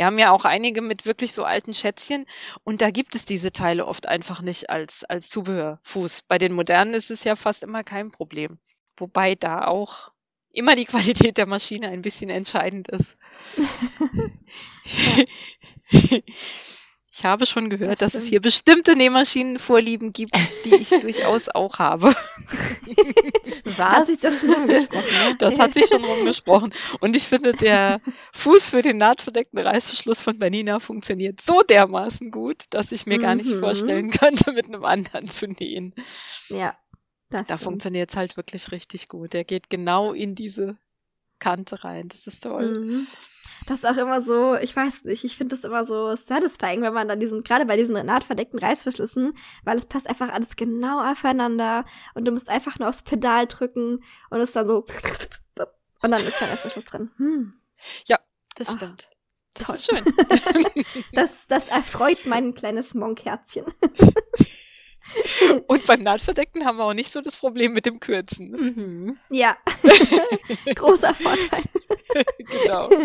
Wir 0.00 0.06
haben 0.06 0.18
ja 0.18 0.30
auch 0.30 0.46
einige 0.46 0.80
mit 0.80 1.04
wirklich 1.04 1.34
so 1.34 1.44
alten 1.44 1.74
Schätzchen 1.74 2.24
und 2.64 2.80
da 2.80 2.90
gibt 2.90 3.14
es 3.14 3.26
diese 3.26 3.52
Teile 3.52 3.86
oft 3.86 4.08
einfach 4.08 4.40
nicht 4.40 4.70
als, 4.70 5.04
als 5.04 5.28
Zubehörfuß. 5.28 6.22
Bei 6.22 6.38
den 6.38 6.54
modernen 6.54 6.94
ist 6.94 7.10
es 7.10 7.22
ja 7.22 7.36
fast 7.36 7.64
immer 7.64 7.84
kein 7.84 8.10
Problem. 8.10 8.58
Wobei 8.96 9.34
da 9.34 9.66
auch 9.66 10.10
immer 10.52 10.74
die 10.74 10.84
Qualität 10.86 11.36
der 11.36 11.44
Maschine 11.44 11.88
ein 11.88 12.00
bisschen 12.00 12.30
entscheidend 12.30 12.88
ist. 12.88 13.18
Ich 17.20 17.26
habe 17.26 17.44
schon 17.44 17.68
gehört, 17.68 18.00
Das 18.00 18.12
dass 18.14 18.22
es 18.22 18.28
hier 18.28 18.40
bestimmte 18.40 18.96
Nähmaschinenvorlieben 18.96 20.10
gibt, 20.10 20.34
die 20.64 20.74
ich 20.76 20.88
durchaus 21.02 21.50
auch 21.50 21.78
habe. 21.78 22.14
Hat 23.76 24.06
sich 24.06 24.20
das 24.20 24.40
schon 24.40 24.54
angesprochen, 24.54 25.04
ne? 25.28 25.36
Das 25.38 25.58
hat 25.58 25.74
sich 25.74 25.86
schon 25.86 26.02
rumgesprochen. 26.02 26.72
Und 27.00 27.14
ich 27.14 27.24
finde, 27.24 27.52
der 27.52 28.00
Fuß 28.32 28.70
für 28.70 28.80
den 28.80 28.96
nahtverdeckten 28.96 29.58
Reißverschluss 29.58 30.22
von 30.22 30.38
Bernina 30.38 30.80
funktioniert 30.80 31.42
so 31.42 31.60
dermaßen 31.60 32.30
gut, 32.30 32.64
dass 32.70 32.90
ich 32.90 33.04
mir 33.04 33.18
gar 33.18 33.34
nicht 33.34 33.50
Mhm. 33.50 33.60
vorstellen 33.60 34.10
könnte, 34.10 34.52
mit 34.52 34.68
einem 34.68 34.84
anderen 34.86 35.30
zu 35.30 35.46
nähen. 35.46 35.94
Ja, 36.48 36.74
das 37.28 37.46
Da 37.48 37.58
funktioniert 37.58 38.08
es 38.08 38.16
halt 38.16 38.38
wirklich 38.38 38.72
richtig 38.72 39.08
gut. 39.08 39.34
Der 39.34 39.44
geht 39.44 39.68
genau 39.68 40.14
in 40.14 40.34
diese 40.34 40.78
Kante 41.38 41.84
rein. 41.84 42.08
Das 42.08 42.26
ist 42.26 42.44
toll. 42.44 42.72
Mhm. 42.78 43.06
Das 43.66 43.78
ist 43.78 43.86
auch 43.86 43.96
immer 43.96 44.22
so, 44.22 44.56
ich 44.56 44.74
weiß 44.74 45.04
nicht, 45.04 45.24
ich 45.24 45.36
finde 45.36 45.54
das 45.54 45.64
immer 45.64 45.84
so 45.84 46.14
satisfying, 46.16 46.82
wenn 46.82 46.94
man 46.94 47.08
dann 47.08 47.20
diesen, 47.20 47.42
gerade 47.42 47.66
bei 47.66 47.76
diesen 47.76 47.94
nahtverdeckten 47.94 48.58
Reißverschlüssen, 48.58 49.36
weil 49.64 49.76
es 49.76 49.86
passt 49.86 50.08
einfach 50.08 50.32
alles 50.32 50.56
genau 50.56 51.00
aufeinander 51.04 51.84
und 52.14 52.24
du 52.24 52.32
musst 52.32 52.48
einfach 52.48 52.78
nur 52.78 52.88
aufs 52.88 53.02
Pedal 53.02 53.46
drücken 53.46 54.02
und 54.30 54.40
es 54.40 54.52
dann 54.52 54.66
so 54.66 54.86
und 56.02 56.10
dann 56.10 56.22
ist 56.22 56.40
der 56.40 56.50
Reißverschluss 56.50 56.84
drin. 56.84 57.10
Hm. 57.16 57.54
Das 58.56 58.68
Ach, 58.68 58.76
stimmt. 58.76 59.10
Das 59.54 59.66
toll. 59.66 59.74
ist 59.76 59.86
schön. 59.86 60.84
Das, 61.12 61.46
das 61.48 61.68
erfreut 61.68 62.26
mein 62.26 62.54
kleines 62.54 62.94
Monkherzchen. 62.94 63.64
Und 65.66 65.86
beim 65.86 66.00
Nahtverdeckten 66.00 66.64
haben 66.64 66.78
wir 66.78 66.84
auch 66.84 66.94
nicht 66.94 67.10
so 67.10 67.20
das 67.20 67.36
Problem 67.36 67.72
mit 67.72 67.84
dem 67.84 67.98
Kürzen. 68.00 68.46
Mhm. 68.50 69.18
Ja, 69.30 69.56
großer 70.74 71.14
Vorteil. 71.14 71.64
genau. 72.38 72.88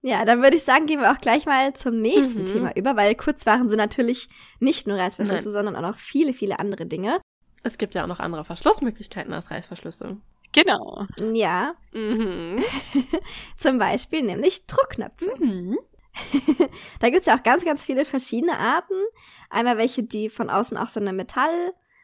Ja, 0.00 0.24
dann 0.24 0.42
würde 0.42 0.56
ich 0.56 0.62
sagen, 0.62 0.86
gehen 0.86 1.00
wir 1.00 1.10
auch 1.10 1.18
gleich 1.18 1.44
mal 1.44 1.74
zum 1.74 2.00
nächsten 2.00 2.42
Mhm. 2.42 2.46
Thema 2.46 2.76
über, 2.76 2.94
weil 2.94 3.16
Kurzwaren 3.16 3.68
sind 3.68 3.78
natürlich 3.78 4.28
nicht 4.60 4.86
nur 4.86 4.96
Reißverschlüsse, 4.96 5.44
Nein. 5.46 5.52
sondern 5.52 5.74
auch 5.76 5.80
noch 5.90 5.98
viele, 5.98 6.32
viele 6.32 6.60
andere 6.60 6.86
Dinge. 6.86 7.20
Es 7.64 7.78
gibt 7.78 7.96
ja 7.96 8.04
auch 8.04 8.06
noch 8.08 8.20
andere 8.20 8.44
Verschlussmöglichkeiten 8.44 9.32
als 9.32 9.50
Reißverschlüsse. 9.50 10.16
genau. 10.52 11.04
Ja, 11.32 11.74
Mhm. 11.92 12.62
zum 13.56 13.78
Beispiel 13.78 14.22
nämlich 14.22 14.66
Druckknöpfe. 14.66 15.34
Mhm. 15.38 15.76
Da 17.00 17.10
gibt's 17.10 17.26
ja 17.26 17.36
auch 17.36 17.42
ganz, 17.42 17.64
ganz 17.64 17.84
viele 17.84 18.04
verschiedene 18.04 18.56
Arten. 18.58 18.94
Einmal 19.50 19.78
welche, 19.78 20.04
die 20.04 20.28
von 20.28 20.48
außen 20.48 20.76
auch 20.76 20.88
so 20.90 21.00
eine 21.00 21.12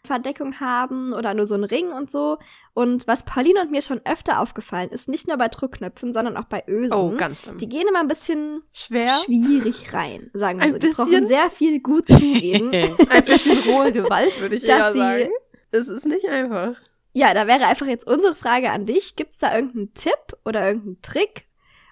Metallverdeckung 0.05 0.61
haben 0.61 1.13
oder 1.13 1.35
nur 1.35 1.47
so 1.47 1.55
einen 1.55 1.65
Ring 1.65 1.93
und 1.93 2.11
so. 2.11 2.39
Und 2.75 3.07
was 3.07 3.25
Pauline 3.25 3.61
und 3.63 3.71
mir 3.71 3.83
schon 3.83 4.01
öfter 4.05 4.41
aufgefallen 4.41 4.91
ist, 4.91 5.09
nicht 5.09 5.27
nur 5.27 5.37
bei 5.37 5.49
Druckknöpfen, 5.49 6.13
sondern 6.13 6.37
auch 6.37 6.45
bei 6.45 6.63
Ösen, 6.69 6.93
Oh, 6.93 7.15
ganz 7.17 7.43
schlimm. 7.43 7.59
die 7.59 7.69
gehen 7.69 7.87
immer 7.89 8.01
ein 8.01 8.09
bisschen 8.09 8.63
Schwer. 8.73 9.09
schwierig 9.25 9.93
rein, 9.93 10.31
sagen 10.35 10.59
wir 10.61 10.65
Ein 10.67 10.73
so. 10.73 10.79
Die 10.79 10.89
brauchen 10.89 11.11
bisschen? 11.11 11.27
sehr 11.27 11.51
viel 11.51 11.81
gut 11.81 12.09
zugeben. 12.09 12.71
Ein 13.11 13.25
bisschen 13.25 13.59
rohe 13.71 13.93
Gewalt, 13.93 14.41
würde 14.41 14.57
ich 14.57 14.63
Dass 14.67 14.95
eher 14.95 14.95
sagen. 14.95 15.31
Es 15.71 15.89
ist 15.89 16.07
nicht 16.07 16.27
einfach. 16.29 16.77
Ja, 17.13 17.33
da 17.35 17.47
wäre 17.47 17.67
einfach 17.67 17.87
jetzt 17.87 18.07
unsere 18.07 18.35
Frage 18.35 18.71
an 18.71 18.87
dich. 18.87 19.17
Gibt's 19.17 19.39
da 19.39 19.55
irgendeinen 19.55 19.95
Tipp 19.95 20.37
oder 20.45 20.67
irgendeinen 20.67 21.03
Trick? 21.03 21.47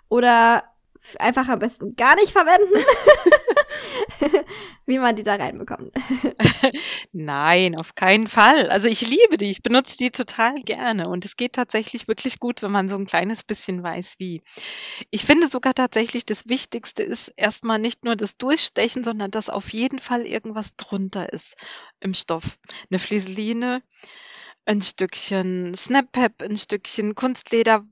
Oder 0.09 0.65
einfach 1.19 1.49
am 1.49 1.59
besten 1.59 1.93
gar 1.97 2.15
nicht 2.17 2.33
verwenden? 2.33 2.85
Wie 4.87 4.99
man 4.99 5.17
die 5.17 5.23
da 5.23 5.37
reinbekommt. 5.37 5.93
Nein, 7.13 7.79
auf 7.79 7.95
keinen 7.95 8.29
Fall. 8.29 8.69
Also 8.71 8.89
ich 8.89 9.01
liebe 9.09 9.37
die, 9.39 9.51
ich 9.51 9.63
benutze 9.63 9.97
die 9.97 10.11
total 10.11 10.55
gerne 10.63 11.09
und 11.09 11.25
es 11.25 11.37
geht 11.37 11.55
tatsächlich 11.55 12.09
wirklich 12.09 12.39
gut, 12.39 12.63
wenn 12.63 12.73
man 12.73 12.89
so 12.89 12.97
ein 12.97 13.07
kleines 13.07 13.43
bisschen 13.43 13.83
weiß, 13.83 14.17
wie. 14.19 14.43
Ich 15.11 15.25
finde 15.25 15.49
sogar 15.49 15.75
tatsächlich, 15.75 16.25
das 16.25 16.49
Wichtigste 16.49 17.03
ist 17.03 17.33
erstmal 17.37 17.79
nicht 17.79 18.05
nur 18.05 18.17
das 18.17 18.37
Durchstechen, 18.37 19.05
sondern 19.05 19.31
dass 19.31 19.49
auf 19.49 19.73
jeden 19.73 19.99
Fall 19.99 20.27
irgendwas 20.27 20.77
drunter 20.77 21.33
ist 21.33 21.57
im 22.01 22.15
Stoff. 22.15 22.59
Eine 22.91 22.99
Flieseline, 22.99 23.83
ein 24.65 24.83
Stückchen 24.83 25.75
Snap-Pep, 25.75 26.43
ein 26.43 26.57
Stückchen 26.57 27.15
Kunstleder, 27.15 27.85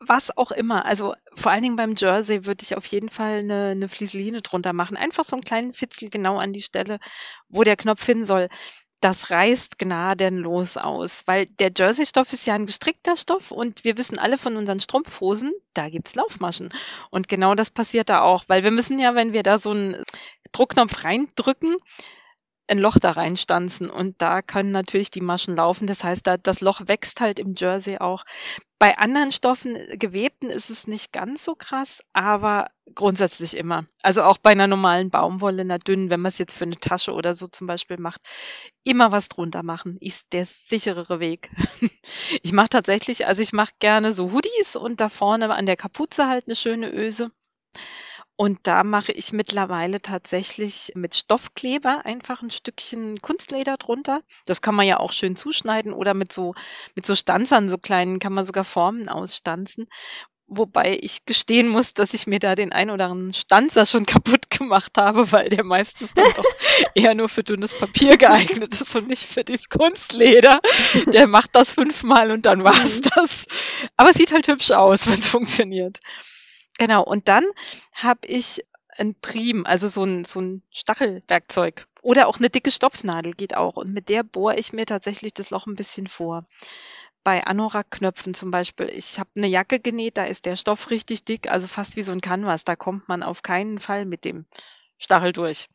was 0.00 0.36
auch 0.36 0.50
immer. 0.50 0.84
Also 0.84 1.14
vor 1.34 1.52
allen 1.52 1.62
Dingen 1.62 1.76
beim 1.76 1.94
Jersey 1.96 2.46
würde 2.46 2.62
ich 2.62 2.76
auf 2.76 2.86
jeden 2.86 3.08
Fall 3.08 3.38
eine, 3.38 3.68
eine 3.70 3.88
Flieseline 3.88 4.42
drunter 4.42 4.72
machen. 4.72 4.96
Einfach 4.96 5.24
so 5.24 5.36
einen 5.36 5.44
kleinen 5.44 5.72
Fitzel 5.72 6.10
genau 6.10 6.38
an 6.38 6.52
die 6.52 6.62
Stelle, 6.62 6.98
wo 7.48 7.64
der 7.64 7.76
Knopf 7.76 8.04
hin 8.04 8.24
soll. 8.24 8.48
Das 9.00 9.30
reißt 9.30 9.78
gnadenlos 9.78 10.78
aus, 10.78 11.22
weil 11.26 11.46
der 11.46 11.70
Jersey-Stoff 11.76 12.32
ist 12.32 12.46
ja 12.46 12.54
ein 12.54 12.64
gestrickter 12.64 13.16
Stoff 13.16 13.50
und 13.50 13.84
wir 13.84 13.98
wissen 13.98 14.18
alle 14.18 14.38
von 14.38 14.56
unseren 14.56 14.80
Strumpfhosen, 14.80 15.52
da 15.74 15.90
gibt's 15.90 16.14
Laufmaschen. 16.14 16.70
Und 17.10 17.28
genau 17.28 17.54
das 17.54 17.70
passiert 17.70 18.08
da 18.08 18.22
auch, 18.22 18.44
weil 18.48 18.64
wir 18.64 18.70
müssen 18.70 18.98
ja, 18.98 19.14
wenn 19.14 19.34
wir 19.34 19.42
da 19.42 19.58
so 19.58 19.70
einen 19.70 20.02
Druckknopf 20.52 21.04
reindrücken, 21.04 21.76
ein 22.68 22.78
Loch 22.78 22.98
da 22.98 23.12
reinstanzen 23.12 23.90
und 23.90 24.20
da 24.20 24.42
können 24.42 24.72
natürlich 24.72 25.10
die 25.10 25.20
Maschen 25.20 25.56
laufen. 25.56 25.86
Das 25.86 26.02
heißt, 26.04 26.26
da, 26.26 26.36
das 26.36 26.60
Loch 26.60 26.82
wächst 26.86 27.20
halt 27.20 27.38
im 27.38 27.54
Jersey 27.56 27.98
auch. 27.98 28.24
Bei 28.78 28.98
anderen 28.98 29.32
Stoffen, 29.32 29.76
äh, 29.76 29.96
gewebten, 29.96 30.50
ist 30.50 30.70
es 30.70 30.86
nicht 30.86 31.12
ganz 31.12 31.44
so 31.44 31.54
krass, 31.54 32.02
aber 32.12 32.68
grundsätzlich 32.94 33.56
immer. 33.56 33.86
Also 34.02 34.22
auch 34.22 34.38
bei 34.38 34.50
einer 34.50 34.66
normalen 34.66 35.10
Baumwolle, 35.10 35.62
einer 35.62 35.78
dünnen, 35.78 36.10
wenn 36.10 36.20
man 36.20 36.28
es 36.28 36.38
jetzt 36.38 36.54
für 36.54 36.64
eine 36.64 36.76
Tasche 36.76 37.12
oder 37.12 37.34
so 37.34 37.46
zum 37.46 37.66
Beispiel 37.66 37.98
macht, 37.98 38.20
immer 38.84 39.12
was 39.12 39.28
drunter 39.28 39.62
machen, 39.62 39.96
ist 40.00 40.32
der 40.32 40.46
sicherere 40.46 41.20
Weg. 41.20 41.50
Ich 42.42 42.52
mache 42.52 42.68
tatsächlich, 42.68 43.26
also 43.26 43.42
ich 43.42 43.52
mache 43.52 43.72
gerne 43.80 44.12
so 44.12 44.32
Hoodies 44.32 44.76
und 44.76 45.00
da 45.00 45.08
vorne 45.08 45.52
an 45.52 45.66
der 45.66 45.76
Kapuze 45.76 46.28
halt 46.28 46.46
eine 46.46 46.54
schöne 46.54 46.92
Öse. 46.92 47.32
Und 48.36 48.66
da 48.66 48.84
mache 48.84 49.12
ich 49.12 49.32
mittlerweile 49.32 50.02
tatsächlich 50.02 50.92
mit 50.94 51.14
Stoffkleber 51.14 52.04
einfach 52.04 52.42
ein 52.42 52.50
Stückchen 52.50 53.22
Kunstleder 53.22 53.78
drunter. 53.78 54.20
Das 54.44 54.60
kann 54.60 54.74
man 54.74 54.86
ja 54.86 55.00
auch 55.00 55.12
schön 55.12 55.36
zuschneiden 55.36 55.94
oder 55.94 56.12
mit 56.12 56.34
so, 56.34 56.54
mit 56.94 57.06
so 57.06 57.16
Stanzern, 57.16 57.70
so 57.70 57.78
kleinen, 57.78 58.18
kann 58.18 58.34
man 58.34 58.44
sogar 58.44 58.64
Formen 58.64 59.08
ausstanzen. 59.08 59.86
Wobei 60.48 60.98
ich 61.00 61.24
gestehen 61.24 61.66
muss, 61.66 61.92
dass 61.94 62.14
ich 62.14 62.28
mir 62.28 62.38
da 62.38 62.54
den 62.54 62.72
ein 62.72 62.90
oder 62.90 63.06
anderen 63.06 63.32
Stanzer 63.32 63.86
schon 63.86 64.04
kaputt 64.06 64.50
gemacht 64.50 64.92
habe, 64.98 65.32
weil 65.32 65.48
der 65.48 65.64
meistens 65.64 66.12
dann 66.14 66.32
doch 66.36 66.44
eher 66.94 67.14
nur 67.14 67.30
für 67.30 67.42
dünnes 67.42 67.72
Papier 67.72 68.18
geeignet 68.18 68.78
ist 68.78 68.94
und 68.94 69.08
nicht 69.08 69.24
für 69.24 69.44
dieses 69.44 69.70
Kunstleder. 69.70 70.60
Der 71.06 71.26
macht 71.26 71.54
das 71.54 71.70
fünfmal 71.70 72.30
und 72.32 72.44
dann 72.44 72.64
war's 72.64 72.96
mhm. 72.96 73.08
das. 73.14 73.46
Aber 73.96 74.10
es 74.10 74.16
sieht 74.16 74.32
halt 74.32 74.46
hübsch 74.46 74.72
aus, 74.72 75.06
wenn 75.06 75.18
es 75.18 75.26
funktioniert. 75.26 76.00
Genau, 76.78 77.02
und 77.02 77.28
dann 77.28 77.44
habe 77.92 78.26
ich 78.26 78.64
ein 78.98 79.14
Prim, 79.14 79.66
also 79.66 79.88
so 79.88 80.04
ein, 80.04 80.24
so 80.24 80.40
ein 80.40 80.62
Stachelwerkzeug. 80.70 81.86
Oder 82.02 82.28
auch 82.28 82.38
eine 82.38 82.50
dicke 82.50 82.70
Stopfnadel 82.70 83.32
geht 83.32 83.56
auch. 83.56 83.76
Und 83.76 83.92
mit 83.92 84.08
der 84.08 84.22
bohre 84.22 84.56
ich 84.58 84.72
mir 84.72 84.86
tatsächlich 84.86 85.34
das 85.34 85.50
Loch 85.50 85.66
ein 85.66 85.76
bisschen 85.76 86.06
vor 86.06 86.46
bei 87.24 87.44
Anorak-Knöpfen 87.44 88.34
zum 88.34 88.52
Beispiel. 88.52 88.88
Ich 88.88 89.18
habe 89.18 89.30
eine 89.36 89.48
Jacke 89.48 89.80
genäht, 89.80 90.16
da 90.16 90.24
ist 90.26 90.46
der 90.46 90.54
Stoff 90.54 90.90
richtig 90.90 91.24
dick, 91.24 91.50
also 91.50 91.66
fast 91.66 91.96
wie 91.96 92.02
so 92.02 92.12
ein 92.12 92.20
Canvas. 92.20 92.64
Da 92.64 92.76
kommt 92.76 93.08
man 93.08 93.24
auf 93.24 93.42
keinen 93.42 93.80
Fall 93.80 94.04
mit 94.06 94.24
dem 94.24 94.46
Stachel 94.98 95.32
durch. 95.32 95.68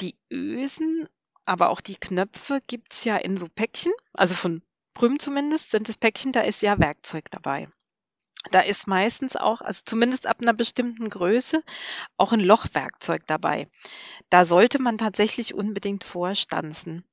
Die 0.00 0.16
Ösen, 0.28 1.08
aber 1.44 1.68
auch 1.70 1.80
die 1.80 1.94
Knöpfe 1.94 2.60
gibt's 2.66 3.04
ja 3.04 3.16
in 3.16 3.36
so 3.36 3.46
Päckchen, 3.48 3.92
also 4.12 4.34
von 4.34 4.62
Prüm 4.92 5.20
zumindest 5.20 5.70
sind 5.70 5.88
es 5.88 5.96
Päckchen, 5.96 6.32
da 6.32 6.40
ist 6.40 6.62
ja 6.62 6.78
Werkzeug 6.80 7.30
dabei. 7.30 7.68
Da 8.50 8.60
ist 8.60 8.86
meistens 8.86 9.36
auch, 9.36 9.60
also 9.60 9.82
zumindest 9.84 10.26
ab 10.26 10.38
einer 10.40 10.54
bestimmten 10.54 11.10
Größe, 11.10 11.62
auch 12.16 12.32
ein 12.32 12.40
Lochwerkzeug 12.40 13.26
dabei. 13.26 13.68
Da 14.30 14.44
sollte 14.44 14.80
man 14.80 14.96
tatsächlich 14.96 15.54
unbedingt 15.54 16.04
vorstanzen. 16.04 17.04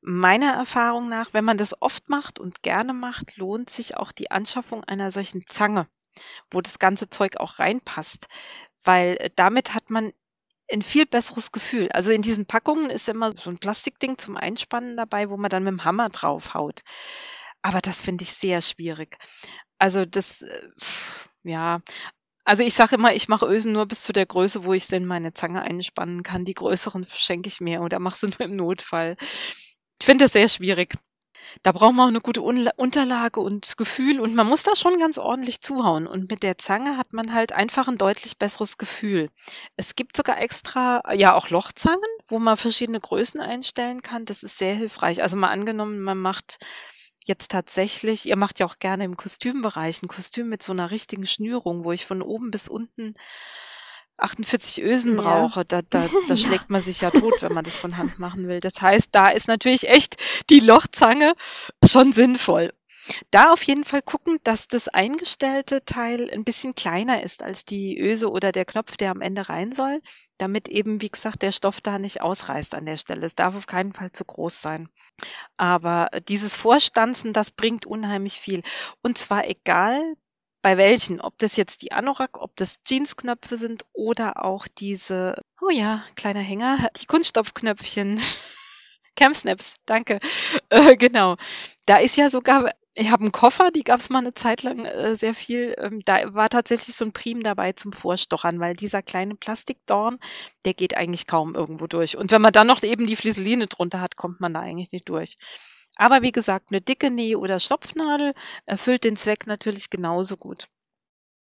Meiner 0.00 0.52
Erfahrung 0.52 1.08
nach, 1.08 1.32
wenn 1.32 1.44
man 1.44 1.58
das 1.58 1.80
oft 1.80 2.08
macht 2.08 2.38
und 2.38 2.62
gerne 2.62 2.92
macht, 2.92 3.36
lohnt 3.36 3.70
sich 3.70 3.96
auch 3.96 4.12
die 4.12 4.30
Anschaffung 4.30 4.84
einer 4.84 5.10
solchen 5.10 5.44
Zange, 5.46 5.88
wo 6.50 6.60
das 6.60 6.78
ganze 6.78 7.10
Zeug 7.10 7.38
auch 7.38 7.58
reinpasst, 7.58 8.28
weil 8.84 9.16
äh, 9.18 9.30
damit 9.34 9.74
hat 9.74 9.90
man 9.90 10.12
ein 10.70 10.82
viel 10.82 11.06
besseres 11.06 11.52
Gefühl. 11.52 11.90
Also 11.92 12.10
in 12.12 12.22
diesen 12.22 12.46
Packungen 12.46 12.90
ist 12.90 13.08
immer 13.08 13.32
so 13.36 13.50
ein 13.50 13.58
Plastikding 13.58 14.18
zum 14.18 14.36
Einspannen 14.36 14.96
dabei, 14.96 15.30
wo 15.30 15.36
man 15.36 15.50
dann 15.50 15.64
mit 15.64 15.72
dem 15.72 15.84
Hammer 15.84 16.08
draufhaut. 16.10 16.82
Aber 17.62 17.80
das 17.80 18.00
finde 18.00 18.24
ich 18.24 18.32
sehr 18.32 18.60
schwierig. 18.60 19.16
Also 19.78 20.04
das, 20.04 20.42
äh, 20.42 20.68
ja, 21.42 21.80
also 22.44 22.62
ich 22.62 22.74
sage 22.74 22.96
immer, 22.96 23.14
ich 23.14 23.28
mache 23.28 23.46
Ösen 23.46 23.72
nur 23.72 23.86
bis 23.86 24.02
zu 24.02 24.12
der 24.12 24.26
Größe, 24.26 24.64
wo 24.64 24.74
ich 24.74 24.86
sie 24.86 24.96
in 24.96 25.06
meine 25.06 25.32
Zange 25.34 25.62
einspannen 25.62 26.22
kann. 26.22 26.44
Die 26.44 26.54
größeren 26.54 27.06
schenke 27.10 27.48
ich 27.48 27.60
mir 27.60 27.80
oder 27.82 27.98
mache 27.98 28.18
sie 28.18 28.26
nur 28.38 28.40
im 28.40 28.56
Notfall. 28.56 29.16
Ich 30.00 30.06
finde 30.06 30.24
das 30.24 30.32
sehr 30.32 30.48
schwierig. 30.48 30.94
Da 31.62 31.72
braucht 31.72 31.94
man 31.94 32.06
auch 32.06 32.08
eine 32.08 32.20
gute 32.20 32.42
Unterlage 32.42 33.40
und 33.40 33.76
Gefühl 33.76 34.20
und 34.20 34.34
man 34.34 34.46
muss 34.46 34.64
da 34.64 34.74
schon 34.76 34.98
ganz 34.98 35.18
ordentlich 35.18 35.60
zuhauen. 35.60 36.06
Und 36.06 36.30
mit 36.30 36.42
der 36.42 36.58
Zange 36.58 36.96
hat 36.96 37.12
man 37.12 37.32
halt 37.32 37.52
einfach 37.52 37.88
ein 37.88 37.98
deutlich 37.98 38.38
besseres 38.38 38.76
Gefühl. 38.76 39.30
Es 39.76 39.94
gibt 39.94 40.16
sogar 40.16 40.40
extra, 40.40 41.02
ja 41.14 41.34
auch 41.34 41.50
Lochzangen, 41.50 42.00
wo 42.26 42.38
man 42.38 42.56
verschiedene 42.56 43.00
Größen 43.00 43.40
einstellen 43.40 44.02
kann. 44.02 44.24
Das 44.24 44.42
ist 44.42 44.58
sehr 44.58 44.74
hilfreich. 44.74 45.22
Also 45.22 45.36
mal 45.36 45.50
angenommen, 45.50 46.00
man 46.00 46.18
macht 46.18 46.58
jetzt 47.24 47.50
tatsächlich, 47.50 48.26
ihr 48.26 48.36
macht 48.36 48.60
ja 48.60 48.66
auch 48.66 48.78
gerne 48.78 49.04
im 49.04 49.16
Kostümbereich 49.16 50.02
ein 50.02 50.08
Kostüm 50.08 50.48
mit 50.48 50.62
so 50.62 50.72
einer 50.72 50.90
richtigen 50.90 51.26
Schnürung, 51.26 51.84
wo 51.84 51.92
ich 51.92 52.06
von 52.06 52.22
oben 52.22 52.50
bis 52.50 52.68
unten 52.68 53.14
48 54.16 54.82
Ösen 54.82 55.16
brauche, 55.16 55.64
da, 55.64 55.82
da, 55.82 56.08
da 56.28 56.36
schlägt 56.36 56.70
man 56.70 56.82
sich 56.82 57.00
ja 57.00 57.10
tot, 57.10 57.34
wenn 57.40 57.52
man 57.52 57.64
das 57.64 57.76
von 57.76 57.96
Hand 57.96 58.18
machen 58.18 58.46
will. 58.46 58.60
Das 58.60 58.80
heißt, 58.80 59.08
da 59.12 59.28
ist 59.28 59.48
natürlich 59.48 59.88
echt 59.88 60.16
die 60.50 60.60
Lochzange 60.60 61.34
schon 61.84 62.12
sinnvoll. 62.12 62.72
Da 63.30 63.52
auf 63.52 63.62
jeden 63.62 63.84
Fall 63.84 64.02
gucken, 64.02 64.38
dass 64.44 64.68
das 64.68 64.88
eingestellte 64.88 65.84
Teil 65.84 66.30
ein 66.30 66.44
bisschen 66.44 66.74
kleiner 66.74 67.22
ist 67.22 67.42
als 67.42 67.64
die 67.64 67.98
Öse 67.98 68.30
oder 68.30 68.52
der 68.52 68.64
Knopf, 68.64 68.96
der 68.96 69.10
am 69.10 69.20
Ende 69.20 69.48
rein 69.48 69.72
soll, 69.72 70.00
damit 70.38 70.68
eben, 70.68 71.00
wie 71.00 71.10
gesagt, 71.10 71.42
der 71.42 71.52
Stoff 71.52 71.80
da 71.80 71.98
nicht 71.98 72.20
ausreißt 72.22 72.74
an 72.74 72.86
der 72.86 72.96
Stelle. 72.96 73.26
Es 73.26 73.34
darf 73.34 73.56
auf 73.56 73.66
keinen 73.66 73.92
Fall 73.92 74.12
zu 74.12 74.24
groß 74.24 74.60
sein. 74.60 74.88
Aber 75.56 76.08
dieses 76.28 76.54
Vorstanzen, 76.54 77.32
das 77.32 77.50
bringt 77.50 77.86
unheimlich 77.86 78.34
viel. 78.34 78.62
Und 79.02 79.18
zwar 79.18 79.48
egal, 79.48 80.14
bei 80.62 80.78
welchen, 80.78 81.20
ob 81.20 81.38
das 81.38 81.56
jetzt 81.56 81.82
die 81.82 81.92
Anorak, 81.92 82.40
ob 82.40 82.56
das 82.56 82.82
Jeansknöpfe 82.84 83.58
sind 83.58 83.84
oder 83.92 84.42
auch 84.42 84.66
diese, 84.66 85.42
oh 85.60 85.68
ja, 85.68 86.02
kleiner 86.16 86.40
Hänger, 86.40 86.88
die 87.00 87.04
Kunststoffknöpfchen. 87.04 88.18
Camsnaps, 89.16 89.74
danke. 89.84 90.20
Äh, 90.70 90.96
genau. 90.96 91.36
Da 91.84 91.98
ist 91.98 92.16
ja 92.16 92.30
sogar, 92.30 92.72
ich 92.96 93.10
habe 93.10 93.22
einen 93.22 93.32
Koffer, 93.32 93.70
die 93.70 93.82
gab 93.82 93.98
es 93.98 94.10
mal 94.10 94.20
eine 94.20 94.34
Zeit 94.34 94.62
lang 94.62 94.84
äh, 94.84 95.16
sehr 95.16 95.34
viel. 95.34 95.74
Ähm, 95.78 95.98
da 96.04 96.32
war 96.34 96.48
tatsächlich 96.48 96.94
so 96.94 97.04
ein 97.04 97.12
Prim 97.12 97.40
dabei 97.42 97.72
zum 97.72 97.92
Vorstochern, 97.92 98.60
weil 98.60 98.74
dieser 98.74 99.02
kleine 99.02 99.34
Plastikdorn, 99.34 100.18
der 100.64 100.74
geht 100.74 100.96
eigentlich 100.96 101.26
kaum 101.26 101.54
irgendwo 101.54 101.86
durch. 101.88 102.16
Und 102.16 102.30
wenn 102.30 102.42
man 102.42 102.52
dann 102.52 102.68
noch 102.68 102.82
eben 102.82 103.06
die 103.06 103.16
Flieseline 103.16 103.66
drunter 103.66 104.00
hat, 104.00 104.16
kommt 104.16 104.40
man 104.40 104.54
da 104.54 104.60
eigentlich 104.60 104.92
nicht 104.92 105.08
durch. 105.08 105.36
Aber 105.96 106.22
wie 106.22 106.32
gesagt, 106.32 106.70
eine 106.70 106.80
dicke 106.80 107.08
Näh- 107.08 107.36
oder 107.36 107.60
Stopfnadel 107.60 108.32
erfüllt 108.66 109.04
den 109.04 109.16
Zweck 109.16 109.46
natürlich 109.46 109.90
genauso 109.90 110.36
gut. 110.36 110.68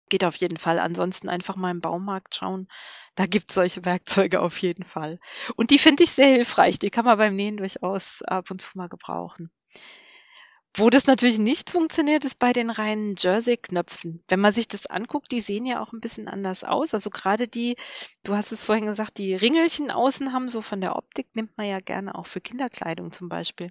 Geht 0.09 0.25
auf 0.25 0.37
jeden 0.37 0.57
Fall. 0.57 0.79
Ansonsten 0.79 1.29
einfach 1.29 1.57
mal 1.57 1.71
im 1.71 1.81
Baumarkt 1.81 2.35
schauen. 2.35 2.69
Da 3.17 3.27
gibt 3.27 3.51
es 3.51 3.55
solche 3.57 3.85
Werkzeuge 3.85 4.41
auf 4.41 4.59
jeden 4.59 4.85
Fall. 4.85 5.19
Und 5.57 5.71
die 5.71 5.79
finde 5.79 6.05
ich 6.05 6.13
sehr 6.13 6.29
hilfreich. 6.29 6.79
Die 6.79 6.91
kann 6.91 7.05
man 7.05 7.19
beim 7.19 7.35
Nähen 7.35 7.57
durchaus 7.57 8.23
ab 8.23 8.51
und 8.51 8.61
zu 8.61 8.77
mal 8.77 8.89
gebrauchen. 8.89 9.51
Wo 10.75 10.89
das 10.89 11.07
natürlich 11.07 11.39
nicht 11.39 11.71
funktioniert, 11.71 12.25
ist 12.25 12.39
bei 12.39 12.53
den 12.53 12.71
reinen 12.71 13.17
Jersey-Knöpfen. 13.19 14.23
Wenn 14.29 14.41
man 14.41 14.53
sich 14.53 14.69
das 14.69 14.87
anguckt, 14.87 15.33
die 15.33 15.41
sehen 15.41 15.67
ja 15.67 15.83
auch 15.83 15.93
ein 15.93 16.01
bisschen 16.01 16.29
anders 16.29 16.63
aus. 16.63 16.95
Also 16.95 17.11
gerade 17.11 17.49
die, 17.49 17.77
du 18.23 18.37
hast 18.37 18.53
es 18.53 18.63
vorhin 18.63 18.87
gesagt, 18.87 19.19
die 19.19 19.35
Ringelchen 19.35 19.91
außen 19.91 20.33
haben, 20.33 20.49
so 20.49 20.61
von 20.61 20.81
der 20.81 20.95
Optik, 20.95 21.27
nimmt 21.35 21.59
man 21.59 21.67
ja 21.67 21.81
gerne 21.81 22.15
auch 22.15 22.27
für 22.27 22.41
Kinderkleidung 22.41 23.11
zum 23.11 23.29
Beispiel 23.29 23.69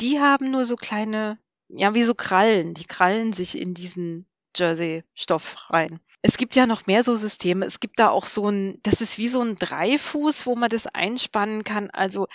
die 0.00 0.20
haben 0.20 0.50
nur 0.50 0.64
so 0.64 0.76
kleine, 0.76 1.38
ja, 1.68 1.94
wie 1.94 2.02
so 2.02 2.14
Krallen. 2.14 2.74
Die 2.74 2.84
krallen 2.84 3.32
sich 3.32 3.58
in 3.58 3.74
diesen 3.74 4.26
Jersey-Stoff 4.56 5.70
rein. 5.70 6.00
Es 6.22 6.36
gibt 6.36 6.56
ja 6.56 6.66
noch 6.66 6.86
mehr 6.86 7.04
so 7.04 7.14
Systeme. 7.14 7.64
Es 7.66 7.80
gibt 7.80 7.98
da 7.98 8.10
auch 8.10 8.26
so 8.26 8.48
ein, 8.48 8.80
das 8.82 9.00
ist 9.00 9.18
wie 9.18 9.28
so 9.28 9.40
ein 9.40 9.56
Dreifuß, 9.56 10.46
wo 10.46 10.56
man 10.56 10.70
das 10.70 10.86
einspannen 10.86 11.64
kann. 11.64 11.90
Also 11.90 12.26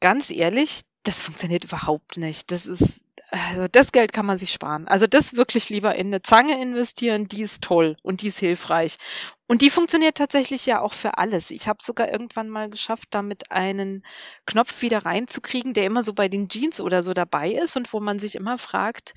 ganz 0.00 0.30
ehrlich, 0.30 0.82
das 1.08 1.22
funktioniert 1.22 1.64
überhaupt 1.64 2.18
nicht. 2.18 2.50
Das 2.50 2.66
ist, 2.66 3.02
also 3.30 3.66
das 3.72 3.92
Geld 3.92 4.12
kann 4.12 4.26
man 4.26 4.36
sich 4.36 4.52
sparen. 4.52 4.86
Also 4.86 5.06
das 5.06 5.34
wirklich 5.34 5.70
lieber 5.70 5.94
in 5.94 6.08
eine 6.08 6.20
Zange 6.20 6.60
investieren, 6.60 7.26
die 7.26 7.40
ist 7.40 7.62
toll 7.62 7.96
und 8.02 8.20
die 8.20 8.26
ist 8.26 8.38
hilfreich. 8.38 8.98
Und 9.46 9.62
die 9.62 9.70
funktioniert 9.70 10.18
tatsächlich 10.18 10.66
ja 10.66 10.82
auch 10.82 10.92
für 10.92 11.16
alles. 11.16 11.50
Ich 11.50 11.66
habe 11.66 11.78
sogar 11.82 12.12
irgendwann 12.12 12.50
mal 12.50 12.68
geschafft, 12.68 13.08
damit 13.12 13.50
einen 13.50 14.04
Knopf 14.44 14.82
wieder 14.82 15.06
reinzukriegen, 15.06 15.72
der 15.72 15.86
immer 15.86 16.02
so 16.02 16.12
bei 16.12 16.28
den 16.28 16.50
Jeans 16.50 16.78
oder 16.78 17.02
so 17.02 17.14
dabei 17.14 17.52
ist 17.52 17.74
und 17.78 17.90
wo 17.94 18.00
man 18.00 18.18
sich 18.18 18.34
immer 18.34 18.58
fragt, 18.58 19.14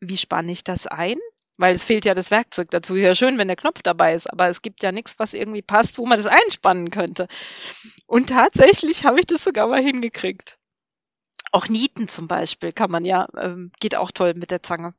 wie 0.00 0.16
spanne 0.16 0.50
ich 0.50 0.64
das 0.64 0.88
ein? 0.88 1.18
Weil 1.58 1.76
es 1.76 1.84
fehlt 1.84 2.06
ja 2.06 2.14
das 2.14 2.32
Werkzeug 2.32 2.72
dazu. 2.72 2.96
Ja 2.96 3.14
schön, 3.14 3.38
wenn 3.38 3.46
der 3.46 3.56
Knopf 3.56 3.82
dabei 3.82 4.14
ist, 4.14 4.26
aber 4.26 4.48
es 4.48 4.62
gibt 4.62 4.82
ja 4.82 4.90
nichts, 4.90 5.14
was 5.18 5.32
irgendwie 5.32 5.62
passt, 5.62 5.96
wo 5.98 6.06
man 6.06 6.18
das 6.18 6.26
einspannen 6.26 6.90
könnte. 6.90 7.28
Und 8.06 8.30
tatsächlich 8.30 9.04
habe 9.04 9.20
ich 9.20 9.26
das 9.26 9.44
sogar 9.44 9.68
mal 9.68 9.80
hingekriegt. 9.80 10.56
Auch 11.52 11.68
Nieten 11.68 12.08
zum 12.08 12.28
Beispiel 12.28 12.72
kann 12.72 12.90
man 12.90 13.04
ja, 13.04 13.28
ähm, 13.36 13.72
geht 13.80 13.96
auch 13.96 14.10
toll 14.12 14.34
mit 14.34 14.50
der 14.50 14.62
Zange. 14.62 14.94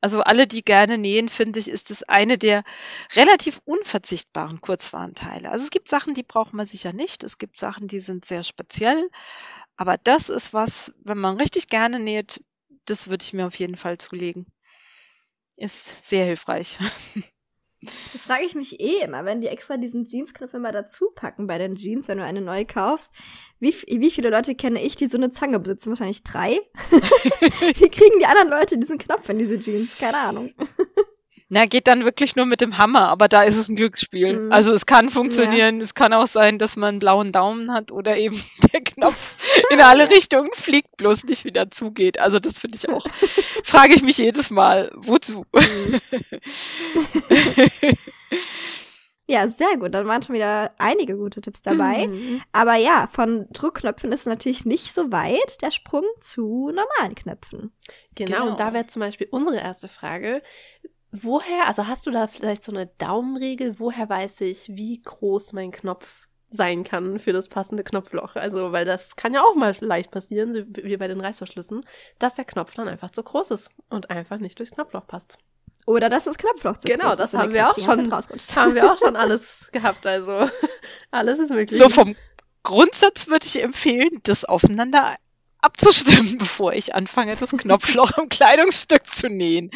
Also 0.00 0.22
alle, 0.22 0.46
die 0.46 0.64
gerne 0.64 0.96
nähen, 0.96 1.28
finde 1.28 1.58
ich, 1.58 1.68
ist 1.68 1.90
es 1.90 2.02
eine 2.04 2.38
der 2.38 2.64
relativ 3.14 3.60
unverzichtbaren 3.64 4.60
Kurzwarenteile. 4.60 5.50
Also 5.50 5.64
es 5.64 5.70
gibt 5.70 5.88
Sachen, 5.88 6.14
die 6.14 6.22
braucht 6.22 6.54
man 6.54 6.66
sicher 6.66 6.92
nicht. 6.92 7.22
Es 7.22 7.36
gibt 7.38 7.58
Sachen, 7.58 7.86
die 7.86 7.98
sind 7.98 8.24
sehr 8.24 8.42
speziell. 8.42 9.10
Aber 9.76 9.98
das 9.98 10.30
ist 10.30 10.54
was, 10.54 10.92
wenn 11.04 11.18
man 11.18 11.36
richtig 11.36 11.68
gerne 11.68 12.00
näht, 12.00 12.42
das 12.86 13.08
würde 13.08 13.24
ich 13.24 13.34
mir 13.34 13.46
auf 13.46 13.56
jeden 13.56 13.76
Fall 13.76 13.98
zulegen. 13.98 14.46
Ist 15.56 16.08
sehr 16.08 16.24
hilfreich. 16.24 16.78
Das 18.12 18.26
frage 18.26 18.44
ich 18.44 18.54
mich 18.54 18.78
eh 18.80 19.02
immer, 19.02 19.24
wenn 19.24 19.40
die 19.40 19.46
extra 19.46 19.78
diesen 19.78 20.04
Jeansknopf 20.04 20.52
immer 20.52 20.70
dazu 20.70 21.10
packen 21.14 21.46
bei 21.46 21.56
den 21.56 21.76
Jeans, 21.76 22.08
wenn 22.08 22.18
du 22.18 22.24
eine 22.24 22.42
neue 22.42 22.66
kaufst. 22.66 23.14
Wie, 23.58 23.74
wie 23.88 24.10
viele 24.10 24.28
Leute 24.28 24.54
kenne 24.54 24.82
ich, 24.82 24.96
die 24.96 25.06
so 25.06 25.16
eine 25.16 25.30
Zange 25.30 25.58
besitzen? 25.58 25.90
Wahrscheinlich 25.90 26.22
drei. 26.22 26.60
wie 26.90 27.88
kriegen 27.88 28.18
die 28.18 28.26
anderen 28.26 28.50
Leute 28.50 28.76
diesen 28.76 28.98
Knopf 28.98 29.28
in 29.30 29.38
diese 29.38 29.58
Jeans? 29.58 29.96
Keine 29.98 30.18
Ahnung. 30.18 30.52
Na, 31.52 31.66
geht 31.66 31.88
dann 31.88 32.04
wirklich 32.04 32.36
nur 32.36 32.46
mit 32.46 32.60
dem 32.60 32.78
Hammer, 32.78 33.08
aber 33.08 33.26
da 33.26 33.42
ist 33.42 33.56
es 33.56 33.68
ein 33.68 33.74
Glücksspiel. 33.74 34.38
Mhm. 34.38 34.52
Also 34.52 34.72
es 34.72 34.86
kann 34.86 35.10
funktionieren, 35.10 35.78
ja. 35.78 35.82
es 35.82 35.94
kann 35.94 36.12
auch 36.12 36.28
sein, 36.28 36.58
dass 36.58 36.76
man 36.76 36.90
einen 36.90 36.98
blauen 37.00 37.32
Daumen 37.32 37.72
hat 37.72 37.90
oder 37.90 38.16
eben 38.16 38.40
der 38.72 38.80
Knopf 38.82 39.36
in 39.70 39.80
alle 39.80 40.08
Richtungen 40.08 40.50
fliegt, 40.52 40.96
bloß 40.96 41.24
nicht 41.24 41.44
wieder 41.44 41.68
zugeht. 41.68 42.20
Also 42.20 42.38
das 42.38 42.60
finde 42.60 42.76
ich 42.76 42.88
auch, 42.88 43.04
frage 43.64 43.94
ich 43.94 44.02
mich 44.02 44.18
jedes 44.18 44.50
Mal, 44.50 44.92
wozu? 44.94 45.44
Mhm. 45.52 46.00
Ja, 49.30 49.46
sehr 49.48 49.76
gut. 49.78 49.94
Dann 49.94 50.08
waren 50.08 50.24
schon 50.24 50.34
wieder 50.34 50.72
einige 50.78 51.16
gute 51.16 51.40
Tipps 51.40 51.62
dabei. 51.62 52.08
Mhm. 52.08 52.42
Aber 52.50 52.74
ja, 52.74 53.08
von 53.12 53.46
Druckknöpfen 53.52 54.10
ist 54.10 54.26
natürlich 54.26 54.64
nicht 54.64 54.92
so 54.92 55.12
weit 55.12 55.62
der 55.62 55.70
Sprung 55.70 56.02
zu 56.20 56.72
normalen 56.74 57.14
Knöpfen. 57.14 57.72
Genau, 58.16 58.38
Genau. 58.38 58.50
und 58.50 58.58
da 58.60 58.72
wäre 58.72 58.88
zum 58.88 58.98
Beispiel 59.00 59.28
unsere 59.30 59.58
erste 59.58 59.86
Frage. 59.86 60.42
Woher, 61.12 61.66
also 61.66 61.86
hast 61.86 62.06
du 62.06 62.10
da 62.10 62.26
vielleicht 62.28 62.64
so 62.64 62.72
eine 62.72 62.86
Daumenregel, 62.86 63.78
woher 63.78 64.08
weiß 64.08 64.42
ich, 64.42 64.68
wie 64.68 65.02
groß 65.02 65.52
mein 65.52 65.72
Knopf 65.72 66.28
sein 66.50 66.84
kann 66.84 67.18
für 67.18 67.32
das 67.32 67.48
passende 67.48 67.82
Knopfloch? 67.82 68.36
Also, 68.36 68.72
weil 68.72 68.84
das 68.84 69.16
kann 69.16 69.34
ja 69.34 69.42
auch 69.42 69.54
mal 69.56 69.74
leicht 69.80 70.10
passieren, 70.10 70.66
wie 70.76 70.96
bei 70.96 71.08
den 71.08 71.20
Reißverschlüssen, 71.20 71.84
dass 72.18 72.34
der 72.34 72.44
Knopf 72.44 72.74
dann 72.74 72.88
einfach 72.88 73.10
zu 73.10 73.22
groß 73.22 73.50
ist 73.50 73.70
und 73.88 74.10
einfach 74.10 74.38
nicht 74.38 74.58
durchs 74.58 74.72
Knopfloch 74.72 75.06
passt. 75.06 75.38
Oder 75.86 76.08
dass 76.08 76.24
das 76.24 76.38
Knopfloch 76.38 76.76
zu 76.76 76.86
Genau, 76.86 77.08
groß 77.08 77.16
das 77.16 77.28
ist 77.28 77.34
und 77.34 77.40
haben 77.40 77.52
der 77.52 77.62
wir 77.62 77.70
auch 77.70 77.78
schon-. 77.78 78.10
Das 78.10 78.56
haben 78.56 78.74
wir 78.74 78.92
auch 78.92 78.98
schon 78.98 79.16
alles 79.16 79.68
gehabt, 79.72 80.06
also 80.06 80.48
alles 81.10 81.40
ist 81.40 81.50
möglich. 81.50 81.80
So 81.80 81.88
vom 81.88 82.14
Grundsatz 82.62 83.26
würde 83.26 83.46
ich 83.46 83.62
empfehlen, 83.62 84.20
das 84.22 84.44
aufeinander 84.44 85.16
abzustimmen, 85.62 86.38
bevor 86.38 86.72
ich 86.72 86.94
anfange, 86.94 87.34
das 87.36 87.50
Knopfloch 87.50 88.12
am 88.16 88.28
Kleidungsstück 88.28 89.06
zu 89.06 89.28
nähen. 89.28 89.70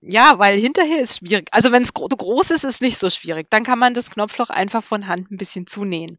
Ja, 0.00 0.38
weil 0.38 0.58
hinterher 0.58 1.00
ist 1.00 1.18
schwierig. 1.18 1.48
Also 1.52 1.72
wenn 1.72 1.82
es 1.82 1.94
gro 1.94 2.08
groß 2.08 2.50
ist, 2.50 2.64
ist 2.64 2.82
nicht 2.82 2.98
so 2.98 3.10
schwierig. 3.10 3.48
Dann 3.50 3.64
kann 3.64 3.78
man 3.78 3.94
das 3.94 4.10
Knopfloch 4.10 4.50
einfach 4.50 4.82
von 4.82 5.06
Hand 5.06 5.30
ein 5.30 5.36
bisschen 5.36 5.66
zunähen. 5.66 6.18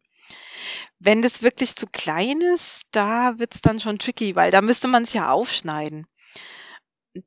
Wenn 0.98 1.22
das 1.22 1.42
wirklich 1.42 1.76
zu 1.76 1.86
klein 1.86 2.40
ist, 2.40 2.82
da 2.90 3.38
wird's 3.38 3.60
dann 3.60 3.80
schon 3.80 3.98
tricky, 3.98 4.36
weil 4.36 4.50
da 4.50 4.62
müsste 4.62 4.88
man 4.88 5.02
es 5.02 5.12
ja 5.12 5.30
aufschneiden. 5.30 6.06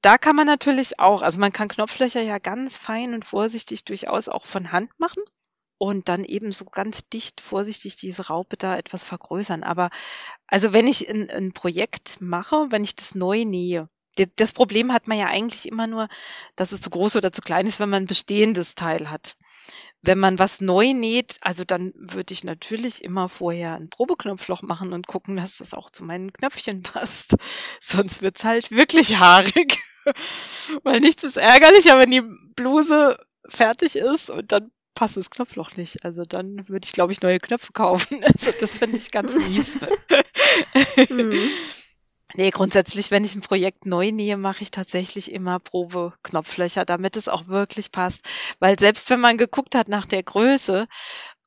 Da 0.01 0.17
kann 0.17 0.35
man 0.35 0.47
natürlich 0.47 0.99
auch, 0.99 1.21
also 1.21 1.39
man 1.39 1.53
kann 1.53 1.69
Knopflöcher 1.69 2.21
ja 2.21 2.39
ganz 2.39 2.77
fein 2.77 3.13
und 3.13 3.23
vorsichtig 3.23 3.85
durchaus 3.85 4.27
auch 4.27 4.45
von 4.45 4.71
Hand 4.71 4.91
machen 4.99 5.23
und 5.77 6.09
dann 6.09 6.23
eben 6.23 6.51
so 6.51 6.65
ganz 6.65 7.07
dicht 7.07 7.39
vorsichtig 7.39 7.95
diese 7.95 8.27
Raupe 8.27 8.57
da 8.57 8.75
etwas 8.77 9.03
vergrößern. 9.03 9.63
Aber 9.63 9.89
also 10.47 10.73
wenn 10.73 10.87
ich 10.87 11.09
ein, 11.09 11.29
ein 11.29 11.53
Projekt 11.53 12.19
mache, 12.19 12.67
wenn 12.69 12.83
ich 12.83 12.95
das 12.95 13.15
neu 13.15 13.45
nähe, 13.45 13.89
das 14.35 14.53
Problem 14.53 14.91
hat 14.93 15.07
man 15.07 15.17
ja 15.17 15.27
eigentlich 15.27 15.67
immer 15.67 15.87
nur, 15.87 16.07
dass 16.55 16.71
es 16.71 16.81
zu 16.81 16.89
groß 16.89 17.15
oder 17.15 17.31
zu 17.31 17.41
klein 17.41 17.67
ist, 17.67 17.79
wenn 17.79 17.89
man 17.89 18.03
ein 18.03 18.07
bestehendes 18.07 18.75
Teil 18.75 19.09
hat. 19.09 19.35
Wenn 20.01 20.19
man 20.19 20.39
was 20.39 20.61
neu 20.61 20.93
näht, 20.93 21.37
also 21.41 21.63
dann 21.63 21.91
würde 21.95 22.33
ich 22.33 22.43
natürlich 22.43 23.03
immer 23.03 23.29
vorher 23.29 23.75
ein 23.75 23.89
Probeknopfloch 23.89 24.61
machen 24.61 24.93
und 24.93 25.07
gucken, 25.07 25.35
dass 25.35 25.57
das 25.57 25.73
auch 25.73 25.89
zu 25.89 26.03
meinen 26.03 26.31
Knöpfchen 26.31 26.81
passt. 26.83 27.35
Sonst 27.79 28.21
wird's 28.21 28.43
halt 28.43 28.71
wirklich 28.71 29.17
haarig. 29.17 29.79
Weil 30.83 30.99
nichts 30.99 31.23
ist 31.23 31.37
ärgerlicher, 31.37 31.97
wenn 31.97 32.11
die 32.11 32.23
Bluse 32.55 33.17
fertig 33.49 33.95
ist 33.95 34.29
und 34.29 34.51
dann 34.51 34.71
passt 34.97 35.15
das 35.15 35.29
Knopfloch 35.29 35.75
nicht. 35.75 36.03
Also 36.03 36.23
dann 36.23 36.67
würde 36.67 36.85
ich, 36.85 36.91
glaube 36.91 37.13
ich, 37.13 37.21
neue 37.21 37.39
Knöpfe 37.39 37.71
kaufen. 37.71 38.23
Also 38.23 38.51
das 38.59 38.75
finde 38.75 38.97
ich 38.97 39.11
ganz 39.11 39.35
mies. 39.35 39.73
Nee, 42.35 42.51
grundsätzlich, 42.51 43.09
wenn 43.09 43.23
ich 43.23 43.35
ein 43.35 43.41
Projekt 43.41 43.85
neu 43.85 44.11
nähe, 44.11 44.37
mache 44.37 44.61
ich 44.61 44.71
tatsächlich 44.71 45.31
immer 45.31 45.59
Probe-Knopflöcher, 45.59 46.85
damit 46.85 47.15
es 47.15 47.29
auch 47.29 47.47
wirklich 47.47 47.91
passt. 47.91 48.21
Weil 48.59 48.77
selbst 48.77 49.09
wenn 49.09 49.21
man 49.21 49.37
geguckt 49.37 49.75
hat 49.75 49.87
nach 49.87 50.05
der 50.05 50.23
Größe 50.23 50.87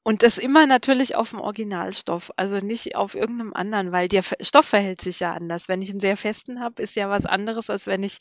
und 0.03 0.23
das 0.23 0.39
immer 0.39 0.67
natürlich 0.67 1.15
auf 1.17 1.31
dem 1.31 1.41
Originalstoff, 1.41 2.33
also 2.37 2.59
nicht 2.59 2.97
auf 2.97 3.15
irgendeinem 3.15 3.53
anderen, 3.53 3.93
weil 3.93 4.09
der 4.09 4.23
Stoff 4.41 4.67
verhält 4.67 5.03
sich 5.03 5.21
ja 5.21 5.35
anders. 5.35 5.69
Wenn 5.69 5.83
ich 5.83 5.91
einen 5.91 6.01
sehr 6.01 6.17
festen 6.17 6.61
habe, 6.61 6.83
ist 6.83 6.97
ja 6.97 7.11
was 7.11 7.27
anderes, 7.27 7.69
als 7.69 7.87
wenn 7.87 8.03
ich 8.03 8.19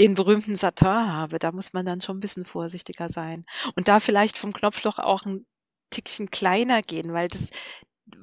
den 0.00 0.14
berühmten 0.14 0.56
Satin 0.56 1.12
habe. 1.12 1.38
Da 1.38 1.52
muss 1.52 1.74
man 1.74 1.84
dann 1.84 2.00
schon 2.00 2.16
ein 2.16 2.20
bisschen 2.20 2.46
vorsichtiger 2.46 3.10
sein. 3.10 3.44
Und 3.76 3.88
da 3.88 4.00
vielleicht 4.00 4.38
vom 4.38 4.54
Knopfloch 4.54 4.98
auch 4.98 5.26
ein 5.26 5.46
Tickchen 5.90 6.30
kleiner 6.30 6.82
gehen, 6.82 7.12
weil 7.12 7.28
das 7.28 7.50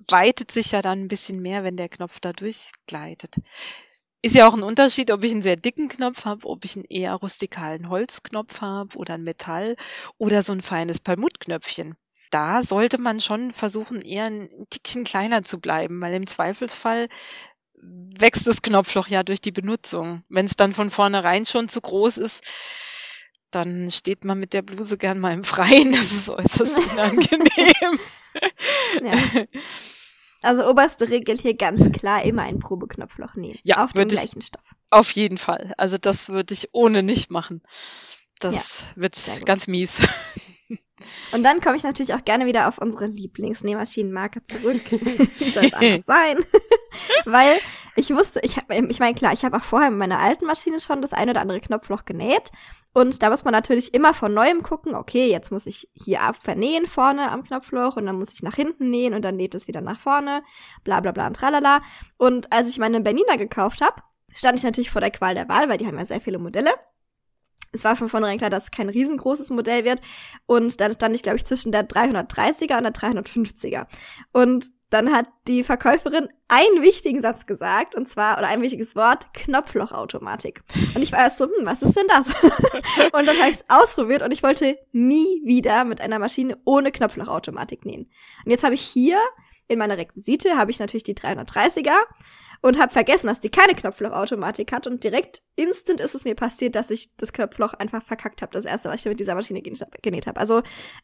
weitet 0.08 0.52
sich 0.52 0.72
ja 0.72 0.82
dann 0.82 1.02
ein 1.02 1.08
bisschen 1.08 1.42
mehr, 1.42 1.63
wenn 1.63 1.78
der 1.78 1.89
Knopf 1.89 2.20
da 2.20 2.34
durchgleitet. 2.34 3.36
Ist 4.22 4.36
ja 4.36 4.48
auch 4.48 4.54
ein 4.54 4.63
Unterschied, 4.63 5.12
ob 5.12 5.24
ich 5.24 5.32
einen 5.32 5.42
sehr 5.42 5.56
dicken 5.56 5.88
Knopf 5.88 6.26
habe, 6.26 6.46
ob 6.46 6.65
ich 6.65 6.76
einen 6.76 6.86
eher 6.86 7.13
rustikalen 7.15 7.89
Holzknopf 7.89 8.60
habe 8.60 8.98
oder 8.98 9.13
ein 9.13 9.24
Metall 9.24 9.78
oder 10.18 10.44
so 10.44 10.52
ein 10.52 10.62
feines 10.62 11.00
Perlmuttknöpfchen. 11.00 11.96
Da 12.30 12.63
sollte 12.63 13.00
man 13.00 13.22
schon 13.22 13.52
versuchen, 13.52 14.02
eher 14.02 14.26
ein 14.26 14.50
Tickchen 14.70 15.04
kleiner 15.04 15.44
zu 15.44 15.60
bleiben, 15.60 16.02
weil 16.02 16.13
im 16.13 16.28
Zweifelsfall 16.28 17.08
wächst 17.82 18.46
das 18.46 18.62
Knopfloch 18.62 19.08
ja 19.08 19.24
durch 19.24 19.42
die 19.42 19.52
Benutzung. 19.52 20.24
Wenn 20.28 20.46
es 20.46 20.58
dann 20.58 20.74
von 20.74 20.89
vornherein 20.89 21.46
schon 21.46 21.70
zu 21.70 21.80
groß 21.80 22.18
ist, 22.18 22.46
dann 23.52 23.90
steht 23.92 24.26
man 24.26 24.40
mit 24.40 24.54
der 24.54 24.62
Bluse 24.62 24.98
gern 24.98 25.20
mal 25.20 25.34
im 25.34 25.44
Freien. 25.44 25.92
Das 26.00 26.12
ist 26.12 26.30
äußerst 26.30 26.78
unangenehm. 26.78 28.00
Ja. 29.04 29.18
Also 30.42 30.70
oberste 30.70 31.10
Regel 31.10 31.38
hier 31.38 31.56
ganz 31.56 31.92
klar 31.92 32.24
immer 32.24 32.44
ein 32.44 32.60
Probeknopfloch 32.60 33.36
nähen. 33.36 33.58
Ja, 33.64 33.84
auf 33.84 33.94
dem 33.94 34.08
gleichen 34.08 34.42
Stoff. 34.42 34.64
Auf 34.92 35.12
jeden 35.12 35.38
Fall. 35.38 35.74
Also 35.78 35.98
das 35.98 36.30
würde 36.30 36.54
ich 36.54 36.70
ohne 36.72 37.04
nicht 37.04 37.32
machen. 37.32 37.62
Das 38.40 38.56
Ja, 38.56 38.62
wird 38.96 39.18
ganz 39.46 39.68
mies. 39.68 40.08
Und 41.32 41.44
dann 41.44 41.60
komme 41.62 41.76
ich 41.76 41.84
natürlich 41.84 42.14
auch 42.14 42.24
gerne 42.24 42.46
wieder 42.46 42.68
auf 42.68 42.78
unsere 42.78 43.08
Lieblingsnähmaschinenmarke 43.08 44.44
zurück. 44.44 44.82
Wie 44.92 45.50
soll 45.50 45.66
es 45.66 45.74
anders 45.74 46.06
sein? 46.06 46.38
Weil 47.26 47.60
ich 48.00 48.12
wusste, 48.12 48.40
ich 48.44 48.58
ich 48.70 49.00
meine, 49.00 49.14
klar, 49.14 49.34
ich 49.34 49.44
habe 49.44 49.58
auch 49.58 49.64
vorher 49.64 49.90
mit 49.90 50.00
meiner 50.00 50.20
alten 50.20 50.46
Maschine 50.46 50.80
schon 50.80 51.02
das 51.02 51.14
eine 51.14 51.32
oder 51.32 51.42
andere 51.42 51.60
Knopfloch 51.60 52.06
genäht. 52.06 52.52
Und 52.94 53.22
da 53.22 53.30
muss 53.30 53.44
man 53.44 53.52
natürlich 53.52 53.94
immer 53.94 54.14
von 54.14 54.34
neuem 54.34 54.64
gucken, 54.64 54.96
okay, 54.96 55.30
jetzt 55.30 55.52
muss 55.52 55.68
ich 55.68 55.90
hier 55.94 56.20
vernähen 56.42 56.88
vorne 56.88 57.30
am 57.30 57.44
Knopfloch 57.44 57.98
und 57.98 58.06
dann 58.06 58.18
muss 58.18 58.34
ich 58.34 58.42
nach 58.42 58.56
hinten 58.56 58.90
nähen 58.90 59.14
und 59.14 59.22
dann 59.22 59.36
näht 59.36 59.54
es 59.54 59.68
wieder 59.68 59.82
nach 59.82 60.00
vorne, 60.00 60.44
bla 60.84 61.00
bla 61.00 61.12
bla 61.12 61.28
und 61.28 61.36
tralala. 61.36 61.82
Und 62.18 62.52
als 62.52 62.68
ich 62.70 62.80
meine 62.80 63.02
Berliner 63.02 63.38
gekauft 63.38 63.82
habe, 63.82 64.02
stand 64.34 64.58
ich 64.58 64.64
natürlich 64.64 64.92
vor 64.92 65.02
der 65.02 65.12
Qual 65.12 65.36
der 65.36 65.50
Wahl, 65.50 65.70
weil 65.70 65.78
die 65.78 65.86
haben 65.86 65.98
ja 65.98 66.06
sehr 66.06 66.22
viele 66.22 66.40
Modelle. 66.40 66.72
Es 67.72 67.84
war 67.84 67.96
von 67.96 68.10
vornherein 68.10 68.40
klar, 68.40 68.50
dass 68.50 68.66
es 68.66 68.72
kein 68.72 68.90
riesengroßes 68.90 69.52
Modell 69.52 69.84
wird. 69.84 70.02
Und 70.48 70.80
dann 70.82 70.94
stand 70.94 71.16
ich, 71.16 71.22
glaube 71.22 71.38
ich, 71.38 71.46
zwischen 71.46 71.72
der 71.72 71.88
330er 71.88 72.78
und 72.78 72.84
der 72.84 72.94
350er. 72.94 73.86
Und 74.32 74.72
dann 74.89 75.12
hat 75.12 75.28
die 75.47 75.63
Verkäuferin 75.63 76.30
einen 76.47 76.82
wichtigen 76.82 77.21
Satz 77.21 77.45
gesagt, 77.45 77.93
und 77.93 78.08
zwar, 78.08 78.38
oder 78.38 78.47
ein 78.47 78.62
wichtiges 78.62 78.95
Wort, 78.95 79.34
Knopflochautomatik. 79.34 80.63
Und 80.95 81.04
ich 81.04 81.12
war 81.12 81.19
erst 81.19 81.38
so, 81.38 81.45
hm, 81.45 81.65
was 81.65 81.84
ist 81.84 81.95
denn 81.95 82.08
das? 82.08 82.28
und 83.13 83.28
dann 83.28 83.38
habe 83.38 83.49
ich 83.49 83.58
es 83.58 83.65
ausprobiert 83.67 84.23
und 84.23 84.32
ich 84.32 84.41
wollte 84.41 84.78
nie 84.91 85.41
wieder 85.45 85.86
mit 85.86 86.02
einer 86.02 86.17
Maschine 86.17 86.58
ohne 86.65 86.91
Knopflochautomatik 86.91 87.86
nähen. 87.86 88.10
Und 88.45 88.52
jetzt 88.52 88.63
habe 88.63 88.73
ich 88.73 88.82
hier 88.82 89.19
in 89.67 89.78
meiner 89.78 89.97
Requisite, 89.97 90.58
habe 90.58 90.71
ich 90.71 90.80
natürlich 90.80 91.04
die 91.04 91.15
330er 91.15 91.95
und 92.62 92.80
habe 92.80 92.91
vergessen, 92.91 93.28
dass 93.28 93.39
die 93.39 93.50
keine 93.50 93.74
Knopflochautomatik 93.74 94.72
hat 94.72 94.88
und 94.88 95.04
direkt 95.04 95.41
instant 95.56 96.02
ist 96.02 96.15
es 96.15 96.26
mir 96.26 96.36
passiert, 96.36 96.76
dass 96.76 96.89
ich 96.89 97.15
das 97.15 97.32
Knopfloch 97.34 97.74
einfach 97.74 98.04
verkackt 98.04 98.41
habe, 98.41 98.52
das 98.52 98.65
erste, 98.65 98.89
was 98.89 99.00
ich 99.02 99.06
mit 99.06 99.19
dieser 99.19 99.36
Maschine 99.36 99.62
genäht 99.62 99.82
hab- 99.82 100.02
genäht 100.02 100.28
habe. 100.28 100.39
Also 100.39 100.62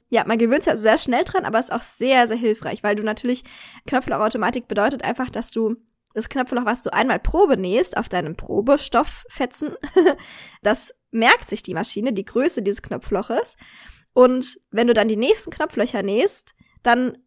ja, 0.09 0.23
man 0.25 0.37
gewöhnt 0.37 0.63
sich 0.63 0.73
ja 0.73 0.77
sehr 0.77 0.97
schnell 0.97 1.23
dran, 1.23 1.45
aber 1.45 1.59
ist 1.59 1.71
auch 1.71 1.83
sehr, 1.83 2.27
sehr 2.27 2.37
hilfreich, 2.37 2.83
weil 2.83 2.95
du 2.95 3.03
natürlich 3.03 3.43
Knopflochautomatik 3.87 4.67
bedeutet 4.67 5.03
einfach, 5.03 5.29
dass 5.29 5.51
du 5.51 5.77
das 6.13 6.29
Knopfloch, 6.29 6.65
was 6.65 6.81
du 6.81 6.93
einmal 6.93 7.19
Probe 7.19 7.57
nähst 7.57 7.97
auf 7.97 8.09
deinem 8.09 8.35
Probestofffetzen, 8.37 9.75
das 10.63 10.95
merkt 11.11 11.47
sich 11.47 11.61
die 11.61 11.73
Maschine, 11.73 12.13
die 12.13 12.25
Größe 12.25 12.61
dieses 12.61 12.81
Knopfloches. 12.81 13.57
Und 14.13 14.59
wenn 14.71 14.87
du 14.87 14.93
dann 14.93 15.09
die 15.09 15.17
nächsten 15.17 15.51
Knopflöcher 15.51 16.03
nähst, 16.03 16.55
dann 16.83 17.17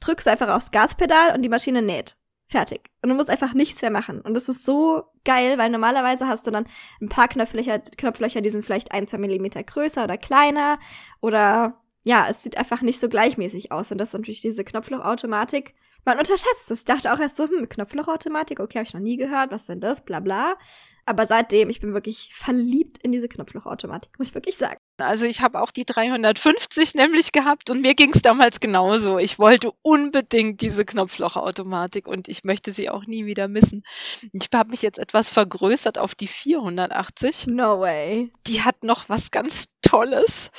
drückst 0.00 0.26
du 0.26 0.30
einfach 0.30 0.54
aufs 0.54 0.70
Gaspedal 0.70 1.34
und 1.34 1.42
die 1.42 1.48
Maschine 1.48 1.82
näht. 1.82 2.16
Fertig. 2.52 2.90
Und 3.00 3.08
du 3.08 3.14
musst 3.14 3.30
einfach 3.30 3.54
nichts 3.54 3.80
mehr 3.80 3.90
machen. 3.90 4.20
Und 4.20 4.34
das 4.34 4.50
ist 4.50 4.62
so 4.62 5.04
geil, 5.24 5.56
weil 5.56 5.70
normalerweise 5.70 6.26
hast 6.26 6.46
du 6.46 6.50
dann 6.50 6.66
ein 7.00 7.08
paar 7.08 7.26
Knopflöcher, 7.26 7.78
Knopflöcher, 7.78 8.42
die 8.42 8.50
sind 8.50 8.62
vielleicht 8.62 8.92
ein, 8.92 9.08
zwei 9.08 9.16
Millimeter 9.16 9.62
größer 9.62 10.04
oder 10.04 10.18
kleiner. 10.18 10.78
Oder 11.22 11.80
ja, 12.04 12.26
es 12.28 12.42
sieht 12.42 12.58
einfach 12.58 12.82
nicht 12.82 13.00
so 13.00 13.08
gleichmäßig 13.08 13.72
aus. 13.72 13.90
Und 13.90 13.96
das 13.96 14.08
ist 14.08 14.12
natürlich 14.12 14.42
diese 14.42 14.64
Knopflochautomatik. 14.64 15.74
Man 16.04 16.18
unterschätzt 16.18 16.70
es. 16.70 16.80
Ich 16.80 16.84
dachte 16.84 17.12
auch 17.12 17.18
erst 17.18 17.36
so, 17.36 17.48
hm, 17.48 17.68
Knopflochautomatik, 17.68 18.58
okay, 18.60 18.78
habe 18.78 18.88
ich 18.88 18.94
noch 18.94 19.00
nie 19.00 19.16
gehört, 19.16 19.52
was 19.52 19.66
denn 19.66 19.80
das, 19.80 20.04
bla 20.04 20.20
bla. 20.20 20.56
Aber 21.04 21.26
seitdem, 21.26 21.68
ich 21.68 21.80
bin 21.80 21.94
wirklich 21.94 22.30
verliebt 22.32 22.98
in 22.98 23.12
diese 23.12 23.28
Knopflochautomatik, 23.28 24.18
muss 24.18 24.28
ich 24.28 24.34
wirklich 24.34 24.56
sagen. 24.56 24.76
Also 24.98 25.24
ich 25.26 25.40
habe 25.40 25.60
auch 25.60 25.72
die 25.72 25.84
350 25.84 26.94
nämlich 26.94 27.32
gehabt 27.32 27.70
und 27.70 27.80
mir 27.80 27.94
ging 27.94 28.12
es 28.14 28.22
damals 28.22 28.60
genauso. 28.60 29.18
Ich 29.18 29.38
wollte 29.38 29.72
unbedingt 29.82 30.60
diese 30.60 30.84
Knopflochautomatik 30.84 32.06
und 32.06 32.28
ich 32.28 32.44
möchte 32.44 32.70
sie 32.72 32.88
auch 32.88 33.06
nie 33.06 33.26
wieder 33.26 33.48
missen. 33.48 33.84
Ich 34.32 34.48
habe 34.54 34.70
mich 34.70 34.82
jetzt 34.82 34.98
etwas 34.98 35.28
vergrößert 35.28 35.98
auf 35.98 36.14
die 36.14 36.28
480. 36.28 37.48
No 37.48 37.80
way. 37.80 38.32
Die 38.46 38.62
hat 38.62 38.84
noch 38.84 39.08
was 39.08 39.32
ganz 39.32 39.66
Tolles. 39.82 40.50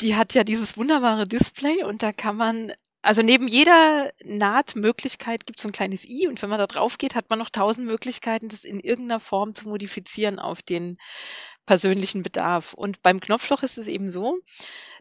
Die 0.00 0.14
hat 0.14 0.34
ja 0.34 0.44
dieses 0.44 0.76
wunderbare 0.76 1.26
Display 1.26 1.82
und 1.82 2.02
da 2.02 2.12
kann 2.12 2.36
man 2.36 2.72
also 3.02 3.22
neben 3.22 3.46
jeder 3.46 4.12
Nahtmöglichkeit 4.24 5.46
gibt 5.46 5.58
es 5.58 5.62
so 5.62 5.68
ein 5.68 5.72
kleines 5.72 6.04
i 6.04 6.26
und 6.26 6.42
wenn 6.42 6.50
man 6.50 6.58
da 6.58 6.66
drauf 6.66 6.98
geht, 6.98 7.14
hat 7.14 7.30
man 7.30 7.38
noch 7.38 7.50
tausend 7.50 7.86
Möglichkeiten, 7.86 8.48
das 8.48 8.64
in 8.64 8.80
irgendeiner 8.80 9.20
Form 9.20 9.54
zu 9.54 9.68
modifizieren 9.68 10.38
auf 10.38 10.62
den 10.62 10.98
persönlichen 11.68 12.22
Bedarf. 12.22 12.72
Und 12.72 13.02
beim 13.02 13.20
Knopfloch 13.20 13.62
ist 13.62 13.76
es 13.76 13.88
eben 13.88 14.10
so, 14.10 14.38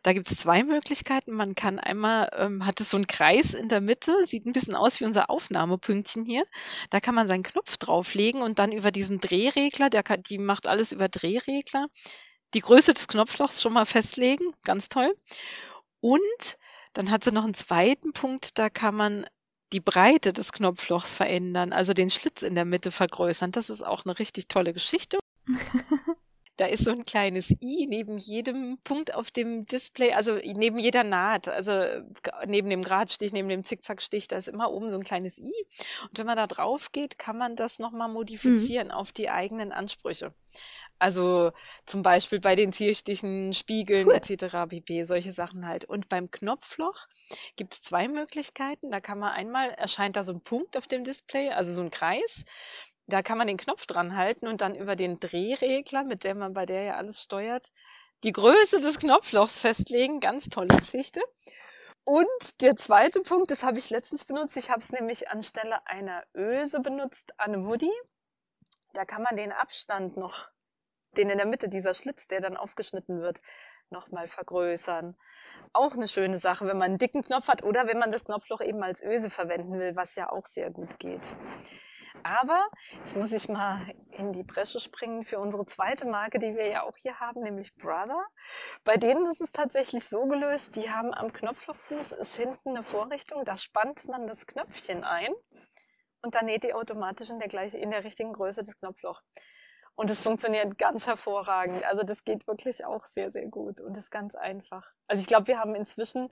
da 0.03 0.13
gibt 0.13 0.29
es 0.29 0.37
zwei 0.37 0.63
Möglichkeiten. 0.63 1.31
Man 1.31 1.55
kann 1.55 1.79
einmal, 1.79 2.29
ähm, 2.35 2.65
hat 2.65 2.81
es 2.81 2.89
so 2.89 2.97
einen 2.97 3.07
Kreis 3.07 3.53
in 3.53 3.69
der 3.69 3.81
Mitte, 3.81 4.25
sieht 4.25 4.45
ein 4.45 4.51
bisschen 4.51 4.75
aus 4.75 4.99
wie 4.99 5.05
unser 5.05 5.29
Aufnahmepünktchen 5.29 6.25
hier. 6.25 6.43
Da 6.89 6.99
kann 6.99 7.15
man 7.15 7.27
seinen 7.27 7.43
Knopf 7.43 7.77
drauflegen 7.77 8.41
und 8.41 8.59
dann 8.59 8.73
über 8.73 8.91
diesen 8.91 9.21
Drehregler, 9.21 9.89
der 9.89 10.03
kann, 10.03 10.21
die 10.23 10.37
macht 10.37 10.67
alles 10.67 10.91
über 10.91 11.07
Drehregler, 11.07 11.87
die 12.53 12.61
Größe 12.61 12.93
des 12.93 13.07
Knopflochs 13.07 13.61
schon 13.61 13.73
mal 13.73 13.85
festlegen. 13.85 14.53
Ganz 14.65 14.89
toll. 14.89 15.15
Und 16.01 16.57
dann 16.97 17.11
hat 17.11 17.23
sie 17.23 17.31
noch 17.31 17.43
einen 17.43 17.53
zweiten 17.53 18.11
Punkt, 18.11 18.57
da 18.57 18.69
kann 18.69 18.95
man 18.95 19.27
die 19.71 19.79
Breite 19.79 20.33
des 20.33 20.51
Knopflochs 20.51 21.13
verändern, 21.13 21.71
also 21.71 21.93
den 21.93 22.09
Schlitz 22.09 22.41
in 22.41 22.55
der 22.55 22.65
Mitte 22.65 22.89
vergrößern. 22.89 23.51
Das 23.51 23.69
ist 23.69 23.85
auch 23.85 24.03
eine 24.05 24.17
richtig 24.17 24.47
tolle 24.47 24.73
Geschichte. 24.73 25.19
Da 26.59 26.65
ist 26.65 26.85
so 26.85 26.89
ein 26.91 27.05
kleines 27.05 27.51
i 27.61 27.85
neben 27.87 28.17
jedem 28.17 28.79
Punkt 28.83 29.13
auf 29.13 29.29
dem 29.29 29.65
Display, 29.65 30.13
also 30.13 30.33
neben 30.33 30.79
jeder 30.79 31.03
Naht, 31.03 31.47
also 31.47 31.83
neben 32.47 32.71
dem 32.71 32.81
Gradstich, 32.81 33.31
neben 33.31 33.47
dem 33.47 33.63
Zickzackstich, 33.63 34.27
da 34.27 34.37
ist 34.37 34.47
immer 34.47 34.71
oben 34.71 34.89
so 34.89 34.97
ein 34.97 35.03
kleines 35.03 35.37
i. 35.37 35.53
Und 36.09 36.17
wenn 36.17 36.25
man 36.25 36.35
da 36.35 36.47
drauf 36.47 36.91
geht, 36.91 37.19
kann 37.19 37.37
man 37.37 37.55
das 37.55 37.77
nochmal 37.77 38.09
modifizieren 38.09 38.89
auf 38.89 39.11
die 39.11 39.29
eigenen 39.29 39.71
Ansprüche. 39.71 40.33
Also 40.99 41.51
zum 41.85 42.01
Beispiel 42.01 42.39
bei 42.39 42.55
den 42.55 42.73
Zierstichen, 42.73 43.53
Spiegeln 43.53 44.07
Cool. 44.07 44.15
etc. 44.15 44.67
pp. 44.69 45.03
Solche 45.03 45.31
Sachen 45.31 45.67
halt. 45.67 45.85
Und 45.85 46.09
beim 46.09 46.31
Knopfloch 46.31 47.07
gibt 47.55 47.73
es 47.73 47.81
zwei 47.81 48.07
Möglichkeiten. 48.07 48.91
Da 48.91 48.99
kann 48.99 49.19
man 49.19 49.33
einmal, 49.33 49.69
erscheint 49.71 50.15
da 50.15 50.23
so 50.23 50.33
ein 50.33 50.41
Punkt 50.41 50.77
auf 50.77 50.87
dem 50.87 51.03
Display, 51.03 51.49
also 51.49 51.73
so 51.73 51.81
ein 51.81 51.91
Kreis. 51.91 52.45
Da 53.07 53.21
kann 53.21 53.37
man 53.37 53.47
den 53.47 53.57
Knopf 53.57 53.85
dran 53.85 54.17
halten 54.17 54.47
und 54.47 54.61
dann 54.61 54.75
über 54.75 54.95
den 54.95 55.19
Drehregler, 55.19 56.03
mit 56.03 56.23
dem 56.23 56.39
man 56.39 56.53
bei 56.53 56.65
der 56.65 56.83
ja 56.83 56.95
alles 56.95 57.23
steuert, 57.23 57.71
die 58.23 58.33
Größe 58.33 58.81
des 58.81 58.99
Knopflochs 58.99 59.59
festlegen. 59.59 60.19
Ganz 60.19 60.49
tolle 60.49 60.75
Geschichte. 60.75 61.21
Und 62.03 62.61
der 62.61 62.75
zweite 62.75 63.21
Punkt, 63.21 63.51
das 63.51 63.63
habe 63.63 63.79
ich 63.79 63.89
letztens 63.89 64.25
benutzt. 64.25 64.55
Ich 64.55 64.69
habe 64.69 64.79
es 64.79 64.91
nämlich 64.91 65.29
anstelle 65.29 65.85
einer 65.87 66.23
Öse 66.33 66.79
benutzt 66.79 67.37
an 67.37 67.53
einem 67.53 67.67
Hoodie. 67.67 67.91
Da 68.93 69.03
kann 69.05 69.23
man 69.23 69.35
den 69.35 69.51
Abstand 69.51 70.15
noch, 70.15 70.47
den 71.15 71.29
in 71.29 71.37
der 71.37 71.47
Mitte, 71.47 71.69
dieser 71.69 71.93
Schlitz, 71.93 72.27
der 72.27 72.41
dann 72.41 72.57
aufgeschnitten 72.57 73.21
wird, 73.21 73.41
nochmal 73.89 74.27
vergrößern. 74.27 75.15
Auch 75.73 75.93
eine 75.93 76.07
schöne 76.07 76.37
Sache, 76.37 76.65
wenn 76.67 76.77
man 76.77 76.91
einen 76.91 76.97
dicken 76.97 77.21
Knopf 77.21 77.47
hat 77.47 77.63
oder 77.63 77.87
wenn 77.87 77.99
man 77.99 78.11
das 78.11 78.25
Knopfloch 78.25 78.61
eben 78.61 78.83
als 78.83 79.03
Öse 79.03 79.29
verwenden 79.29 79.79
will, 79.79 79.95
was 79.95 80.15
ja 80.15 80.31
auch 80.31 80.45
sehr 80.45 80.69
gut 80.71 80.99
geht. 80.99 81.21
Aber 82.23 82.67
jetzt 82.97 83.15
muss 83.15 83.31
ich 83.31 83.47
mal 83.47 83.79
in 84.11 84.33
die 84.33 84.43
Bresche 84.43 84.79
springen 84.79 85.23
für 85.23 85.39
unsere 85.39 85.65
zweite 85.65 86.07
Marke, 86.07 86.39
die 86.39 86.55
wir 86.55 86.67
ja 86.67 86.83
auch 86.83 86.97
hier 86.97 87.19
haben, 87.19 87.41
nämlich 87.41 87.75
Brother. 87.75 88.25
Bei 88.83 88.97
denen 88.97 89.27
ist 89.27 89.41
es 89.41 89.51
tatsächlich 89.51 90.03
so 90.03 90.25
gelöst, 90.25 90.75
die 90.75 90.89
haben 90.89 91.13
am 91.13 91.31
Knopflochfuß 91.31 92.13
ist 92.13 92.35
hinten 92.35 92.69
eine 92.69 92.83
Vorrichtung, 92.83 93.45
da 93.45 93.57
spannt 93.57 94.07
man 94.07 94.27
das 94.27 94.47
Knöpfchen 94.47 95.03
ein 95.03 95.31
und 96.21 96.35
dann 96.35 96.45
näht 96.45 96.63
die 96.63 96.73
automatisch 96.73 97.29
in 97.29 97.39
der, 97.39 97.47
gleich, 97.47 97.73
in 97.73 97.91
der 97.91 98.03
richtigen 98.03 98.33
Größe 98.33 98.61
das 98.61 98.77
Knopfloch. 98.79 99.21
Und 99.97 100.11
es 100.11 100.21
funktioniert 100.21 100.77
ganz 100.77 101.07
hervorragend. 101.07 101.83
Also 101.85 102.03
das 102.03 102.23
geht 102.23 102.45
wirklich 102.45 102.85
auch 102.85 103.07
sehr, 103.07 103.31
sehr 103.31 103.47
gut 103.47 103.81
und 103.81 103.97
ist 103.97 104.11
ganz 104.11 104.35
einfach. 104.35 104.93
Also 105.07 105.21
ich 105.21 105.27
glaube, 105.27 105.47
wir 105.47 105.59
haben 105.59 105.73
inzwischen 105.73 106.29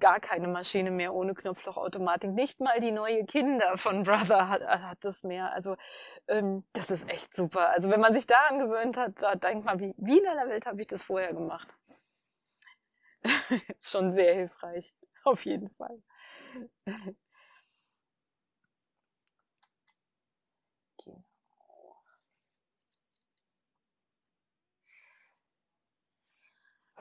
gar 0.00 0.18
keine 0.18 0.48
Maschine 0.48 0.90
mehr 0.90 1.14
ohne 1.14 1.34
Knopflochautomatik. 1.34 2.32
Nicht 2.32 2.58
mal 2.58 2.80
die 2.80 2.90
neue 2.90 3.24
Kinder 3.26 3.78
von 3.78 4.02
Brother 4.02 4.48
hat, 4.48 4.60
hat 4.62 4.98
das 5.02 5.22
mehr. 5.22 5.52
Also 5.52 5.76
ähm, 6.26 6.64
das 6.72 6.90
ist 6.90 7.08
echt 7.08 7.32
super. 7.32 7.70
Also 7.70 7.90
wenn 7.90 8.00
man 8.00 8.12
sich 8.12 8.26
da 8.26 8.34
angewöhnt 8.50 8.96
hat, 8.96 9.22
da 9.22 9.36
denkt 9.36 9.64
man, 9.64 9.78
wie, 9.78 9.94
wie 9.96 10.18
in 10.18 10.26
aller 10.26 10.48
Welt 10.48 10.66
habe 10.66 10.80
ich 10.80 10.88
das 10.88 11.04
vorher 11.04 11.32
gemacht? 11.32 11.76
ist 13.78 13.90
schon 13.90 14.10
sehr 14.10 14.34
hilfreich, 14.34 14.96
auf 15.22 15.44
jeden 15.44 15.70
Fall. 15.70 16.02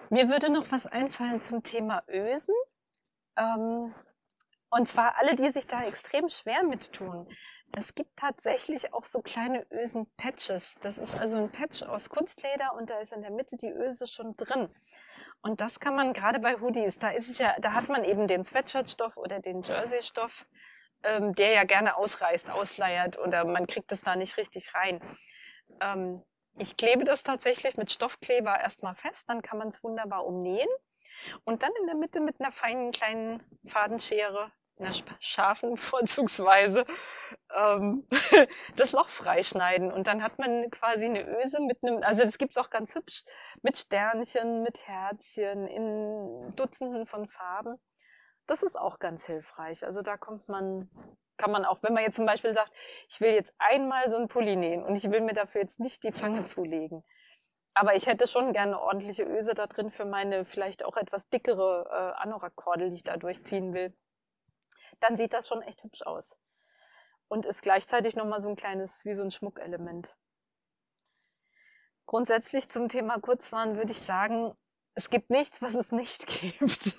Mir 0.09 0.29
würde 0.29 0.51
noch 0.51 0.71
was 0.71 0.85
einfallen 0.87 1.41
zum 1.41 1.63
Thema 1.63 2.03
Ösen. 2.07 2.53
Ähm, 3.37 3.93
und 4.69 4.87
zwar 4.87 5.17
alle, 5.17 5.35
die 5.35 5.49
sich 5.49 5.67
da 5.67 5.83
extrem 5.83 6.29
schwer 6.29 6.63
mit 6.63 6.93
tun. 6.93 7.27
Es 7.71 7.95
gibt 7.95 8.17
tatsächlich 8.17 8.93
auch 8.93 9.05
so 9.05 9.21
kleine 9.21 9.65
Ösen-Patches. 9.71 10.75
Das 10.81 10.97
ist 10.97 11.19
also 11.19 11.37
ein 11.37 11.51
Patch 11.51 11.83
aus 11.83 12.09
Kunstleder 12.09 12.73
und 12.75 12.89
da 12.89 12.99
ist 12.99 13.13
in 13.13 13.21
der 13.21 13.31
Mitte 13.31 13.57
die 13.57 13.71
Öse 13.71 14.07
schon 14.07 14.35
drin. 14.35 14.69
Und 15.41 15.61
das 15.61 15.79
kann 15.79 15.95
man 15.95 16.13
gerade 16.13 16.39
bei 16.39 16.59
Hoodies, 16.59 16.99
da 16.99 17.09
ist 17.09 17.29
es 17.29 17.37
ja, 17.37 17.55
da 17.59 17.73
hat 17.73 17.89
man 17.89 18.03
eben 18.03 18.27
den 18.27 18.43
Sweatshirtstoff 18.43 19.17
oder 19.17 19.39
den 19.39 19.61
Jersey-Stoff, 19.61 20.45
ähm, 21.03 21.35
der 21.35 21.51
ja 21.51 21.63
gerne 21.65 21.97
ausreißt, 21.97 22.49
ausleiert 22.49 23.19
oder 23.19 23.45
man 23.45 23.67
kriegt 23.67 23.91
es 23.91 24.01
da 24.01 24.15
nicht 24.15 24.37
richtig 24.37 24.73
rein. 24.73 24.99
Ähm, 25.81 26.23
ich 26.57 26.77
klebe 26.77 27.03
das 27.03 27.23
tatsächlich 27.23 27.77
mit 27.77 27.91
Stoffkleber 27.91 28.59
erstmal 28.59 28.95
fest, 28.95 29.29
dann 29.29 29.41
kann 29.41 29.57
man 29.57 29.69
es 29.69 29.83
wunderbar 29.83 30.25
umnähen 30.25 30.69
und 31.43 31.63
dann 31.63 31.71
in 31.79 31.87
der 31.87 31.95
Mitte 31.95 32.19
mit 32.19 32.39
einer 32.39 32.51
feinen 32.51 32.91
kleinen 32.91 33.43
Fadenschere, 33.65 34.51
einer 34.77 34.91
scharfen 35.19 35.77
vorzugsweise, 35.77 36.85
ähm, 37.53 38.05
das 38.75 38.91
Loch 38.91 39.09
freischneiden. 39.09 39.91
Und 39.91 40.07
dann 40.07 40.23
hat 40.23 40.37
man 40.37 40.69
quasi 40.69 41.05
eine 41.05 41.25
Öse 41.41 41.61
mit 41.61 41.79
einem, 41.83 42.03
also 42.03 42.23
das 42.23 42.37
gibt's 42.37 42.57
auch 42.57 42.69
ganz 42.69 42.95
hübsch, 42.95 43.23
mit 43.61 43.77
Sternchen, 43.77 44.63
mit 44.63 44.87
Herzchen, 44.87 45.67
in 45.67 46.53
Dutzenden 46.55 47.05
von 47.05 47.27
Farben. 47.27 47.77
Das 48.47 48.63
ist 48.63 48.75
auch 48.75 48.99
ganz 48.99 49.25
hilfreich. 49.25 49.85
Also 49.85 50.01
da 50.01 50.17
kommt 50.17 50.47
man 50.49 50.89
kann 51.37 51.51
man 51.51 51.65
auch, 51.65 51.79
wenn 51.83 51.93
man 51.93 52.03
jetzt 52.03 52.15
zum 52.15 52.25
Beispiel 52.25 52.53
sagt, 52.53 52.71
ich 53.09 53.19
will 53.21 53.31
jetzt 53.31 53.53
einmal 53.57 54.09
so 54.09 54.17
ein 54.17 54.27
Pulli 54.27 54.55
nähen 54.55 54.83
und 54.83 54.95
ich 54.95 55.09
will 55.09 55.21
mir 55.21 55.33
dafür 55.33 55.61
jetzt 55.61 55.79
nicht 55.79 56.03
die 56.03 56.13
Zange 56.13 56.45
zulegen. 56.45 57.03
Aber 57.73 57.95
ich 57.95 58.07
hätte 58.07 58.25
schon 58.27 58.53
gerne 58.53 58.79
ordentliche 58.79 59.23
Öse 59.23 59.53
da 59.53 59.67
drin 59.67 59.91
für 59.91 60.05
meine 60.05 60.45
vielleicht 60.45 60.85
auch 60.85 60.95
etwas 60.95 61.27
dickere 61.27 61.87
äh, 61.91 62.21
Anorak-Kordel, 62.21 62.89
die 62.89 62.95
ich 62.95 63.03
da 63.03 63.17
durchziehen 63.17 63.73
will. 63.73 63.93
Dann 65.01 65.17
sieht 65.17 65.33
das 65.33 65.47
schon 65.47 65.61
echt 65.61 65.83
hübsch 65.83 66.01
aus. 66.03 66.39
Und 67.27 67.45
ist 67.45 67.63
gleichzeitig 67.63 68.15
nochmal 68.15 68.39
so 68.39 68.47
ein 68.47 68.55
kleines, 68.55 69.03
wie 69.03 69.13
so 69.13 69.23
ein 69.23 69.31
Schmuckelement. 69.31 70.15
Grundsätzlich 72.05 72.69
zum 72.69 72.87
Thema 72.87 73.19
Kurzwaren 73.19 73.75
würde 73.75 73.91
ich 73.91 73.99
sagen, 73.99 74.55
es 74.93 75.09
gibt 75.09 75.29
nichts, 75.29 75.61
was 75.61 75.75
es 75.75 75.91
nicht 75.91 76.27
gibt. 76.41 76.97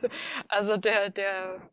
Also 0.49 0.77
der, 0.77 1.09
der 1.09 1.71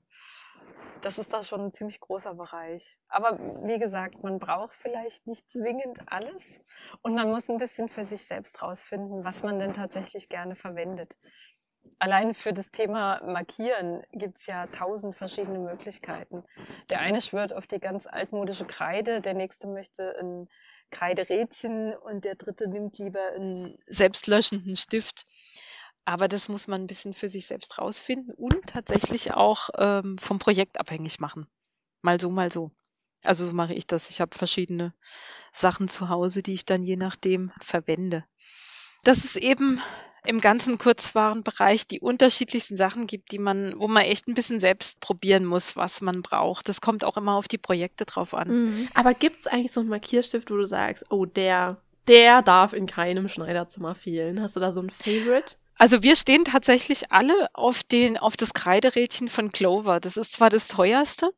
das 1.03 1.17
ist 1.17 1.33
da 1.33 1.43
schon 1.43 1.61
ein 1.61 1.73
ziemlich 1.73 1.99
großer 1.99 2.33
Bereich. 2.33 2.97
Aber 3.09 3.37
wie 3.67 3.77
gesagt, 3.77 4.23
man 4.23 4.39
braucht 4.39 4.73
vielleicht 4.73 5.27
nicht 5.27 5.49
zwingend 5.49 5.99
alles 6.07 6.61
und 7.01 7.13
man 7.13 7.29
muss 7.29 7.49
ein 7.49 7.57
bisschen 7.57 7.89
für 7.89 8.05
sich 8.05 8.25
selbst 8.25 8.61
rausfinden, 8.61 9.23
was 9.25 9.43
man 9.43 9.59
denn 9.59 9.73
tatsächlich 9.73 10.29
gerne 10.29 10.55
verwendet. 10.55 11.17
Allein 11.99 12.33
für 12.33 12.53
das 12.53 12.71
Thema 12.71 13.21
Markieren 13.25 14.03
gibt 14.13 14.37
es 14.39 14.45
ja 14.45 14.67
tausend 14.67 15.15
verschiedene 15.15 15.59
Möglichkeiten. 15.59 16.43
Der 16.89 17.01
eine 17.01 17.21
schwört 17.21 17.51
auf 17.51 17.67
die 17.67 17.79
ganz 17.79 18.07
altmodische 18.07 18.65
Kreide, 18.65 19.19
der 19.19 19.33
nächste 19.33 19.67
möchte 19.67 20.17
ein 20.17 20.47
Kreiderädchen 20.91 21.93
und 21.93 22.23
der 22.23 22.35
dritte 22.35 22.69
nimmt 22.69 22.97
lieber 22.99 23.33
einen 23.35 23.77
selbstlöschenden 23.87 24.77
Stift. 24.77 25.25
Aber 26.05 26.27
das 26.27 26.49
muss 26.49 26.67
man 26.67 26.81
ein 26.81 26.87
bisschen 26.87 27.13
für 27.13 27.29
sich 27.29 27.47
selbst 27.47 27.79
rausfinden 27.79 28.33
und 28.33 28.67
tatsächlich 28.67 29.33
auch 29.33 29.69
ähm, 29.77 30.17
vom 30.17 30.39
Projekt 30.39 30.79
abhängig 30.79 31.19
machen. 31.19 31.47
Mal 32.01 32.19
so, 32.19 32.29
mal 32.29 32.51
so. 32.51 32.71
Also 33.23 33.45
so 33.45 33.53
mache 33.53 33.73
ich 33.73 33.87
das. 33.87 34.09
Ich 34.09 34.19
habe 34.19 34.37
verschiedene 34.37 34.93
Sachen 35.53 35.87
zu 35.87 36.09
Hause, 36.09 36.43
die 36.43 36.53
ich 36.53 36.65
dann 36.65 36.83
je 36.83 36.97
nachdem 36.97 37.51
verwende. 37.61 38.25
Dass 39.03 39.23
es 39.23 39.37
eben 39.37 39.81
im 40.25 40.39
ganzen 40.39 40.77
Kurzwarenbereich 40.77 41.87
die 41.87 41.99
unterschiedlichsten 41.99 42.77
Sachen 42.77 43.07
gibt, 43.07 43.31
die 43.31 43.39
man, 43.39 43.73
wo 43.77 43.87
man 43.87 44.03
echt 44.03 44.27
ein 44.27 44.33
bisschen 44.33 44.59
selbst 44.59 44.99
probieren 44.99 45.45
muss, 45.45 45.75
was 45.75 46.01
man 46.01 46.21
braucht. 46.21 46.69
Das 46.69 46.81
kommt 46.81 47.03
auch 47.03 47.17
immer 47.17 47.35
auf 47.35 47.47
die 47.47 47.57
Projekte 47.57 48.05
drauf 48.05 48.33
an. 48.33 48.49
Mhm. 48.49 48.87
Aber 48.93 49.13
gibt 49.13 49.39
es 49.39 49.47
eigentlich 49.47 49.73
so 49.73 49.81
einen 49.81 49.89
Markierstift, 49.89 50.49
wo 50.49 50.55
du 50.55 50.65
sagst, 50.65 51.05
oh, 51.09 51.25
der, 51.25 51.77
der 52.07 52.41
darf 52.41 52.73
in 52.73 52.87
keinem 52.87 53.27
Schneiderzimmer 53.27 53.95
fehlen? 53.95 54.41
Hast 54.41 54.55
du 54.55 54.59
da 54.59 54.71
so 54.71 54.81
ein 54.81 54.89
Favorite? 54.89 55.55
Also 55.83 56.01
wir 56.01 56.15
stehen 56.15 56.45
tatsächlich 56.45 57.11
alle 57.11 57.49
auf 57.51 57.83
den, 57.83 58.17
auf 58.17 58.37
das 58.37 58.53
Kreiderädchen 58.53 59.27
von 59.27 59.51
Clover. 59.51 59.99
Das 59.99 60.15
ist 60.15 60.31
zwar 60.31 60.49
das 60.49 60.69
teuerste, 60.69 61.33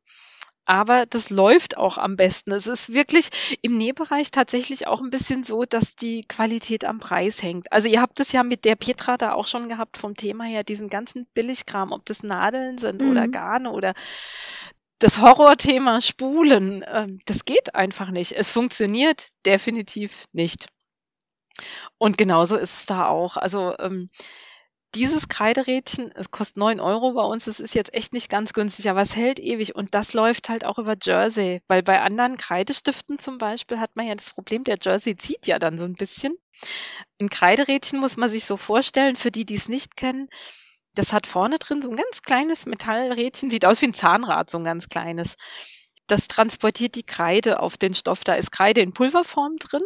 aber 0.65 1.07
das 1.07 1.31
läuft 1.31 1.77
auch 1.77 1.97
am 1.97 2.15
besten. 2.15 2.51
Es 2.51 2.67
ist 2.67 2.93
wirklich 2.93 3.29
im 3.63 3.75
Nähbereich 3.75 4.29
tatsächlich 4.29 4.85
auch 4.85 5.01
ein 5.01 5.09
bisschen 5.09 5.43
so, 5.43 5.65
dass 5.65 5.95
die 5.95 6.21
Qualität 6.27 6.85
am 6.85 6.99
Preis 6.99 7.41
hängt. 7.41 7.71
Also 7.71 7.87
ihr 7.87 7.99
habt 7.99 8.19
es 8.19 8.33
ja 8.33 8.43
mit 8.43 8.65
der 8.65 8.75
Petra 8.75 9.17
da 9.17 9.33
auch 9.33 9.47
schon 9.47 9.67
gehabt 9.67 9.97
vom 9.97 10.15
Thema 10.15 10.43
her, 10.43 10.63
diesen 10.63 10.89
ganzen 10.89 11.25
Billigkram, 11.33 11.91
ob 11.91 12.05
das 12.05 12.21
Nadeln 12.21 12.77
sind 12.77 13.01
mhm. 13.01 13.09
oder 13.09 13.27
Garne 13.27 13.71
oder 13.71 13.95
das 14.99 15.19
Horrorthema 15.19 16.01
Spulen. 16.01 16.85
Ähm, 16.87 17.19
das 17.25 17.45
geht 17.45 17.73
einfach 17.73 18.11
nicht. 18.11 18.33
Es 18.33 18.51
funktioniert 18.51 19.25
definitiv 19.43 20.25
nicht. 20.33 20.67
Und 21.97 22.17
genauso 22.17 22.57
ist 22.57 22.79
es 22.79 22.85
da 22.85 23.07
auch. 23.07 23.37
Also 23.37 23.75
ähm, 23.79 24.09
dieses 24.95 25.27
Kreiderädchen, 25.27 26.11
es 26.15 26.31
kostet 26.31 26.57
9 26.57 26.79
Euro 26.79 27.13
bei 27.13 27.23
uns, 27.23 27.47
es 27.47 27.59
ist 27.59 27.75
jetzt 27.75 27.93
echt 27.93 28.13
nicht 28.13 28.29
ganz 28.29 28.53
günstig, 28.53 28.89
aber 28.89 29.01
es 29.01 29.15
hält 29.15 29.39
ewig 29.39 29.75
und 29.75 29.93
das 29.93 30.13
läuft 30.13 30.47
halt 30.47 30.65
auch 30.65 30.79
über 30.79 30.95
Jersey, 31.01 31.61
weil 31.67 31.83
bei 31.83 32.01
anderen 32.01 32.37
Kreidestiften 32.37 33.19
zum 33.19 33.37
Beispiel 33.37 33.79
hat 33.79 33.95
man 33.95 34.07
ja 34.07 34.15
das 34.15 34.29
Problem, 34.29 34.63
der 34.63 34.77
Jersey 34.81 35.17
zieht 35.17 35.47
ja 35.47 35.59
dann 35.59 35.77
so 35.77 35.85
ein 35.85 35.95
bisschen. 35.95 36.37
Ein 37.19 37.29
Kreiderädchen 37.29 37.99
muss 37.99 38.15
man 38.15 38.29
sich 38.29 38.45
so 38.45 38.55
vorstellen, 38.55 39.17
für 39.17 39.31
die, 39.31 39.45
die 39.45 39.55
es 39.55 39.67
nicht 39.67 39.97
kennen, 39.97 40.29
das 40.93 41.11
hat 41.11 41.27
vorne 41.27 41.59
drin 41.59 41.81
so 41.81 41.89
ein 41.89 41.97
ganz 41.97 42.21
kleines 42.21 42.65
Metallrädchen, 42.65 43.49
sieht 43.49 43.65
aus 43.65 43.81
wie 43.81 43.87
ein 43.87 43.93
Zahnrad, 43.93 44.49
so 44.49 44.57
ein 44.57 44.63
ganz 44.63 44.87
kleines. 44.87 45.35
Das 46.07 46.27
transportiert 46.27 46.95
die 46.95 47.05
Kreide 47.05 47.59
auf 47.59 47.75
den 47.75 47.93
Stoff. 47.93 48.23
Da 48.23 48.35
ist 48.35 48.51
Kreide 48.51 48.79
in 48.79 48.93
Pulverform 48.93 49.57
drin 49.57 49.81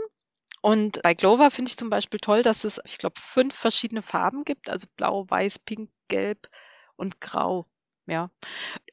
und 0.61 1.01
bei 1.03 1.15
Clover 1.15 1.51
finde 1.51 1.69
ich 1.69 1.77
zum 1.77 1.89
Beispiel 1.89 2.19
toll, 2.19 2.41
dass 2.41 2.63
es, 2.63 2.81
ich 2.85 2.97
glaube, 2.97 3.19
fünf 3.19 3.55
verschiedene 3.55 4.01
Farben 4.01 4.43
gibt, 4.43 4.69
also 4.69 4.87
blau, 4.97 5.25
weiß, 5.29 5.59
pink, 5.59 5.89
gelb 6.07 6.47
und 6.95 7.21
grau. 7.21 7.65
Ja. 8.07 8.31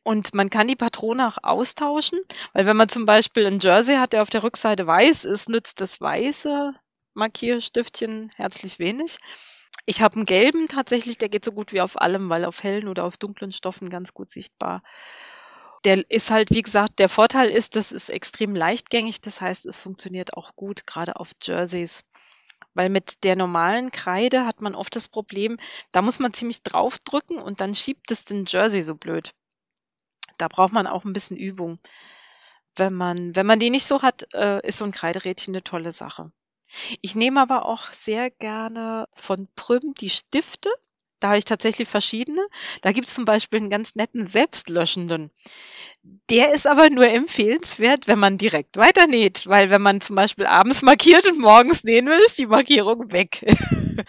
Und 0.02 0.34
man 0.34 0.50
kann 0.50 0.68
die 0.68 0.76
Patrone 0.76 1.26
auch 1.26 1.38
austauschen, 1.42 2.20
weil 2.52 2.66
wenn 2.66 2.76
man 2.76 2.88
zum 2.88 3.06
Beispiel 3.06 3.46
ein 3.46 3.60
Jersey 3.60 3.96
hat, 3.96 4.12
der 4.12 4.22
auf 4.22 4.30
der 4.30 4.42
Rückseite 4.42 4.86
weiß 4.86 5.24
ist, 5.24 5.48
nützt 5.48 5.80
das 5.80 6.00
weiße 6.00 6.74
Markierstiftchen 7.14 8.30
herzlich 8.36 8.78
wenig. 8.78 9.18
Ich 9.86 10.02
habe 10.02 10.16
einen 10.16 10.26
gelben 10.26 10.68
tatsächlich, 10.68 11.16
der 11.16 11.28
geht 11.28 11.44
so 11.44 11.52
gut 11.52 11.72
wie 11.72 11.80
auf 11.80 12.00
allem, 12.00 12.28
weil 12.28 12.44
auf 12.44 12.62
hellen 12.62 12.88
oder 12.88 13.04
auf 13.04 13.16
dunklen 13.16 13.52
Stoffen 13.52 13.88
ganz 13.88 14.12
gut 14.12 14.30
sichtbar 14.30 14.82
der 15.84 16.08
ist 16.10 16.30
halt, 16.30 16.50
wie 16.50 16.62
gesagt, 16.62 16.98
der 16.98 17.08
Vorteil 17.08 17.48
ist, 17.48 17.76
das 17.76 17.92
ist 17.92 18.08
extrem 18.08 18.54
leichtgängig. 18.54 19.20
Das 19.20 19.40
heißt, 19.40 19.66
es 19.66 19.78
funktioniert 19.78 20.36
auch 20.36 20.56
gut, 20.56 20.86
gerade 20.86 21.16
auf 21.16 21.32
Jerseys. 21.42 22.04
Weil 22.74 22.90
mit 22.90 23.24
der 23.24 23.36
normalen 23.36 23.90
Kreide 23.90 24.46
hat 24.46 24.60
man 24.60 24.74
oft 24.74 24.94
das 24.96 25.08
Problem, 25.08 25.58
da 25.92 26.02
muss 26.02 26.18
man 26.18 26.34
ziemlich 26.34 26.62
draufdrücken 26.62 27.38
und 27.38 27.60
dann 27.60 27.74
schiebt 27.74 28.10
es 28.10 28.24
den 28.24 28.44
Jersey 28.46 28.82
so 28.82 28.94
blöd. 28.94 29.34
Da 30.38 30.48
braucht 30.48 30.72
man 30.72 30.86
auch 30.86 31.04
ein 31.04 31.12
bisschen 31.12 31.36
Übung. 31.36 31.78
Wenn 32.74 32.92
man, 32.92 33.34
wenn 33.34 33.46
man 33.46 33.58
die 33.58 33.70
nicht 33.70 33.86
so 33.86 34.02
hat, 34.02 34.26
äh, 34.34 34.66
ist 34.66 34.78
so 34.78 34.84
ein 34.84 34.92
Kreiderädchen 34.92 35.54
eine 35.54 35.64
tolle 35.64 35.92
Sache. 35.92 36.30
Ich 37.00 37.14
nehme 37.14 37.40
aber 37.40 37.64
auch 37.64 37.92
sehr 37.92 38.30
gerne 38.30 39.08
von 39.12 39.48
Prüm 39.54 39.94
die 39.94 40.10
Stifte 40.10 40.70
da 41.26 41.30
habe 41.30 41.38
ich 41.38 41.44
tatsächlich 41.44 41.88
verschiedene. 41.88 42.46
Da 42.82 42.92
gibt 42.92 43.08
es 43.08 43.14
zum 43.14 43.24
Beispiel 43.24 43.58
einen 43.58 43.68
ganz 43.68 43.96
netten 43.96 44.26
selbstlöschenden. 44.26 45.32
Der 46.30 46.54
ist 46.54 46.68
aber 46.68 46.88
nur 46.88 47.08
empfehlenswert, 47.08 48.06
wenn 48.06 48.20
man 48.20 48.38
direkt 48.38 48.76
weiternäht, 48.76 49.44
weil 49.48 49.68
wenn 49.68 49.82
man 49.82 50.00
zum 50.00 50.14
Beispiel 50.14 50.46
abends 50.46 50.82
markiert 50.82 51.26
und 51.26 51.40
morgens 51.40 51.82
nähen 51.82 52.06
will, 52.06 52.20
ist 52.24 52.38
die 52.38 52.46
Markierung 52.46 53.10
weg. 53.10 53.44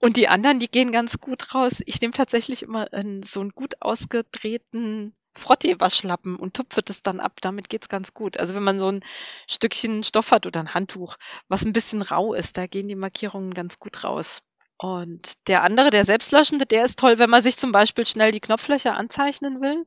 und 0.00 0.18
die 0.18 0.28
anderen, 0.28 0.60
die 0.60 0.70
gehen 0.70 0.92
ganz 0.92 1.18
gut 1.18 1.54
raus. 1.54 1.82
Ich 1.86 1.98
nehme 2.02 2.12
tatsächlich 2.12 2.62
immer 2.62 2.92
einen, 2.92 3.22
so 3.22 3.40
einen 3.40 3.52
gut 3.52 3.80
ausgedrehten 3.80 5.16
Frottee-Waschlappen 5.32 6.36
und 6.36 6.54
tupfe 6.54 6.82
das 6.82 7.02
dann 7.02 7.20
ab. 7.20 7.40
Damit 7.40 7.70
geht's 7.70 7.88
ganz 7.88 8.12
gut. 8.12 8.36
Also 8.36 8.54
wenn 8.54 8.64
man 8.64 8.78
so 8.78 8.88
ein 8.88 9.00
Stückchen 9.48 10.04
Stoff 10.04 10.30
hat 10.30 10.44
oder 10.44 10.60
ein 10.60 10.74
Handtuch, 10.74 11.16
was 11.48 11.64
ein 11.64 11.72
bisschen 11.72 12.02
rau 12.02 12.34
ist, 12.34 12.58
da 12.58 12.66
gehen 12.66 12.88
die 12.88 12.96
Markierungen 12.96 13.54
ganz 13.54 13.78
gut 13.78 14.04
raus. 14.04 14.42
Und 14.78 15.46
der 15.46 15.62
andere, 15.62 15.90
der 15.90 16.04
selbstlöschende, 16.04 16.66
der 16.66 16.84
ist 16.84 16.98
toll, 16.98 17.18
wenn 17.18 17.30
man 17.30 17.42
sich 17.42 17.56
zum 17.56 17.72
Beispiel 17.72 18.04
schnell 18.04 18.32
die 18.32 18.40
Knopflöcher 18.40 18.96
anzeichnen 18.96 19.60
will. 19.60 19.84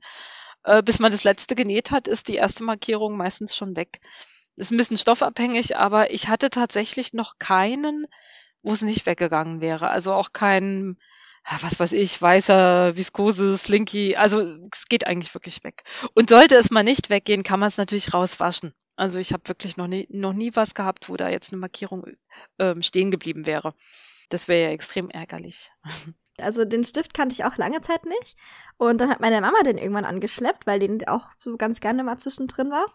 Äh, 0.63 0.83
bis 0.83 0.99
man 0.99 1.11
das 1.11 1.23
letzte 1.23 1.55
genäht 1.55 1.91
hat, 1.91 2.07
ist 2.07 2.27
die 2.27 2.35
erste 2.35 2.63
Markierung 2.63 3.17
meistens 3.17 3.55
schon 3.55 3.75
weg. 3.75 3.99
Ist 4.55 4.71
ein 4.71 4.77
bisschen 4.77 4.97
stoffabhängig, 4.97 5.77
aber 5.77 6.11
ich 6.11 6.29
hatte 6.29 6.49
tatsächlich 6.49 7.13
noch 7.13 7.37
keinen, 7.37 8.07
wo 8.63 8.73
es 8.73 8.81
nicht 8.81 9.05
weggegangen 9.05 9.61
wäre. 9.61 9.89
Also 9.89 10.13
auch 10.13 10.33
kein, 10.33 10.97
was 11.61 11.79
weiß 11.79 11.93
ich, 11.93 12.21
weißer, 12.21 12.95
viskose, 12.95 13.57
slinky. 13.57 14.15
Also 14.15 14.41
es 14.73 14.85
geht 14.87 15.05
eigentlich 15.05 15.33
wirklich 15.33 15.63
weg. 15.63 15.83
Und 16.15 16.29
sollte 16.29 16.55
es 16.55 16.71
mal 16.71 16.83
nicht 16.83 17.09
weggehen, 17.09 17.43
kann 17.43 17.59
man 17.59 17.67
es 17.67 17.77
natürlich 17.77 18.13
rauswaschen. 18.13 18.73
Also 18.95 19.19
ich 19.19 19.31
habe 19.31 19.47
wirklich 19.47 19.77
noch 19.77 19.87
nie, 19.87 20.07
noch 20.09 20.33
nie 20.33 20.55
was 20.55 20.73
gehabt, 20.73 21.07
wo 21.07 21.17
da 21.17 21.29
jetzt 21.29 21.53
eine 21.53 21.59
Markierung 21.59 22.05
ähm, 22.57 22.81
stehen 22.81 23.11
geblieben 23.11 23.45
wäre. 23.45 23.73
Das 24.29 24.47
wäre 24.47 24.65
ja 24.65 24.69
extrem 24.69 25.09
ärgerlich. 25.09 25.71
Also 26.39 26.65
den 26.65 26.83
Stift 26.83 27.15
kannte 27.15 27.33
ich 27.33 27.45
auch 27.45 27.57
lange 27.57 27.81
Zeit 27.81 28.05
nicht. 28.05 28.35
Und 28.77 29.01
dann 29.01 29.09
hat 29.09 29.19
meine 29.19 29.41
Mama 29.41 29.63
den 29.65 29.79
irgendwann 29.79 30.05
angeschleppt, 30.05 30.67
weil 30.67 30.77
den 30.77 31.07
auch 31.07 31.31
so 31.39 31.57
ganz 31.57 31.79
gerne 31.79 32.03
mal 32.03 32.19
zwischendrin 32.19 32.69
war. 32.69 32.85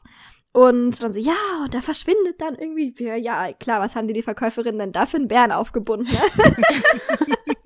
Und 0.53 1.03
dann 1.03 1.13
so, 1.13 1.19
ja, 1.19 1.35
und 1.65 1.75
da 1.75 1.81
verschwindet 1.81 2.41
dann 2.41 2.55
irgendwie, 2.55 2.95
ja, 3.19 3.53
klar, 3.55 3.81
was 3.81 3.97
haben 3.97 4.07
die 4.07 4.13
die 4.13 4.23
Verkäuferinnen 4.23 4.79
denn 4.79 4.93
da 4.93 5.07
für 5.07 5.17
einen 5.17 5.27
Bären 5.27 5.51
aufgebunden? 5.51 6.07
Ne? 6.13 6.57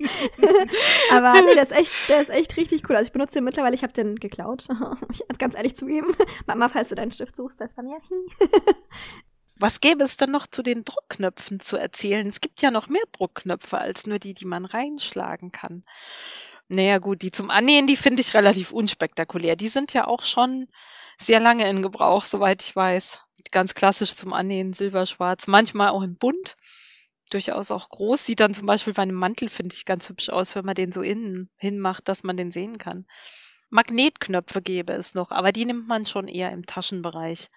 Aber 1.11 1.41
nee, 1.41 1.53
der 1.53 1.63
ist 1.63 1.75
echt, 1.77 2.09
der 2.09 2.21
ist 2.21 2.29
echt 2.29 2.55
richtig 2.57 2.89
cool. 2.89 2.95
Also 2.95 3.07
ich 3.07 3.13
benutze 3.13 3.35
den 3.35 3.43
mittlerweile, 3.43 3.75
ich 3.75 3.83
habe 3.83 3.93
den 3.93 4.15
geklaut. 4.15 4.67
ich 5.11 5.21
ganz 5.37 5.55
ehrlich 5.55 5.75
zugeben. 5.75 6.15
Mama, 6.45 6.69
falls 6.69 6.89
du 6.89 6.95
deinen 6.95 7.11
Stift 7.11 7.35
suchst, 7.35 7.59
das 7.59 7.75
war 7.75 7.83
mir. 7.83 7.97
Was 9.59 9.81
gäbe 9.81 10.03
es 10.03 10.17
denn 10.17 10.29
noch 10.29 10.45
zu 10.45 10.61
den 10.61 10.83
Druckknöpfen 10.83 11.59
zu 11.59 11.77
erzählen? 11.77 12.27
Es 12.27 12.41
gibt 12.41 12.61
ja 12.61 12.69
noch 12.69 12.89
mehr 12.89 13.03
Druckknöpfe 13.11 13.79
als 13.79 14.05
nur 14.05 14.19
die, 14.19 14.35
die 14.35 14.45
man 14.45 14.65
reinschlagen 14.65 15.51
kann. 15.51 15.83
Naja, 16.67 16.99
gut, 16.99 17.23
die 17.23 17.31
zum 17.31 17.49
Annähen, 17.49 17.87
die 17.87 17.95
finde 17.95 18.21
ich 18.21 18.35
relativ 18.35 18.71
unspektakulär. 18.71 19.55
Die 19.55 19.69
sind 19.69 19.93
ja 19.93 20.05
auch 20.05 20.25
schon 20.25 20.67
sehr 21.17 21.39
lange 21.39 21.67
in 21.67 21.81
Gebrauch, 21.81 22.25
soweit 22.25 22.61
ich 22.61 22.75
weiß. 22.75 23.21
Ganz 23.49 23.73
klassisch 23.73 24.15
zum 24.15 24.33
Annähen, 24.33 24.73
silberschwarz, 24.73 25.47
manchmal 25.47 25.89
auch 25.89 26.03
in 26.03 26.17
bunt. 26.17 26.55
Durchaus 27.31 27.71
auch 27.71 27.89
groß. 27.89 28.25
Sieht 28.25 28.41
dann 28.41 28.53
zum 28.53 28.67
Beispiel 28.67 28.93
bei 28.93 29.01
einem 29.01 29.15
Mantel, 29.15 29.49
finde 29.49 29.73
ich, 29.73 29.85
ganz 29.85 30.07
hübsch 30.07 30.29
aus, 30.29 30.55
wenn 30.55 30.65
man 30.65 30.75
den 30.75 30.91
so 30.91 31.01
innen 31.01 31.49
hinmacht, 31.55 32.07
dass 32.07 32.23
man 32.23 32.37
den 32.37 32.51
sehen 32.51 32.77
kann. 32.77 33.07
Magnetknöpfe 33.69 34.61
gäbe 34.61 34.93
es 34.93 35.13
noch, 35.13 35.31
aber 35.31 35.51
die 35.51 35.65
nimmt 35.65 35.87
man 35.87 36.05
schon 36.05 36.27
eher 36.27 36.51
im 36.51 36.65
Taschenbereich. 36.65 37.49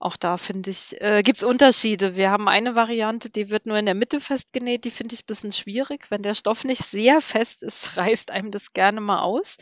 Auch 0.00 0.16
da 0.16 0.36
finde 0.36 0.70
ich, 0.70 1.00
äh, 1.00 1.22
gibt 1.22 1.38
es 1.38 1.44
Unterschiede. 1.44 2.14
Wir 2.14 2.30
haben 2.30 2.48
eine 2.48 2.76
Variante, 2.76 3.30
die 3.30 3.50
wird 3.50 3.66
nur 3.66 3.76
in 3.78 3.86
der 3.86 3.96
Mitte 3.96 4.20
festgenäht, 4.20 4.84
die 4.84 4.92
finde 4.92 5.14
ich 5.14 5.22
ein 5.22 5.26
bisschen 5.26 5.50
schwierig. 5.50 6.10
Wenn 6.10 6.22
der 6.22 6.34
Stoff 6.34 6.64
nicht 6.64 6.84
sehr 6.84 7.20
fest 7.20 7.64
ist, 7.64 7.96
reißt 7.96 8.30
einem 8.30 8.52
das 8.52 8.72
gerne 8.72 9.00
mal 9.00 9.20
aus. 9.20 9.56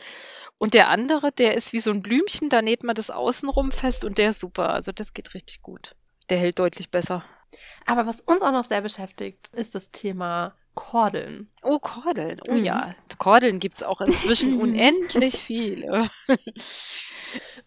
Und 0.59 0.75
der 0.75 0.89
andere, 0.89 1.31
der 1.31 1.55
ist 1.55 1.73
wie 1.73 1.79
so 1.79 1.91
ein 1.91 2.03
Blümchen, 2.03 2.49
da 2.49 2.61
näht 2.61 2.83
man 2.83 2.95
das 2.95 3.09
außenrum 3.09 3.71
fest 3.71 4.05
und 4.05 4.19
der 4.19 4.31
ist 4.31 4.39
super. 4.39 4.69
Also 4.69 4.91
das 4.91 5.13
geht 5.13 5.33
richtig 5.33 5.61
gut. 5.61 5.95
Der 6.29 6.37
hält 6.37 6.59
deutlich 6.59 6.91
besser. 6.91 7.23
Aber 7.85 8.05
was 8.05 8.21
uns 8.21 8.41
auch 8.41 8.51
noch 8.51 8.65
sehr 8.65 8.81
beschäftigt, 8.81 9.49
ist 9.53 9.73
das 9.73 9.89
Thema 9.89 10.55
Kordeln. 10.75 11.49
Oh, 11.63 11.79
Kordeln. 11.79 12.39
Oh 12.47 12.53
mhm. 12.53 12.63
ja. 12.63 12.95
Kordeln 13.17 13.59
gibt 13.59 13.77
es 13.77 13.83
auch 13.83 14.01
inzwischen 14.01 14.57
unendlich 14.61 15.35
viele. 15.35 16.07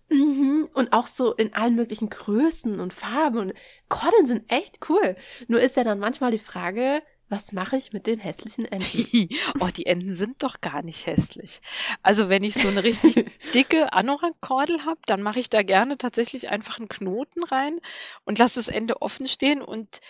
Mhm. 0.08 0.68
Und 0.74 0.92
auch 0.92 1.06
so 1.06 1.34
in 1.34 1.54
allen 1.54 1.76
möglichen 1.76 2.11
Größen 2.11 2.80
und 2.80 2.92
Farben. 2.92 3.38
Und 3.38 3.54
Kordeln 3.88 4.26
sind 4.26 4.50
echt 4.50 4.80
cool. 4.88 5.16
Nur 5.48 5.61
ist 5.61 5.76
ja 5.76 5.84
dann 5.84 5.98
manchmal 5.98 6.30
die 6.30 6.38
Frage, 6.38 7.02
was 7.30 7.52
mache 7.52 7.76
ich 7.76 7.92
mit 7.92 8.06
den 8.06 8.18
hässlichen 8.18 8.66
Enden? 8.66 9.28
oh, 9.61 9.68
die 9.74 9.86
Enden 9.86 10.14
sind 10.14 10.42
doch 10.42 10.61
gar 10.61 10.82
nicht 10.82 11.06
hässlich. 11.06 11.61
Also 12.02 12.28
wenn 12.28 12.42
ich 12.42 12.54
so 12.54 12.66
eine 12.66 12.82
richtig 12.82 13.24
dicke 13.54 13.92
Anorak-Kordel 13.92 14.84
habe, 14.84 15.00
dann 15.06 15.22
mache 15.22 15.38
ich 15.38 15.48
da 15.48 15.62
gerne 15.62 15.96
tatsächlich 15.96 16.48
einfach 16.48 16.78
einen 16.78 16.88
Knoten 16.88 17.44
rein 17.44 17.80
und 18.24 18.38
lasse 18.38 18.56
das 18.56 18.68
Ende 18.68 19.00
offen 19.00 19.28
stehen 19.28 19.62
und 19.62 20.00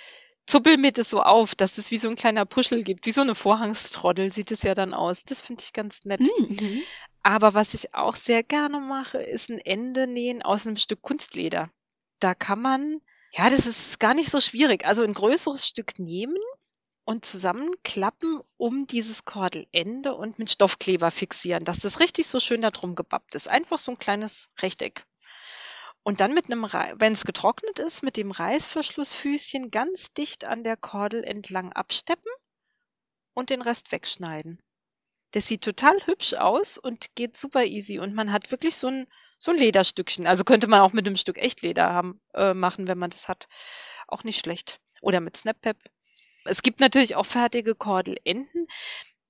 zuppel 0.47 0.79
mir 0.79 0.93
das 0.93 1.11
so 1.11 1.23
auf, 1.23 1.55
dass 1.55 1.79
es 1.79 1.91
wie 1.91 1.99
so 1.99 2.09
ein 2.09 2.17
kleiner 2.17 2.47
Puschel 2.47 2.83
gibt, 2.83 3.07
wie 3.07 3.13
so 3.13 3.21
eine 3.21 3.35
Vorhangstroddel 3.35 4.33
sieht 4.33 4.51
es 4.51 4.63
ja 4.63 4.75
dann 4.75 4.95
aus. 4.95 5.25
Das 5.25 5.43
finde 5.43 5.63
ich 5.63 5.73
ganz 5.73 6.05
nett. 6.07 6.21
Mhm. 6.21 6.83
Aber 7.23 7.55
was 7.55 7.75
ich 7.75 7.95
auch 7.95 8.17
sehr 8.17 8.43
gerne 8.43 8.81
mache, 8.81 9.19
ist 9.19 9.51
ein 9.51 9.59
Ende 9.59 10.07
nähen 10.07 10.43
aus 10.43 10.67
einem 10.67 10.77
Stück 10.77 11.03
Kunstleder. 11.03 11.71
Da 12.19 12.35
kann 12.35 12.63
man, 12.63 13.01
ja, 13.33 13.51
das 13.51 13.67
ist 13.67 14.01
gar 14.01 14.15
nicht 14.15 14.31
so 14.31 14.41
schwierig. 14.41 14.87
Also 14.87 15.03
ein 15.03 15.13
größeres 15.13 15.67
Stück 15.67 15.99
nehmen 15.99 16.39
und 17.05 17.25
zusammenklappen 17.25 18.41
um 18.57 18.87
dieses 18.87 19.25
Kordelende 19.25 20.15
und 20.15 20.39
mit 20.39 20.51
Stoffkleber 20.51 21.11
fixieren, 21.11 21.65
dass 21.65 21.81
das 21.81 22.01
richtig 22.01 22.27
so 22.27 22.41
schön 22.41 22.63
da 22.63 22.71
drum 22.71 22.95
gebappt 22.95 23.35
ist. 23.35 23.49
Einfach 23.49 23.79
so 23.79 23.93
ein 23.93 23.99
kleines 23.99 24.51
Rechteck. 24.61 25.05
Und 26.03 26.21
dann 26.21 26.33
mit 26.33 26.51
einem, 26.51 26.63
wenn 26.63 27.13
es 27.13 27.25
getrocknet 27.25 27.79
ist, 27.79 28.03
mit 28.03 28.17
dem 28.17 28.31
Reißverschlussfüßchen 28.31 29.71
ganz 29.71 30.13
dicht 30.15 30.47
an 30.47 30.65
der 30.65 30.79
Kordel 30.79 31.25
entlang 31.25 31.73
absteppen 31.73 32.33
und 33.35 33.51
den 33.51 33.61
Rest 33.61 33.93
wegschneiden. 33.93 34.63
Das 35.33 35.47
sieht 35.47 35.63
total 35.63 35.97
hübsch 36.07 36.35
aus 36.35 36.77
und 36.79 37.15
geht 37.15 37.37
super 37.37 37.65
easy 37.65 37.99
und 37.99 38.15
man 38.15 38.33
hat 38.33 38.51
wirklich 38.51 38.77
so 38.77 38.89
ein, 38.89 39.07
so 39.39 39.53
ein 39.53 39.59
Lederstückchen. 39.59 40.27
Also 40.27 40.45
könnte 40.45 40.67
man 40.67 40.81
auch 40.81 40.93
mit 40.93 41.07
einem 41.07 41.17
Stück 41.17 41.39
Echtleder 41.39 41.93
haben, 41.93 42.21
äh, 42.35 42.55
machen, 42.55 42.89
wenn 42.89 42.99
man 42.99 43.11
das 43.11 43.29
hat. 43.29 43.49
Auch 44.09 44.25
nicht 44.25 44.41
schlecht. 44.41 44.81
Oder 45.03 45.21
mit 45.21 45.37
Snappep. 45.37 45.77
Es 46.45 46.63
gibt 46.63 46.81
natürlich 46.81 47.17
auch 47.17 47.27
fertige 47.27 47.75
Kordelenden. 47.75 48.67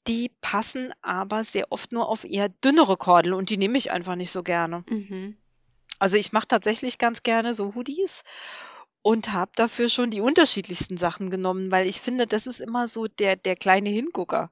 Die 0.06 0.30
passen 0.40 0.92
aber 1.02 1.44
sehr 1.44 1.70
oft 1.70 1.92
nur 1.92 2.08
auf 2.08 2.24
eher 2.24 2.48
dünnere 2.48 2.96
Kordel 2.96 3.34
und 3.34 3.50
die 3.50 3.58
nehme 3.58 3.76
ich 3.76 3.90
einfach 3.90 4.16
nicht 4.16 4.30
so 4.30 4.42
gerne. 4.42 4.84
Mhm. 4.88 5.36
Also 5.98 6.16
ich 6.16 6.32
mache 6.32 6.48
tatsächlich 6.48 6.96
ganz 6.96 7.22
gerne 7.22 7.52
so 7.52 7.74
Hoodies 7.74 8.22
und 9.02 9.32
habe 9.32 9.52
dafür 9.54 9.90
schon 9.90 10.10
die 10.10 10.22
unterschiedlichsten 10.22 10.96
Sachen 10.96 11.30
genommen, 11.30 11.70
weil 11.70 11.86
ich 11.86 12.00
finde, 12.00 12.26
das 12.26 12.46
ist 12.46 12.60
immer 12.60 12.88
so 12.88 13.06
der, 13.06 13.36
der 13.36 13.56
kleine 13.56 13.90
Hingucker. 13.90 14.50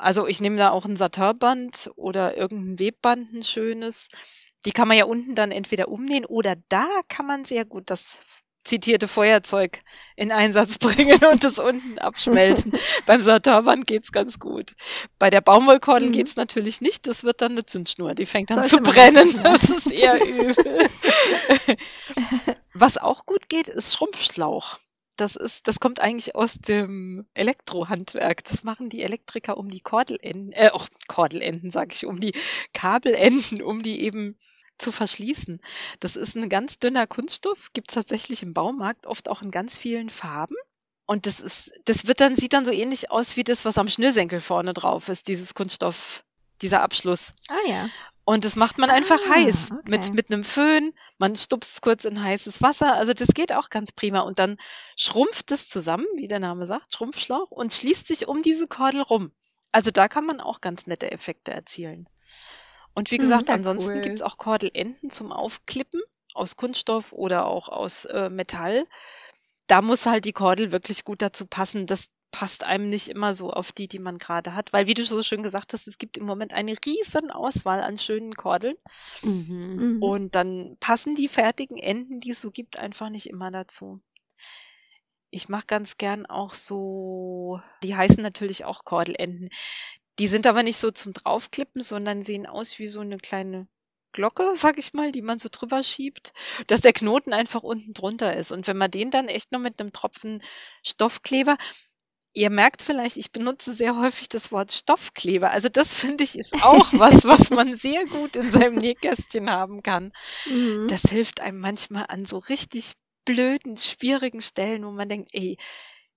Also 0.00 0.26
ich 0.26 0.40
nehme 0.40 0.56
da 0.56 0.70
auch 0.70 0.86
ein 0.86 0.96
Satirband 0.96 1.90
oder 1.96 2.36
irgendein 2.36 2.78
Webband, 2.78 3.32
ein 3.32 3.42
schönes. 3.42 4.08
Die 4.64 4.72
kann 4.72 4.88
man 4.88 4.96
ja 4.96 5.04
unten 5.04 5.34
dann 5.34 5.52
entweder 5.52 5.88
umnähen 5.88 6.24
oder 6.24 6.56
da 6.68 6.86
kann 7.08 7.26
man 7.26 7.44
sehr 7.44 7.64
gut 7.64 7.90
das 7.90 8.20
zitierte 8.64 9.08
Feuerzeug 9.08 9.82
in 10.16 10.32
Einsatz 10.32 10.78
bringen 10.78 11.22
und 11.24 11.44
es 11.44 11.58
unten 11.58 11.98
abschmelzen. 11.98 12.72
Beim 13.06 13.22
Satirband 13.22 13.86
geht's 13.86 14.12
ganz 14.12 14.38
gut. 14.38 14.72
Bei 15.18 15.30
der 15.30 15.40
Baumwollkordel 15.40 16.08
mhm. 16.08 16.12
geht's 16.12 16.36
natürlich 16.36 16.80
nicht. 16.80 17.06
Das 17.06 17.24
wird 17.24 17.40
dann 17.40 17.52
eine 17.52 17.66
Zündschnur. 17.66 18.14
Die 18.14 18.26
fängt 18.26 18.50
an 18.50 18.64
zu 18.64 18.78
brennen. 18.78 19.40
Das 19.42 19.64
ist 19.64 19.90
eher 19.90 20.24
übel. 20.24 20.90
Was 22.74 22.98
auch 22.98 23.26
gut 23.26 23.48
geht, 23.48 23.68
ist 23.68 23.94
Schrumpfschlauch. 23.94 24.78
Das 25.20 25.36
ist, 25.36 25.68
das 25.68 25.80
kommt 25.80 26.00
eigentlich 26.00 26.34
aus 26.34 26.54
dem 26.54 27.26
Elektrohandwerk. 27.34 28.44
Das 28.44 28.64
machen 28.64 28.88
die 28.88 29.02
Elektriker 29.02 29.58
um 29.58 29.68
die 29.68 29.80
Kordelenden, 29.80 30.52
äh, 30.52 30.70
auch 30.70 30.88
Kordelenden 31.08 31.70
sage 31.70 31.92
ich, 31.92 32.06
um 32.06 32.20
die 32.20 32.32
Kabelenden, 32.72 33.62
um 33.62 33.82
die 33.82 34.00
eben 34.00 34.38
zu 34.78 34.92
verschließen. 34.92 35.60
Das 36.00 36.16
ist 36.16 36.36
ein 36.36 36.48
ganz 36.48 36.78
dünner 36.78 37.06
Kunststoff, 37.06 37.70
gibt 37.74 37.90
es 37.90 37.96
tatsächlich 37.96 38.42
im 38.42 38.54
Baumarkt, 38.54 39.06
oft 39.06 39.28
auch 39.28 39.42
in 39.42 39.50
ganz 39.50 39.76
vielen 39.76 40.08
Farben. 40.08 40.56
Und 41.06 41.26
das 41.26 41.40
ist, 41.40 41.72
das 41.84 42.06
wird 42.06 42.20
dann, 42.20 42.36
sieht 42.36 42.52
dann 42.52 42.64
so 42.64 42.70
ähnlich 42.70 43.10
aus 43.10 43.36
wie 43.36 43.44
das, 43.44 43.64
was 43.64 43.78
am 43.78 43.88
Schnürsenkel 43.88 44.40
vorne 44.40 44.72
drauf 44.72 45.08
ist, 45.08 45.28
dieses 45.28 45.54
Kunststoff, 45.54 46.24
dieser 46.62 46.82
Abschluss. 46.82 47.34
Ah 47.48 47.68
ja. 47.68 47.90
Und 48.30 48.44
das 48.44 48.54
macht 48.54 48.78
man 48.78 48.90
einfach 48.90 49.18
ah, 49.26 49.34
heiß 49.34 49.72
okay. 49.72 49.90
mit, 49.90 50.14
mit 50.14 50.30
einem 50.30 50.44
Föhn. 50.44 50.92
Man 51.18 51.34
stupst 51.34 51.72
es 51.72 51.80
kurz 51.80 52.04
in 52.04 52.22
heißes 52.22 52.62
Wasser. 52.62 52.94
Also 52.94 53.12
das 53.12 53.30
geht 53.34 53.52
auch 53.52 53.70
ganz 53.70 53.90
prima. 53.90 54.20
Und 54.20 54.38
dann 54.38 54.56
schrumpft 54.96 55.50
es 55.50 55.68
zusammen, 55.68 56.06
wie 56.14 56.28
der 56.28 56.38
Name 56.38 56.64
sagt, 56.64 56.94
Schrumpfschlauch, 56.94 57.50
und 57.50 57.74
schließt 57.74 58.06
sich 58.06 58.28
um 58.28 58.42
diese 58.42 58.68
Kordel 58.68 59.02
rum. 59.02 59.32
Also 59.72 59.90
da 59.90 60.06
kann 60.06 60.26
man 60.26 60.40
auch 60.40 60.60
ganz 60.60 60.86
nette 60.86 61.10
Effekte 61.10 61.50
erzielen. 61.50 62.08
Und 62.94 63.10
wie 63.10 63.18
gesagt, 63.18 63.46
Sehr 63.46 63.56
ansonsten 63.56 63.94
cool. 63.94 64.00
gibt's 64.00 64.22
auch 64.22 64.38
Kordelenden 64.38 65.10
zum 65.10 65.32
Aufklippen 65.32 66.00
aus 66.34 66.54
Kunststoff 66.54 67.12
oder 67.12 67.46
auch 67.46 67.68
aus 67.68 68.04
äh, 68.04 68.30
Metall. 68.30 68.86
Da 69.66 69.82
muss 69.82 70.06
halt 70.06 70.24
die 70.24 70.32
Kordel 70.32 70.70
wirklich 70.70 71.02
gut 71.02 71.20
dazu 71.20 71.48
passen. 71.48 71.86
Das 71.86 72.10
passt 72.30 72.64
einem 72.64 72.88
nicht 72.88 73.08
immer 73.08 73.34
so 73.34 73.50
auf 73.50 73.72
die, 73.72 73.88
die 73.88 73.98
man 73.98 74.18
gerade 74.18 74.54
hat. 74.54 74.72
Weil, 74.72 74.86
wie 74.86 74.94
du 74.94 75.04
so 75.04 75.22
schön 75.22 75.42
gesagt 75.42 75.72
hast, 75.72 75.86
es 75.88 75.98
gibt 75.98 76.16
im 76.16 76.24
Moment 76.24 76.52
eine 76.52 76.74
riesen 76.84 77.30
Auswahl 77.30 77.82
an 77.82 77.98
schönen 77.98 78.34
Kordeln. 78.34 78.76
Mhm. 79.22 79.76
mhm. 79.76 80.02
Und 80.02 80.34
dann 80.34 80.76
passen 80.80 81.14
die 81.14 81.28
fertigen 81.28 81.76
Enden, 81.76 82.20
die 82.20 82.30
es 82.30 82.40
so 82.40 82.50
gibt, 82.50 82.78
einfach 82.78 83.10
nicht 83.10 83.26
immer 83.26 83.50
dazu. 83.50 84.00
Ich 85.30 85.48
mache 85.48 85.66
ganz 85.66 85.96
gern 85.96 86.26
auch 86.26 86.54
so, 86.54 87.60
die 87.82 87.94
heißen 87.94 88.22
natürlich 88.22 88.64
auch 88.64 88.84
Kordelenden. 88.84 89.48
Die 90.18 90.26
sind 90.26 90.46
aber 90.46 90.62
nicht 90.62 90.78
so 90.78 90.90
zum 90.90 91.12
Draufklippen, 91.12 91.82
sondern 91.82 92.22
sehen 92.22 92.46
aus 92.46 92.78
wie 92.78 92.86
so 92.86 93.00
eine 93.00 93.16
kleine 93.18 93.68
Glocke, 94.12 94.54
sag 94.56 94.78
ich 94.78 94.92
mal, 94.92 95.12
die 95.12 95.22
man 95.22 95.38
so 95.38 95.48
drüber 95.50 95.82
schiebt, 95.82 96.32
dass 96.66 96.80
der 96.80 96.92
Knoten 96.92 97.32
einfach 97.32 97.62
unten 97.62 97.94
drunter 97.94 98.36
ist. 98.36 98.50
Und 98.52 98.66
wenn 98.66 98.76
man 98.76 98.90
den 98.90 99.10
dann 99.10 99.28
echt 99.28 99.52
noch 99.52 99.60
mit 99.60 99.78
einem 99.80 99.92
Tropfen 99.92 100.42
Stoffkleber, 100.82 101.56
ihr 102.34 102.50
merkt 102.50 102.82
vielleicht, 102.82 103.16
ich 103.16 103.32
benutze 103.32 103.72
sehr 103.72 103.96
häufig 103.96 104.28
das 104.28 104.52
Wort 104.52 104.72
Stoffkleber. 104.72 105.50
Also 105.50 105.68
das 105.68 105.94
finde 105.94 106.24
ich 106.24 106.38
ist 106.38 106.54
auch 106.62 106.88
was, 106.92 107.24
was 107.24 107.50
man 107.50 107.76
sehr 107.76 108.06
gut 108.06 108.36
in 108.36 108.50
seinem 108.50 108.76
Nähkästchen 108.76 109.50
haben 109.50 109.82
kann. 109.82 110.12
Mhm. 110.46 110.88
Das 110.88 111.02
hilft 111.02 111.40
einem 111.40 111.60
manchmal 111.60 112.06
an 112.08 112.24
so 112.24 112.38
richtig 112.38 112.94
blöden, 113.24 113.76
schwierigen 113.76 114.40
Stellen, 114.40 114.84
wo 114.84 114.90
man 114.90 115.08
denkt, 115.08 115.30
ey, 115.32 115.56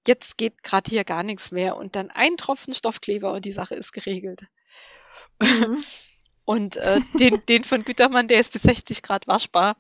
jetzt 0.08 0.38
geht 0.38 0.64
gerade 0.64 0.90
hier 0.90 1.04
gar 1.04 1.24
nichts 1.24 1.52
mehr 1.52 1.78
und 1.78 1.96
dann 1.96 2.12
ein 2.12 2.38
Tropfen 2.38 2.74
Stoffkleber 2.74 3.34
und 3.34 3.46
die 3.46 3.52
Sache 3.52 3.76
ist 3.76 3.92
geregelt. 3.92 4.44
Mhm. 5.40 5.84
und 6.46 6.78
äh, 6.78 7.02
den, 7.20 7.46
den 7.48 7.64
von 7.64 7.84
Gütermann, 7.84 8.28
der 8.28 8.40
ist 8.40 8.54
bis 8.54 8.64
60 8.64 9.02
Grad 9.02 9.28
waschbar. 9.28 9.78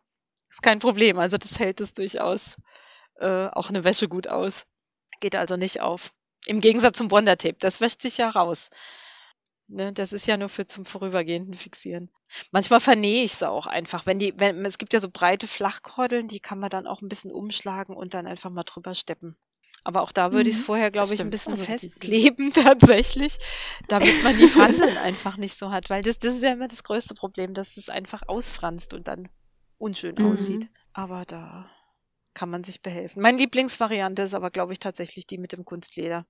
Ist 0.50 0.62
kein 0.62 0.80
Problem. 0.80 1.18
Also 1.18 1.38
das 1.38 1.60
hält 1.60 1.82
es 1.82 1.94
durchaus 1.94 2.58
äh, 3.16 3.48
auch 3.48 3.70
eine 3.70 3.84
Wäsche 3.84 4.08
gut 4.08 4.28
aus. 4.28 4.66
Geht 5.20 5.36
also 5.36 5.56
nicht 5.56 5.82
auf. 5.82 6.14
Im 6.46 6.60
Gegensatz 6.60 6.98
zum 6.98 7.12
Wondertape, 7.12 7.58
das 7.60 7.82
wäscht 7.82 8.02
sich 8.02 8.18
ja 8.18 8.30
raus. 8.30 8.70
Ne, 9.68 9.94
das 9.94 10.12
ist 10.12 10.28
ja 10.28 10.38
nur 10.38 10.50
für 10.50 10.68
zum 10.68 10.86
vorübergehenden 10.86 11.54
Fixieren. 11.54 12.10
Manchmal 12.52 12.82
vernähe 12.82 13.24
ich 13.24 13.34
es 13.34 13.44
auch 13.44 13.66
einfach. 13.66 14.06
Wenn 14.06 14.20
die, 14.20 14.34
wenn, 14.38 14.64
es 14.66 14.78
gibt 14.78 14.94
ja 14.94 15.00
so 15.00 15.10
breite 15.10 15.48
Flachkordeln, 15.48 16.28
die 16.28 16.42
kann 16.42 16.60
man 16.60 16.70
dann 16.70 16.86
auch 16.86 17.02
ein 17.02 17.08
bisschen 17.08 17.32
umschlagen 17.32 17.96
und 17.96 18.14
dann 18.14 18.28
einfach 18.28 18.50
mal 18.50 18.64
drüber 18.64 18.94
steppen. 18.94 19.38
Aber 19.86 20.02
auch 20.02 20.12
da 20.12 20.34
würde 20.34 20.50
ich 20.50 20.56
es 20.56 20.62
mhm. 20.62 20.66
vorher, 20.66 20.92
glaube 20.92 21.14
ich, 21.14 21.22
ein 21.22 21.30
bisschen 21.30 21.58
festkleben 21.58 22.50
tatsächlich, 22.54 23.38
damit 23.88 24.24
man 24.24 24.38
die 24.38 24.48
Franseln 24.48 24.98
einfach 24.98 25.38
nicht 25.38 25.58
so 25.58 25.72
hat. 25.72 25.90
Weil 25.90 26.02
das, 26.02 26.18
das 26.18 26.36
ist 26.36 26.44
ja 26.44 26.52
immer 26.52 26.68
das 26.68 26.84
größte 26.84 27.16
Problem, 27.16 27.54
dass 27.54 27.78
es 27.78 27.90
einfach 27.90 28.24
ausfranst 28.28 28.94
und 28.94 29.08
dann 29.08 29.30
unschön 29.78 30.16
mhm. 30.18 30.32
aussieht. 30.32 30.70
Aber 30.94 31.24
da 31.26 31.70
kann 32.34 32.50
man 32.50 32.64
sich 32.64 32.82
behelfen. 32.82 33.22
Meine 33.22 33.38
Lieblingsvariante 33.38 34.24
ist 34.24 34.34
aber, 34.34 34.52
glaube 34.52 34.74
ich, 34.74 34.80
tatsächlich 34.80 35.28
die 35.28 35.38
mit 35.38 35.52
dem 35.52 35.66
Kunstleder. 35.66 36.26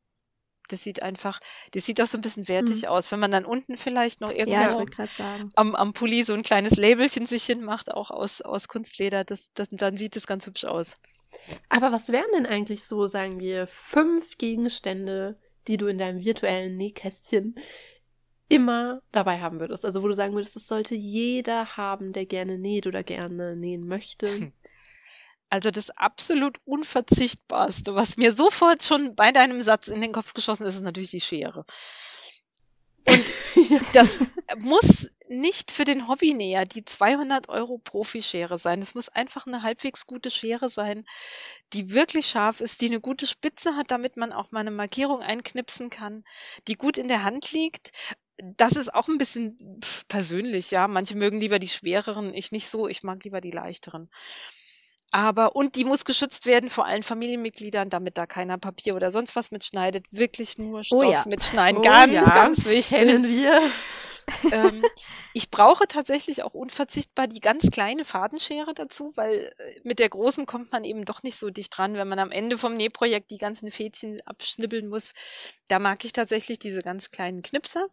Das 0.69 0.83
sieht 0.83 1.01
einfach, 1.01 1.39
das 1.73 1.85
sieht 1.85 2.01
auch 2.01 2.07
so 2.07 2.17
ein 2.17 2.21
bisschen 2.21 2.47
wertig 2.47 2.83
mhm. 2.83 2.87
aus. 2.87 3.11
Wenn 3.11 3.19
man 3.19 3.31
dann 3.31 3.45
unten 3.45 3.75
vielleicht 3.75 4.21
noch 4.21 4.31
irgendwo 4.31 4.85
ja, 4.85 5.47
am, 5.55 5.75
am 5.75 5.93
Pulli 5.93 6.23
so 6.23 6.33
ein 6.33 6.43
kleines 6.43 6.77
Labelchen 6.77 7.25
sich 7.25 7.43
hinmacht, 7.43 7.93
auch 7.93 8.11
aus, 8.11 8.41
aus 8.41 8.67
Kunstleder, 8.67 9.23
das, 9.23 9.51
das, 9.53 9.67
dann 9.69 9.97
sieht 9.97 10.15
es 10.15 10.25
ganz 10.25 10.47
hübsch 10.47 10.63
aus. 10.63 10.97
Aber 11.69 11.91
was 11.91 12.09
wären 12.09 12.31
denn 12.33 12.45
eigentlich 12.45 12.85
so, 12.85 13.07
sagen 13.07 13.39
wir, 13.39 13.67
fünf 13.67 14.37
Gegenstände, 14.37 15.35
die 15.67 15.77
du 15.77 15.87
in 15.87 15.97
deinem 15.97 16.23
virtuellen 16.23 16.77
Nähkästchen 16.77 17.55
immer 18.47 19.01
dabei 19.11 19.41
haben 19.41 19.59
würdest? 19.59 19.83
Also 19.83 20.01
wo 20.01 20.07
du 20.07 20.13
sagen 20.13 20.33
würdest, 20.33 20.55
das 20.55 20.67
sollte 20.67 20.95
jeder 20.95 21.75
haben, 21.75 22.13
der 22.13 22.25
gerne 22.25 22.57
näht 22.57 22.87
oder 22.87 23.03
gerne 23.03 23.55
nähen 23.57 23.85
möchte. 23.85 24.27
Also 25.53 25.69
das 25.69 25.91
absolut 25.91 26.57
unverzichtbarste, 26.65 27.93
was 27.93 28.17
mir 28.17 28.31
sofort 28.31 28.81
schon 28.81 29.13
bei 29.13 29.31
deinem 29.31 29.61
Satz 29.61 29.87
in 29.87 30.01
den 30.01 30.11
Kopf 30.11 30.33
geschossen 30.33 30.65
ist, 30.65 30.73
ist 30.73 30.81
natürlich 30.81 31.11
die 31.11 31.21
Schere. 31.21 31.63
Und 33.05 33.23
ja. 33.69 33.79
das 33.93 34.17
muss 34.61 35.11
nicht 35.29 35.69
für 35.69 35.83
den 35.83 36.07
Hobbynäher 36.07 36.65
die 36.65 36.83
200 36.83 37.49
Euro 37.49 37.77
Profischere 37.77 38.57
sein. 38.57 38.79
Es 38.79 38.95
muss 38.95 39.09
einfach 39.09 39.45
eine 39.45 39.61
halbwegs 39.61 40.07
gute 40.07 40.31
Schere 40.31 40.69
sein, 40.69 41.05
die 41.73 41.91
wirklich 41.91 42.25
scharf 42.25 42.59
ist, 42.59 42.81
die 42.81 42.87
eine 42.87 42.99
gute 42.99 43.27
Spitze 43.27 43.75
hat, 43.75 43.91
damit 43.91 44.17
man 44.17 44.33
auch 44.33 44.49
mal 44.49 44.61
eine 44.61 44.71
Markierung 44.71 45.21
einknipsen 45.21 45.91
kann, 45.91 46.23
die 46.67 46.77
gut 46.77 46.97
in 46.97 47.07
der 47.07 47.21
Hand 47.21 47.51
liegt. 47.51 47.91
Das 48.39 48.71
ist 48.71 48.91
auch 48.91 49.07
ein 49.07 49.19
bisschen 49.19 49.79
persönlich, 50.07 50.71
ja. 50.71 50.87
Manche 50.87 51.15
mögen 51.15 51.39
lieber 51.39 51.59
die 51.59 51.69
schwereren, 51.69 52.33
ich 52.33 52.51
nicht 52.51 52.69
so, 52.69 52.87
ich 52.87 53.03
mag 53.03 53.23
lieber 53.23 53.39
die 53.39 53.51
leichteren. 53.51 54.09
Aber 55.13 55.55
und 55.55 55.75
die 55.75 55.85
muss 55.85 56.05
geschützt 56.05 56.47
werden 56.47 56.71
vor 56.71 56.87
allen 56.87 57.03
Familienmitgliedern, 57.03 57.91
damit 57.91 58.17
da 58.17 58.25
keiner 58.25 58.57
Papier 58.57 58.95
oder 58.95 59.11
sonst 59.11 59.35
was 59.35 59.51
mitschneidet. 59.51 60.07
Wirklich 60.09 60.57
nur 60.57 60.79
oh 60.79 60.83
Stoff 60.83 61.03
oh 61.03 61.11
ja. 61.11 61.23
mitschneiden. 61.29 61.77
Oh 61.77 61.81
ganz, 61.83 62.13
ja. 62.13 62.23
ganz 62.23 62.65
wichtig. 62.65 62.97
Kennen 62.97 63.23
wir. 63.23 63.61
ähm, 64.51 64.83
ich 65.33 65.51
brauche 65.51 65.85
tatsächlich 65.85 66.41
auch 66.41 66.55
unverzichtbar 66.55 67.27
die 67.27 67.41
ganz 67.41 67.69
kleine 67.69 68.05
Fadenschere 68.05 68.73
dazu, 68.73 69.11
weil 69.13 69.53
äh, 69.59 69.79
mit 69.83 69.99
der 69.99 70.09
großen 70.09 70.47
kommt 70.47 70.71
man 70.71 70.83
eben 70.83 71.05
doch 71.05 71.21
nicht 71.21 71.37
so 71.37 71.51
dicht 71.51 71.77
dran, 71.77 71.93
wenn 71.93 72.07
man 72.07 72.17
am 72.17 72.31
Ende 72.31 72.57
vom 72.57 72.73
Nähprojekt 72.73 73.29
die 73.29 73.37
ganzen 73.37 73.69
Fädchen 73.69 74.19
abschnibbeln 74.25 74.87
muss. 74.87 75.13
Da 75.67 75.77
mag 75.77 76.03
ich 76.05 76.13
tatsächlich 76.13 76.57
diese 76.57 76.81
ganz 76.81 77.11
kleinen 77.11 77.43
Knipser. 77.43 77.85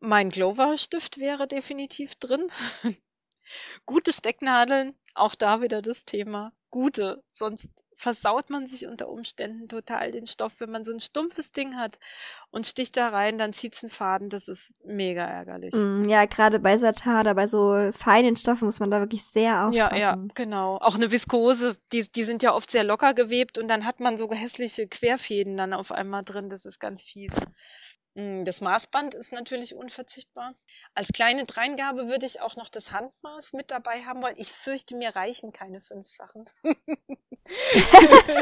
Mein 0.00 0.28
Glover-Stift 0.28 1.18
wäre 1.18 1.48
definitiv 1.48 2.14
drin. 2.16 2.46
Gute 3.86 4.12
Stecknadeln, 4.12 4.94
auch 5.14 5.34
da 5.34 5.60
wieder 5.60 5.82
das 5.82 6.04
Thema. 6.04 6.52
Gute, 6.70 7.22
sonst 7.30 7.70
versaut 7.96 8.50
man 8.50 8.66
sich 8.66 8.86
unter 8.86 9.08
Umständen 9.08 9.68
total 9.68 10.10
den 10.10 10.26
Stoff. 10.26 10.54
Wenn 10.58 10.70
man 10.70 10.84
so 10.84 10.92
ein 10.92 11.00
stumpfes 11.00 11.52
Ding 11.52 11.76
hat 11.76 11.98
und 12.50 12.66
sticht 12.66 12.96
da 12.96 13.08
rein, 13.08 13.38
dann 13.38 13.52
zieht's 13.52 13.82
einen 13.82 13.90
Faden. 13.90 14.28
Das 14.28 14.48
ist 14.48 14.72
mega 14.84 15.22
ärgerlich. 15.22 15.74
Mm, 15.74 16.08
ja, 16.08 16.24
gerade 16.26 16.58
bei 16.58 16.76
Satin 16.78 17.20
oder 17.20 17.34
bei 17.34 17.46
so 17.46 17.90
feinen 17.92 18.36
Stoffen 18.36 18.66
muss 18.66 18.80
man 18.80 18.90
da 18.90 19.00
wirklich 19.00 19.24
sehr 19.24 19.66
aufpassen. 19.66 19.76
Ja, 19.76 19.96
ja, 19.96 20.26
genau. 20.34 20.78
Auch 20.78 20.96
eine 20.96 21.10
Viskose, 21.10 21.76
die, 21.92 22.10
die 22.10 22.24
sind 22.24 22.42
ja 22.42 22.54
oft 22.54 22.70
sehr 22.70 22.84
locker 22.84 23.14
gewebt 23.14 23.58
und 23.58 23.68
dann 23.68 23.84
hat 23.84 24.00
man 24.00 24.16
so 24.16 24.30
hässliche 24.30 24.88
Querfäden 24.88 25.56
dann 25.56 25.72
auf 25.72 25.92
einmal 25.92 26.24
drin. 26.24 26.48
Das 26.48 26.64
ist 26.64 26.80
ganz 26.80 27.02
fies. 27.02 27.32
Hm, 28.16 28.44
das 28.44 28.60
Maßband 28.60 29.14
ist 29.14 29.32
natürlich 29.32 29.74
unverzichtbar. 29.74 30.54
Als 30.94 31.08
kleine 31.08 31.44
Dreingabe 31.44 32.08
würde 32.08 32.26
ich 32.26 32.40
auch 32.40 32.56
noch 32.56 32.68
das 32.68 32.92
Handmaß 32.92 33.54
mit 33.54 33.72
dabei 33.72 34.02
haben 34.02 34.22
wollen. 34.22 34.36
Ich 34.36 34.52
fürchte, 34.52 34.96
mir 34.96 35.16
reichen 35.16 35.52
keine 35.52 35.80
fünf 35.80 36.08
Sachen. 36.08 36.44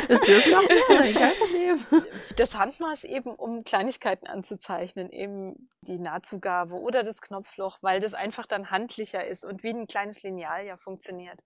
das 0.09 0.21
dürfen 0.21 0.55
auch 0.55 0.69
mehr 0.69 1.13
kein 1.15 1.35
Problem. 1.37 2.07
Das 2.37 2.57
Handmaß 2.57 3.05
eben, 3.05 3.35
um 3.35 3.65
Kleinigkeiten 3.65 4.27
anzuzeichnen, 4.27 5.11
eben 5.11 5.71
die 5.81 5.99
Nahtzugabe 5.99 6.75
oder 6.75 7.03
das 7.03 7.23
Knopfloch, 7.23 7.79
weil 7.81 7.99
das 7.99 8.13
einfach 8.13 8.47
dann 8.47 8.71
handlicher 8.71 9.27
ist 9.27 9.45
und 9.45 9.63
wie 9.63 9.71
ein 9.71 9.87
kleines 9.87 10.23
Lineal 10.23 10.67
ja 10.67 10.77
funktioniert. 10.77 11.41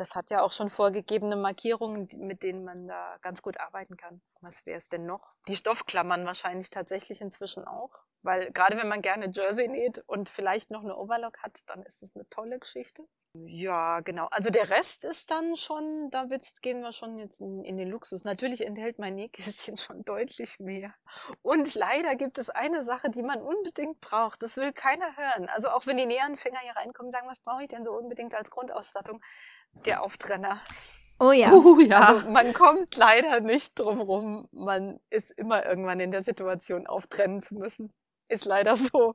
Das 0.00 0.14
hat 0.14 0.30
ja 0.30 0.42
auch 0.42 0.52
schon 0.52 0.68
vorgegebene 0.68 1.36
Markierungen, 1.36 2.08
mit 2.16 2.42
denen 2.42 2.64
man 2.64 2.86
da 2.86 3.18
ganz 3.20 3.42
gut 3.42 3.58
arbeiten 3.58 3.96
kann. 3.96 4.20
Was 4.40 4.66
wäre 4.66 4.78
es 4.78 4.88
denn 4.88 5.06
noch? 5.06 5.34
Die 5.48 5.56
Stoffklammern 5.56 6.24
wahrscheinlich 6.24 6.70
tatsächlich 6.70 7.20
inzwischen 7.20 7.64
auch. 7.64 7.90
Weil 8.22 8.50
gerade 8.52 8.76
wenn 8.76 8.88
man 8.88 9.02
gerne 9.02 9.30
Jersey 9.32 9.68
näht 9.68 10.02
und 10.06 10.28
vielleicht 10.28 10.70
noch 10.70 10.82
eine 10.82 10.96
Overlock 10.96 11.38
hat, 11.42 11.60
dann 11.66 11.82
ist 11.82 12.02
es 12.02 12.14
eine 12.14 12.28
tolle 12.28 12.58
Geschichte. 12.58 13.04
Ja, 13.34 14.00
genau. 14.00 14.26
Also 14.30 14.50
der 14.50 14.70
Rest 14.70 15.04
ist 15.04 15.30
dann 15.30 15.54
schon, 15.54 16.08
da 16.10 16.30
wird's, 16.30 16.60
gehen 16.60 16.80
wir 16.80 16.92
schon 16.92 17.18
jetzt 17.18 17.40
in, 17.40 17.62
in 17.62 17.76
den 17.76 17.88
Luxus. 17.88 18.24
Natürlich 18.24 18.66
enthält 18.66 18.98
mein 18.98 19.14
Nähkästchen 19.14 19.76
schon 19.76 20.04
deutlich 20.04 20.58
mehr. 20.58 20.92
Und 21.42 21.74
leider 21.74 22.16
gibt 22.16 22.38
es 22.38 22.50
eine 22.50 22.82
Sache, 22.82 23.10
die 23.10 23.22
man 23.22 23.40
unbedingt 23.42 24.00
braucht. 24.00 24.42
Das 24.42 24.56
will 24.56 24.72
keiner 24.72 25.16
hören. 25.16 25.48
Also 25.48 25.68
auch 25.68 25.86
wenn 25.86 25.96
die 25.96 26.06
Nähanfänger 26.06 26.58
hier 26.60 26.76
reinkommen, 26.76 27.10
sagen, 27.10 27.28
was 27.28 27.40
brauche 27.40 27.62
ich 27.62 27.68
denn 27.68 27.84
so 27.84 27.92
unbedingt 27.92 28.34
als 28.34 28.50
Grundausstattung? 28.50 29.20
Der 29.84 30.02
Auftrenner. 30.02 30.60
Oh 31.20 31.32
ja. 31.32 31.52
Oh 31.52 31.80
ja. 31.80 32.00
Also 32.00 32.28
man 32.30 32.52
kommt 32.52 32.96
leider 32.96 33.40
nicht 33.40 33.78
drum 33.78 34.00
rum. 34.00 34.48
Man 34.52 35.00
ist 35.10 35.30
immer 35.32 35.64
irgendwann 35.66 36.00
in 36.00 36.12
der 36.12 36.22
Situation, 36.22 36.86
auftrennen 36.86 37.42
zu 37.42 37.54
müssen. 37.54 37.92
Ist 38.28 38.44
leider 38.44 38.76
so. 38.76 39.14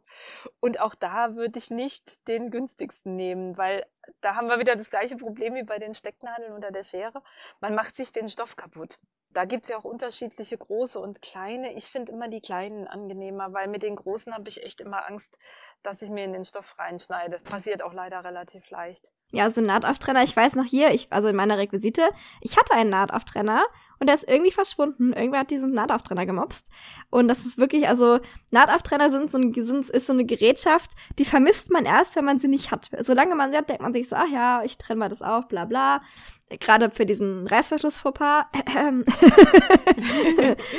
Und 0.59 0.79
auch 0.79 0.95
da 0.95 1.35
würde 1.35 1.59
ich 1.59 1.69
nicht 1.69 2.27
den 2.27 2.49
günstigsten 2.49 3.15
nehmen, 3.15 3.57
weil 3.57 3.85
da 4.21 4.35
haben 4.35 4.47
wir 4.47 4.59
wieder 4.59 4.75
das 4.75 4.89
gleiche 4.89 5.17
Problem 5.17 5.53
wie 5.53 5.63
bei 5.63 5.77
den 5.77 5.93
Stecknadeln 5.93 6.53
oder 6.53 6.71
der 6.71 6.83
Schere. 6.83 7.21
Man 7.61 7.75
macht 7.75 7.95
sich 7.95 8.11
den 8.11 8.27
Stoff 8.27 8.55
kaputt. 8.55 8.97
Da 9.29 9.45
gibt's 9.45 9.69
ja 9.69 9.77
auch 9.77 9.83
unterschiedliche 9.83 10.57
große 10.57 10.99
und 10.99 11.21
kleine. 11.21 11.73
Ich 11.73 11.85
finde 11.85 12.11
immer 12.11 12.27
die 12.27 12.41
kleinen 12.41 12.87
angenehmer, 12.87 13.53
weil 13.53 13.67
mit 13.67 13.81
den 13.81 13.95
großen 13.95 14.33
habe 14.33 14.49
ich 14.49 14.63
echt 14.63 14.81
immer 14.81 15.07
Angst, 15.07 15.37
dass 15.83 16.01
ich 16.01 16.09
mir 16.09 16.25
in 16.25 16.33
den 16.33 16.45
Stoff 16.45 16.77
reinschneide. 16.79 17.39
Passiert 17.39 17.81
auch 17.81 17.93
leider 17.93 18.23
relativ 18.23 18.69
leicht. 18.69 19.11
Ja, 19.33 19.49
so 19.49 19.61
ein 19.61 19.65
Nahtauftrenner, 19.65 20.23
ich 20.23 20.37
weiß 20.37 20.53
noch 20.53 20.65
hier, 20.65 20.93
ich, 20.93 21.07
also 21.09 21.27
in 21.27 21.35
meiner 21.35 21.57
Requisite, 21.57 22.03
ich 22.39 22.55
hatte 22.55 22.75
einen 22.75 22.91
Nahtauftrenner 22.91 23.63
und 23.99 24.05
der 24.05 24.15
ist 24.15 24.29
irgendwie 24.29 24.51
verschwunden. 24.51 25.11
Irgendwer 25.11 25.39
hat 25.39 25.49
diesen 25.49 25.71
Nahtauftrenner 25.71 26.27
gemobst. 26.27 26.67
Und 27.09 27.27
das 27.27 27.45
ist 27.45 27.57
wirklich, 27.57 27.87
also 27.87 28.19
Nahtauftrenner 28.51 29.09
sind 29.09 29.31
so, 29.31 29.39
ein, 29.39 29.53
sind, 29.53 29.89
ist 29.89 30.05
so 30.05 30.13
eine 30.13 30.25
Gerätschaft, 30.25 30.91
die 31.17 31.25
vermisst 31.25 31.71
man 31.71 31.85
erst, 31.85 32.15
wenn 32.15 32.25
man 32.25 32.37
sie 32.37 32.47
nicht 32.47 32.69
hat. 32.69 32.91
Solange 32.99 33.33
man 33.33 33.51
sie 33.51 33.57
hat, 33.57 33.69
denkt 33.69 33.81
man 33.81 33.93
sich 33.93 34.07
so, 34.07 34.15
ach 34.15 34.29
ja, 34.31 34.61
ich 34.63 34.77
trenne 34.77 34.99
mal 34.99 35.09
das 35.09 35.23
auf, 35.23 35.47
bla 35.47 35.65
bla. 35.65 36.03
Gerade 36.59 36.89
für 36.89 37.05
diesen 37.05 37.47
Reißverschluss-Fauxpas. 37.47 38.45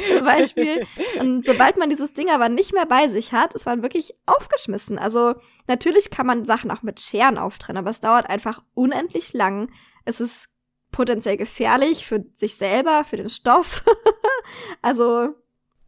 zum 0.09 0.25
Beispiel. 0.25 0.87
Und 1.21 1.45
sobald 1.45 1.77
man 1.77 1.91
dieses 1.91 2.15
Ding 2.15 2.31
aber 2.31 2.49
nicht 2.49 2.73
mehr 2.73 2.87
bei 2.87 3.09
sich 3.09 3.33
hat, 3.33 3.55
ist 3.55 3.67
man 3.67 3.83
wirklich 3.83 4.15
aufgeschmissen. 4.27 4.99
Also 4.99 5.35
natürlich 5.67 6.11
kann 6.11 6.27
man 6.27 6.45
Sachen 6.45 6.71
auch 6.71 6.83
mit 6.83 7.01
Scheren 7.01 7.39
auftrennen, 7.39 7.79
aber 7.79 7.91
es 7.91 8.01
dauert 8.01 8.29
einfach 8.29 8.63
unendlich 8.75 9.33
lang. 9.33 9.71
Es 10.05 10.21
ist 10.21 10.49
potenziell 10.91 11.37
gefährlich 11.37 12.07
für 12.07 12.25
sich 12.35 12.57
selber, 12.57 13.05
für 13.05 13.17
den 13.17 13.29
Stoff. 13.29 13.85
also 14.83 15.35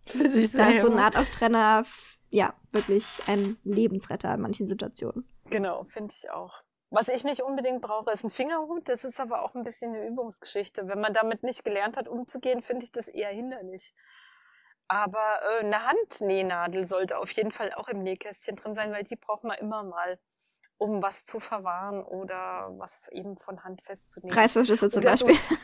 Für 0.05 0.29
sich 0.29 0.53
da 0.53 0.69
ist 0.69 0.81
so 0.81 0.87
ein 0.89 0.93
selber. 0.93 0.97
Nahtauftrenner 0.97 1.85
ja 2.31 2.55
wirklich 2.73 3.05
ein 3.27 3.57
Lebensretter 3.65 4.35
in 4.35 4.41
manchen 4.41 4.67
Situationen. 4.67 5.29
Genau, 5.51 5.85
finde 5.85 6.13
ich 6.17 6.31
auch. 6.31 6.63
Was 6.91 7.09
ich 7.09 7.25
nicht 7.25 7.43
unbedingt 7.43 7.83
brauche, 7.83 8.13
ist 8.13 8.25
ein 8.25 8.31
Fingerhut. 8.31 8.89
Das 8.89 9.05
ist 9.05 9.19
aber 9.19 9.43
auch 9.43 9.55
ein 9.55 9.65
bisschen 9.65 9.95
eine 9.95 10.07
Übungsgeschichte. 10.07 10.89
Wenn 10.89 11.01
man 11.01 11.13
damit 11.13 11.43
nicht 11.43 11.65
gelernt 11.65 11.97
hat, 11.97 12.09
umzugehen, 12.09 12.63
finde 12.63 12.85
ich 12.85 12.93
das 12.93 13.09
eher 13.09 13.31
hinderlich. 13.31 13.93
Aber 14.89 15.41
äh, 15.43 15.65
eine 15.65 15.85
Handnähnadel 15.85 16.87
sollte 16.87 17.19
auf 17.19 17.31
jeden 17.33 17.51
Fall 17.51 17.73
auch 17.75 17.89
im 17.89 18.03
Nähkästchen 18.03 18.55
drin 18.55 18.75
sein, 18.75 18.93
weil 18.93 19.03
die 19.03 19.17
braucht 19.17 19.43
man 19.43 19.59
immer 19.59 19.83
mal, 19.83 20.21
um 20.79 21.03
was 21.03 21.25
zu 21.25 21.41
verwahren 21.41 22.05
oder 22.05 22.69
was 22.79 23.01
eben 23.11 23.37
von 23.37 23.65
Hand 23.65 23.83
festzunähen. 23.83 24.37
Reißverschlüsse 24.37 24.89
zum 24.89 25.01
Oder 25.01 25.17
so. 25.17 25.27
Beispiel. 25.27 25.59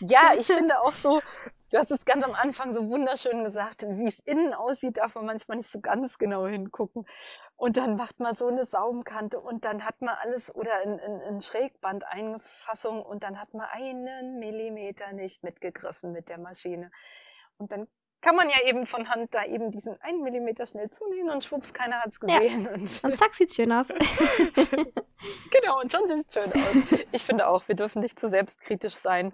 Ja, 0.00 0.32
ich 0.38 0.46
finde 0.46 0.82
auch 0.82 0.92
so, 0.92 1.22
du 1.70 1.78
hast 1.78 1.90
es 1.90 2.04
ganz 2.04 2.24
am 2.24 2.32
Anfang 2.32 2.72
so 2.72 2.88
wunderschön 2.88 3.44
gesagt, 3.44 3.84
wie 3.88 4.06
es 4.06 4.20
innen 4.20 4.52
aussieht, 4.54 4.98
darf 4.98 5.14
man 5.14 5.26
manchmal 5.26 5.56
nicht 5.56 5.70
so 5.70 5.80
ganz 5.80 6.18
genau 6.18 6.46
hingucken. 6.46 7.06
Und 7.56 7.76
dann 7.76 7.96
macht 7.96 8.20
man 8.20 8.34
so 8.34 8.46
eine 8.48 8.64
Saumkante 8.64 9.40
und 9.40 9.64
dann 9.64 9.84
hat 9.84 10.00
man 10.02 10.14
alles 10.20 10.54
oder 10.54 10.82
in, 10.82 10.98
in, 10.98 11.20
in 11.20 11.40
Schrägbandeinfassung 11.40 13.02
und 13.02 13.22
dann 13.22 13.40
hat 13.40 13.54
man 13.54 13.66
einen 13.70 14.38
Millimeter 14.38 15.12
nicht 15.12 15.42
mitgegriffen 15.42 16.12
mit 16.12 16.28
der 16.28 16.38
Maschine. 16.38 16.90
Und 17.58 17.72
dann 17.72 17.86
kann 18.22 18.36
man 18.36 18.50
ja 18.50 18.56
eben 18.66 18.84
von 18.86 19.08
Hand 19.08 19.34
da 19.34 19.44
eben 19.44 19.70
diesen 19.70 19.98
einen 20.02 20.22
Millimeter 20.22 20.66
schnell 20.66 20.90
zunähen 20.90 21.30
und 21.30 21.42
schwupps, 21.44 21.72
keiner 21.72 22.00
hat's 22.02 22.18
Ja. 22.26 22.38
gesehen. 22.38 22.66
Und 22.68 23.04
Und 23.04 23.16
zack, 23.18 23.34
sieht's 23.34 23.54
schön 23.56 23.72
aus. 23.72 23.88
Genau, 25.50 25.80
und 25.80 25.90
schon 25.92 26.06
sieht 26.06 26.26
es 26.26 26.32
schön 26.34 26.52
aus. 26.52 27.00
Ich 27.12 27.24
finde 27.24 27.46
auch, 27.46 27.66
wir 27.68 27.74
dürfen 27.74 28.00
nicht 28.00 28.18
zu 28.18 28.28
selbstkritisch 28.28 28.94
sein. 28.94 29.32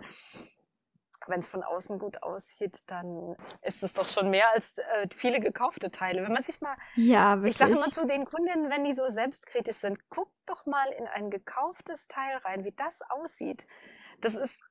Wenn 1.29 1.41
es 1.41 1.49
von 1.49 1.62
außen 1.62 1.99
gut 1.99 2.22
aussieht, 2.22 2.81
dann 2.87 3.37
ist 3.62 3.83
es 3.83 3.93
doch 3.93 4.09
schon 4.09 4.31
mehr 4.31 4.51
als 4.53 4.79
äh, 4.79 5.09
viele 5.14 5.41
gekaufte 5.41 5.91
Teile. 5.91 6.22
Wenn 6.22 6.33
man 6.33 6.43
sich 6.43 6.61
mal, 6.61 6.77
ja, 6.95 7.37
wirklich. 7.37 7.55
ich 7.55 7.59
sage 7.59 7.72
immer 7.72 7.91
zu 7.91 8.07
den 8.07 8.24
Kundinnen, 8.24 8.70
wenn 8.70 8.85
die 8.85 8.93
so 8.93 9.09
selbstkritisch 9.09 9.77
sind, 9.77 10.09
guckt 10.11 10.35
doch 10.47 10.66
mal 10.66 10.89
in 10.99 11.07
ein 11.07 11.31
gekauftes 11.31 12.09
Teil 12.09 12.37
rein, 12.45 12.64
wie 12.64 12.72
das 12.72 13.01
aussieht. 13.11 13.66
Das 14.20 14.35
ist 14.35 14.66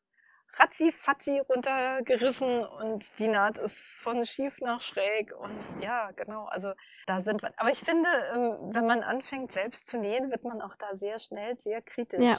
ratzi-fatzi 0.57 1.39
runtergerissen 1.39 2.63
und 2.65 3.19
die 3.19 3.27
Naht 3.27 3.57
ist 3.57 3.77
von 3.77 4.25
schief 4.25 4.59
nach 4.61 4.81
schräg 4.81 5.33
und 5.35 5.59
ja, 5.81 6.11
genau, 6.11 6.45
also 6.45 6.73
da 7.07 7.21
sind 7.21 7.41
wir. 7.41 7.51
Aber 7.57 7.69
ich 7.69 7.79
finde, 7.79 8.09
ähm, 8.33 8.73
wenn 8.73 8.85
man 8.85 9.03
anfängt 9.03 9.51
selbst 9.51 9.87
zu 9.87 9.97
nähen, 9.97 10.31
wird 10.31 10.43
man 10.43 10.61
auch 10.61 10.75
da 10.75 10.95
sehr 10.95 11.19
schnell 11.19 11.57
sehr 11.57 11.81
kritisch. 11.81 12.23
Ja. 12.23 12.37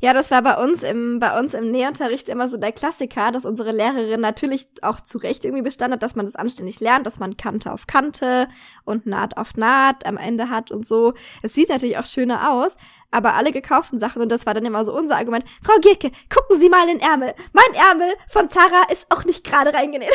Ja, 0.00 0.12
das 0.12 0.30
war 0.30 0.42
bei 0.42 0.62
uns 0.62 0.82
im, 0.82 1.18
bei 1.18 1.38
uns 1.38 1.54
im 1.54 1.70
Nähunterricht 1.70 2.28
immer 2.28 2.48
so 2.48 2.56
der 2.56 2.72
Klassiker, 2.72 3.32
dass 3.32 3.44
unsere 3.44 3.72
Lehrerin 3.72 4.20
natürlich 4.20 4.68
auch 4.82 5.00
zu 5.00 5.18
Recht 5.18 5.44
irgendwie 5.44 5.62
bestand 5.62 5.92
hat, 5.92 6.02
dass 6.02 6.14
man 6.14 6.26
das 6.26 6.36
anständig 6.36 6.80
lernt, 6.80 7.06
dass 7.06 7.18
man 7.18 7.36
Kante 7.36 7.72
auf 7.72 7.86
Kante 7.86 8.48
und 8.84 9.06
Naht 9.06 9.36
auf 9.36 9.56
Naht 9.56 10.06
am 10.06 10.16
Ende 10.16 10.50
hat 10.50 10.70
und 10.70 10.86
so. 10.86 11.14
Es 11.42 11.54
sieht 11.54 11.68
natürlich 11.70 11.98
auch 11.98 12.06
schöner 12.06 12.52
aus, 12.52 12.76
aber 13.10 13.34
alle 13.34 13.52
gekauften 13.52 13.98
Sachen, 13.98 14.22
und 14.22 14.28
das 14.28 14.44
war 14.44 14.54
dann 14.54 14.64
immer 14.64 14.84
so 14.84 14.92
unser 14.96 15.16
Argument, 15.16 15.44
Frau 15.62 15.78
Gierke, 15.80 16.10
gucken 16.32 16.58
Sie 16.58 16.68
mal 16.68 16.88
in 16.88 16.98
den 16.98 17.08
Ärmel. 17.08 17.32
Mein 17.52 17.74
Ärmel 17.74 18.12
von 18.28 18.50
Zara 18.50 18.82
ist 18.92 19.06
auch 19.10 19.24
nicht 19.24 19.44
gerade 19.44 19.72
reingenäht. 19.72 20.10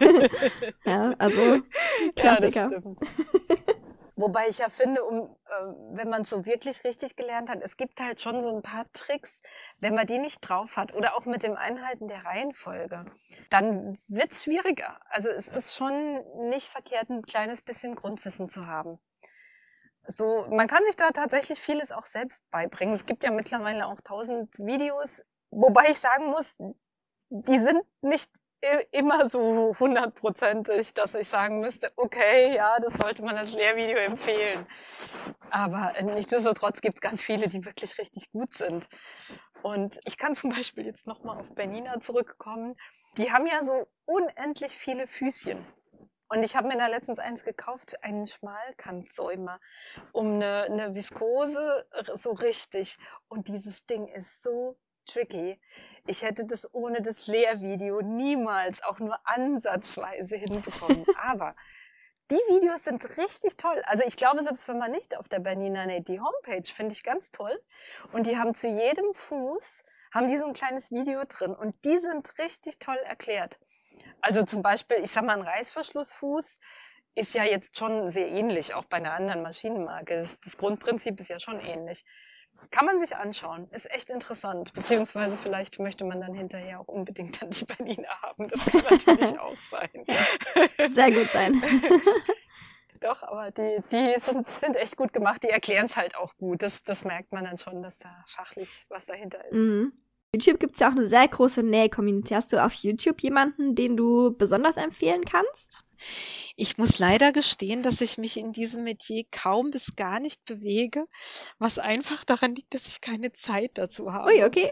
ja, 0.86 1.14
also 1.18 1.40
Ja, 1.40 1.60
Klassiker. 2.16 2.68
stimmt. 2.68 2.98
Wobei 4.14 4.48
ich 4.48 4.58
ja 4.58 4.68
finde, 4.68 5.04
um, 5.04 5.36
äh, 5.46 5.50
wenn 5.92 6.10
man 6.10 6.22
es 6.22 6.30
so 6.30 6.44
wirklich 6.44 6.84
richtig 6.84 7.16
gelernt 7.16 7.48
hat, 7.48 7.62
es 7.62 7.76
gibt 7.76 8.00
halt 8.00 8.20
schon 8.20 8.40
so 8.40 8.54
ein 8.54 8.62
paar 8.62 8.84
Tricks, 8.92 9.40
wenn 9.78 9.94
man 9.94 10.06
die 10.06 10.18
nicht 10.18 10.40
drauf 10.40 10.76
hat 10.76 10.94
oder 10.94 11.16
auch 11.16 11.24
mit 11.24 11.42
dem 11.42 11.56
Einhalten 11.56 12.08
der 12.08 12.24
Reihenfolge, 12.24 13.06
dann 13.48 13.98
wird 14.08 14.32
es 14.32 14.44
schwieriger. 14.44 15.00
Also 15.08 15.30
es 15.30 15.48
ist 15.48 15.74
schon 15.74 16.22
nicht 16.50 16.66
verkehrt, 16.66 17.08
ein 17.08 17.22
kleines 17.22 17.62
bisschen 17.62 17.94
Grundwissen 17.94 18.48
zu 18.48 18.66
haben. 18.66 18.98
So, 20.06 20.46
man 20.50 20.66
kann 20.66 20.84
sich 20.84 20.96
da 20.96 21.10
tatsächlich 21.12 21.60
vieles 21.60 21.92
auch 21.92 22.06
selbst 22.06 22.50
beibringen. 22.50 22.94
Es 22.94 23.06
gibt 23.06 23.24
ja 23.24 23.30
mittlerweile 23.30 23.86
auch 23.86 24.00
tausend 24.00 24.58
Videos, 24.58 25.24
wobei 25.50 25.84
ich 25.88 25.98
sagen 25.98 26.26
muss, 26.26 26.56
die 27.30 27.58
sind 27.58 27.82
nicht 28.02 28.30
immer 28.92 29.28
so 29.28 29.74
hundertprozentig, 29.78 30.94
dass 30.94 31.14
ich 31.14 31.28
sagen 31.28 31.60
müsste, 31.60 31.88
okay, 31.96 32.54
ja, 32.54 32.78
das 32.80 32.94
sollte 32.94 33.22
man 33.22 33.36
als 33.36 33.52
Lehrvideo 33.52 33.98
empfehlen. 33.98 34.66
Aber 35.50 35.96
äh, 35.96 36.02
nichtsdestotrotz 36.02 36.80
gibt 36.80 36.96
es 36.96 37.00
ganz 37.00 37.20
viele, 37.20 37.48
die 37.48 37.64
wirklich 37.64 37.98
richtig 37.98 38.30
gut 38.32 38.54
sind. 38.54 38.88
Und 39.62 40.00
ich 40.04 40.16
kann 40.16 40.34
zum 40.34 40.50
Beispiel 40.50 40.86
jetzt 40.86 41.06
nochmal 41.06 41.38
auf 41.38 41.54
Bernina 41.54 42.00
zurückkommen. 42.00 42.76
Die 43.16 43.32
haben 43.32 43.46
ja 43.46 43.62
so 43.62 43.86
unendlich 44.06 44.72
viele 44.72 45.06
Füßchen. 45.06 45.58
Und 46.28 46.42
ich 46.42 46.56
habe 46.56 46.68
mir 46.68 46.78
da 46.78 46.86
letztens 46.86 47.18
eins 47.18 47.44
gekauft, 47.44 48.02
einen 48.02 48.26
Schmalkantsäumer, 48.26 49.60
um 50.12 50.36
eine, 50.36 50.62
eine 50.62 50.94
Viskose 50.94 51.86
so 52.14 52.32
richtig. 52.32 52.96
Und 53.28 53.48
dieses 53.48 53.84
Ding 53.84 54.08
ist 54.08 54.42
so 54.42 54.78
tricky. 55.06 55.60
Ich 56.06 56.22
hätte 56.22 56.46
das 56.46 56.72
ohne 56.74 57.00
das 57.00 57.26
Lehrvideo 57.26 58.00
niemals 58.00 58.82
auch 58.82 58.98
nur 58.98 59.18
ansatzweise 59.24 60.36
hinbekommen. 60.36 61.04
Aber 61.16 61.54
die 62.30 62.54
Videos 62.54 62.84
sind 62.84 63.04
richtig 63.18 63.56
toll. 63.56 63.82
Also 63.86 64.04
ich 64.06 64.16
glaube, 64.16 64.42
selbst 64.42 64.66
wenn 64.68 64.78
man 64.78 64.90
nicht 64.90 65.16
auf 65.16 65.28
der 65.28 65.40
Bernina 65.40 65.86
näht, 65.86 66.08
die 66.08 66.20
Homepage 66.20 66.72
finde 66.72 66.94
ich 66.94 67.04
ganz 67.04 67.30
toll. 67.30 67.60
Und 68.12 68.26
die 68.26 68.38
haben 68.38 68.54
zu 68.54 68.68
jedem 68.68 69.12
Fuß, 69.12 69.84
haben 70.12 70.28
die 70.28 70.38
so 70.38 70.46
ein 70.46 70.52
kleines 70.52 70.90
Video 70.92 71.22
drin. 71.28 71.54
Und 71.54 71.74
die 71.84 71.98
sind 71.98 72.38
richtig 72.38 72.78
toll 72.78 72.98
erklärt. 73.04 73.58
Also 74.20 74.44
zum 74.44 74.62
Beispiel, 74.62 74.98
ich 75.02 75.10
sag 75.10 75.24
mal, 75.24 75.36
ein 75.36 75.46
Reißverschlussfuß 75.46 76.60
ist 77.14 77.34
ja 77.34 77.44
jetzt 77.44 77.76
schon 77.76 78.10
sehr 78.10 78.28
ähnlich, 78.28 78.74
auch 78.74 78.86
bei 78.86 78.96
einer 78.96 79.12
anderen 79.12 79.42
Maschinenmarke. 79.42 80.16
Das, 80.16 80.40
das 80.40 80.56
Grundprinzip 80.56 81.20
ist 81.20 81.28
ja 81.28 81.38
schon 81.38 81.60
ähnlich. 81.60 82.04
Kann 82.70 82.86
man 82.86 82.98
sich 82.98 83.16
anschauen, 83.16 83.68
ist 83.70 83.90
echt 83.90 84.10
interessant. 84.10 84.72
Beziehungsweise 84.72 85.36
vielleicht 85.36 85.78
möchte 85.78 86.04
man 86.04 86.20
dann 86.20 86.34
hinterher 86.34 86.80
auch 86.80 86.88
unbedingt 86.88 87.42
dann 87.42 87.50
die 87.50 87.64
Bernina 87.64 88.08
haben. 88.22 88.48
Das 88.48 88.64
kann 88.64 88.82
natürlich 88.90 89.38
auch 89.38 89.56
sein. 89.56 89.90
Sehr 90.90 91.10
gut 91.10 91.26
sein. 91.26 91.62
doch, 93.00 93.22
aber 93.22 93.50
die, 93.50 93.82
die 93.90 94.14
sind, 94.18 94.48
sind 94.48 94.76
echt 94.76 94.96
gut 94.96 95.12
gemacht. 95.12 95.42
Die 95.42 95.48
erklären 95.48 95.86
es 95.86 95.96
halt 95.96 96.16
auch 96.16 96.36
gut. 96.36 96.62
Das, 96.62 96.82
das 96.82 97.04
merkt 97.04 97.32
man 97.32 97.44
dann 97.44 97.58
schon, 97.58 97.82
dass 97.82 97.98
da 97.98 98.24
fachlich 98.26 98.86
was 98.88 99.06
dahinter 99.06 99.44
ist. 99.46 99.54
Mhm. 99.54 99.92
YouTube 100.34 100.60
gibt 100.60 100.74
es 100.74 100.80
ja 100.80 100.88
auch 100.88 100.92
eine 100.92 101.06
sehr 101.06 101.28
große 101.28 101.62
Näh-Community. 101.62 102.34
Hast 102.34 102.52
du 102.52 102.64
auf 102.64 102.72
YouTube 102.74 103.20
jemanden, 103.22 103.74
den 103.74 103.96
du 103.96 104.34
besonders 104.36 104.76
empfehlen 104.76 105.24
kannst? 105.24 105.84
Ich 106.56 106.78
muss 106.78 106.98
leider 106.98 107.32
gestehen, 107.32 107.82
dass 107.82 108.00
ich 108.00 108.18
mich 108.18 108.36
in 108.36 108.52
diesem 108.52 108.84
Metier 108.84 109.24
kaum 109.30 109.70
bis 109.70 109.96
gar 109.96 110.20
nicht 110.20 110.44
bewege, 110.44 111.06
was 111.58 111.78
einfach 111.78 112.24
daran 112.24 112.54
liegt, 112.54 112.74
dass 112.74 112.88
ich 112.88 113.00
keine 113.00 113.32
Zeit 113.32 113.72
dazu 113.74 114.12
habe. 114.12 114.30
Ui, 114.30 114.44
okay. 114.44 114.70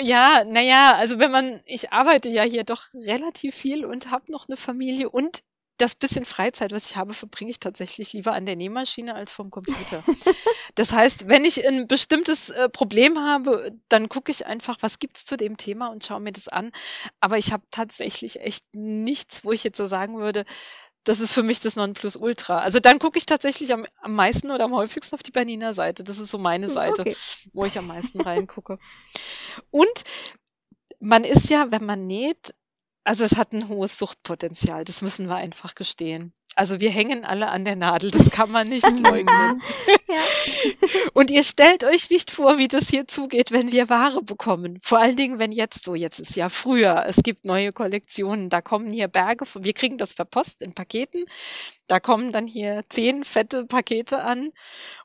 Ja, 0.00 0.44
naja, 0.44 0.92
also 0.94 1.18
wenn 1.18 1.32
man, 1.32 1.60
ich 1.64 1.92
arbeite 1.92 2.28
ja 2.28 2.44
hier 2.44 2.62
doch 2.62 2.82
relativ 2.94 3.54
viel 3.54 3.84
und 3.84 4.12
habe 4.12 4.30
noch 4.30 4.48
eine 4.48 4.56
Familie 4.56 5.10
und 5.10 5.40
das 5.78 5.94
bisschen 5.94 6.24
Freizeit, 6.24 6.72
was 6.72 6.90
ich 6.90 6.96
habe, 6.96 7.14
verbringe 7.14 7.50
ich 7.50 7.60
tatsächlich 7.60 8.12
lieber 8.12 8.32
an 8.32 8.46
der 8.46 8.56
Nähmaschine 8.56 9.14
als 9.14 9.32
vom 9.32 9.50
Computer. 9.50 10.02
Das 10.74 10.92
heißt, 10.92 11.26
wenn 11.26 11.44
ich 11.44 11.66
ein 11.66 11.88
bestimmtes 11.88 12.50
äh, 12.50 12.68
Problem 12.68 13.18
habe, 13.18 13.72
dann 13.88 14.08
gucke 14.08 14.30
ich 14.30 14.46
einfach, 14.46 14.76
was 14.80 15.00
gibt's 15.00 15.24
zu 15.24 15.36
dem 15.36 15.56
Thema 15.56 15.88
und 15.88 16.04
schaue 16.04 16.20
mir 16.20 16.30
das 16.30 16.46
an. 16.46 16.70
Aber 17.18 17.36
ich 17.36 17.52
habe 17.52 17.64
tatsächlich 17.72 18.40
echt 18.40 18.64
nichts, 18.74 19.44
wo 19.44 19.50
ich 19.50 19.64
jetzt 19.64 19.78
so 19.78 19.86
sagen 19.86 20.18
würde, 20.18 20.44
das 21.02 21.20
ist 21.20 21.32
für 21.32 21.42
mich 21.42 21.60
das 21.60 21.74
Nonplusultra. 21.74 22.58
Also 22.58 22.80
dann 22.80 22.98
gucke 22.98 23.18
ich 23.18 23.26
tatsächlich 23.26 23.72
am, 23.72 23.86
am 24.02 24.14
meisten 24.14 24.50
oder 24.50 24.64
am 24.64 24.74
häufigsten 24.74 25.14
auf 25.14 25.22
die 25.22 25.30
Bernina-Seite. 25.30 26.04
Das 26.04 26.18
ist 26.18 26.30
so 26.30 26.38
meine 26.38 26.66
hm, 26.66 26.72
Seite, 26.72 27.00
okay. 27.00 27.16
wo 27.52 27.64
ich 27.64 27.78
am 27.78 27.86
meisten 27.86 28.20
reingucke. 28.20 28.78
Und 29.70 30.04
man 31.00 31.24
ist 31.24 31.48
ja, 31.48 31.70
wenn 31.70 31.84
man 31.84 32.06
näht, 32.06 32.54
also 33.08 33.24
es 33.24 33.36
hat 33.36 33.54
ein 33.54 33.70
hohes 33.70 33.96
Suchtpotenzial, 33.96 34.84
das 34.84 35.00
müssen 35.00 35.28
wir 35.28 35.36
einfach 35.36 35.74
gestehen. 35.74 36.34
Also 36.54 36.78
wir 36.78 36.90
hängen 36.90 37.24
alle 37.24 37.48
an 37.48 37.64
der 37.64 37.74
Nadel, 37.74 38.10
das 38.10 38.30
kann 38.30 38.50
man 38.50 38.68
nicht 38.68 38.84
leugnen. 39.00 39.62
Und 41.14 41.30
ihr 41.30 41.42
stellt 41.42 41.84
euch 41.84 42.10
nicht 42.10 42.30
vor, 42.30 42.58
wie 42.58 42.68
das 42.68 42.90
hier 42.90 43.06
zugeht, 43.06 43.50
wenn 43.50 43.72
wir 43.72 43.88
Ware 43.88 44.22
bekommen. 44.22 44.78
Vor 44.82 44.98
allen 44.98 45.16
Dingen, 45.16 45.38
wenn 45.38 45.52
jetzt 45.52 45.84
so, 45.84 45.94
jetzt 45.94 46.20
ist 46.20 46.36
ja 46.36 46.50
früher, 46.50 47.06
es 47.06 47.16
gibt 47.16 47.46
neue 47.46 47.72
Kollektionen, 47.72 48.50
da 48.50 48.60
kommen 48.60 48.90
hier 48.90 49.08
Berge, 49.08 49.46
wir 49.54 49.72
kriegen 49.72 49.96
das 49.96 50.12
per 50.12 50.26
Post 50.26 50.60
in 50.60 50.74
Paketen, 50.74 51.24
da 51.86 52.00
kommen 52.00 52.30
dann 52.30 52.46
hier 52.46 52.82
zehn 52.90 53.24
fette 53.24 53.64
Pakete 53.64 54.22
an 54.22 54.50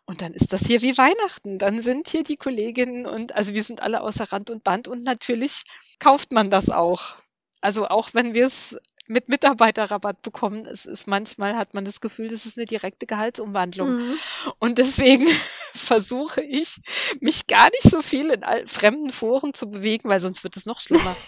und 0.06 0.22
dann 0.22 0.34
ist 0.34 0.52
das 0.52 0.66
hier 0.66 0.82
wie 0.82 0.98
Weihnachten. 0.98 1.58
Dann 1.58 1.82
sind 1.82 2.10
hier 2.10 2.24
die 2.24 2.36
Kolleginnen 2.36 3.06
und 3.06 3.34
also 3.34 3.54
wir 3.54 3.64
sind 3.64 3.82
alle 3.82 4.02
außer 4.02 4.34
Rand 4.34 4.50
und 4.50 4.66
Band 4.66 4.90
und 4.90 5.04
natürlich 5.04 5.64
kauft 6.00 6.34
man 6.34 6.50
das 6.50 6.70
auch. 6.70 7.16
Also 7.64 7.88
auch 7.88 8.10
wenn 8.12 8.36
wir 8.36 8.46
es 8.46 8.76
mit 9.08 9.30
Mitarbeiterrabatt 9.30 10.22
bekommen, 10.22 10.66
es 10.66 10.86
ist 10.86 11.08
manchmal 11.08 11.56
hat 11.56 11.74
man 11.74 11.86
das 11.86 12.02
Gefühl, 12.02 12.28
das 12.28 12.46
ist 12.46 12.58
eine 12.58 12.66
direkte 12.66 13.06
Gehaltsumwandlung. 13.06 13.90
Mhm. 13.90 14.20
Und 14.60 14.80
deswegen 14.80 15.26
versuche 15.74 16.42
ich, 16.42 16.82
mich 17.22 17.48
gar 17.48 17.70
nicht 17.70 17.84
so 17.84 18.02
viel 18.02 18.32
in 18.32 18.68
fremden 18.68 19.14
Foren 19.14 19.54
zu 19.54 19.70
bewegen, 19.70 20.10
weil 20.10 20.20
sonst 20.20 20.44
wird 20.44 20.58
es 20.58 20.66
noch 20.66 20.82
schlimmer. 20.82 21.16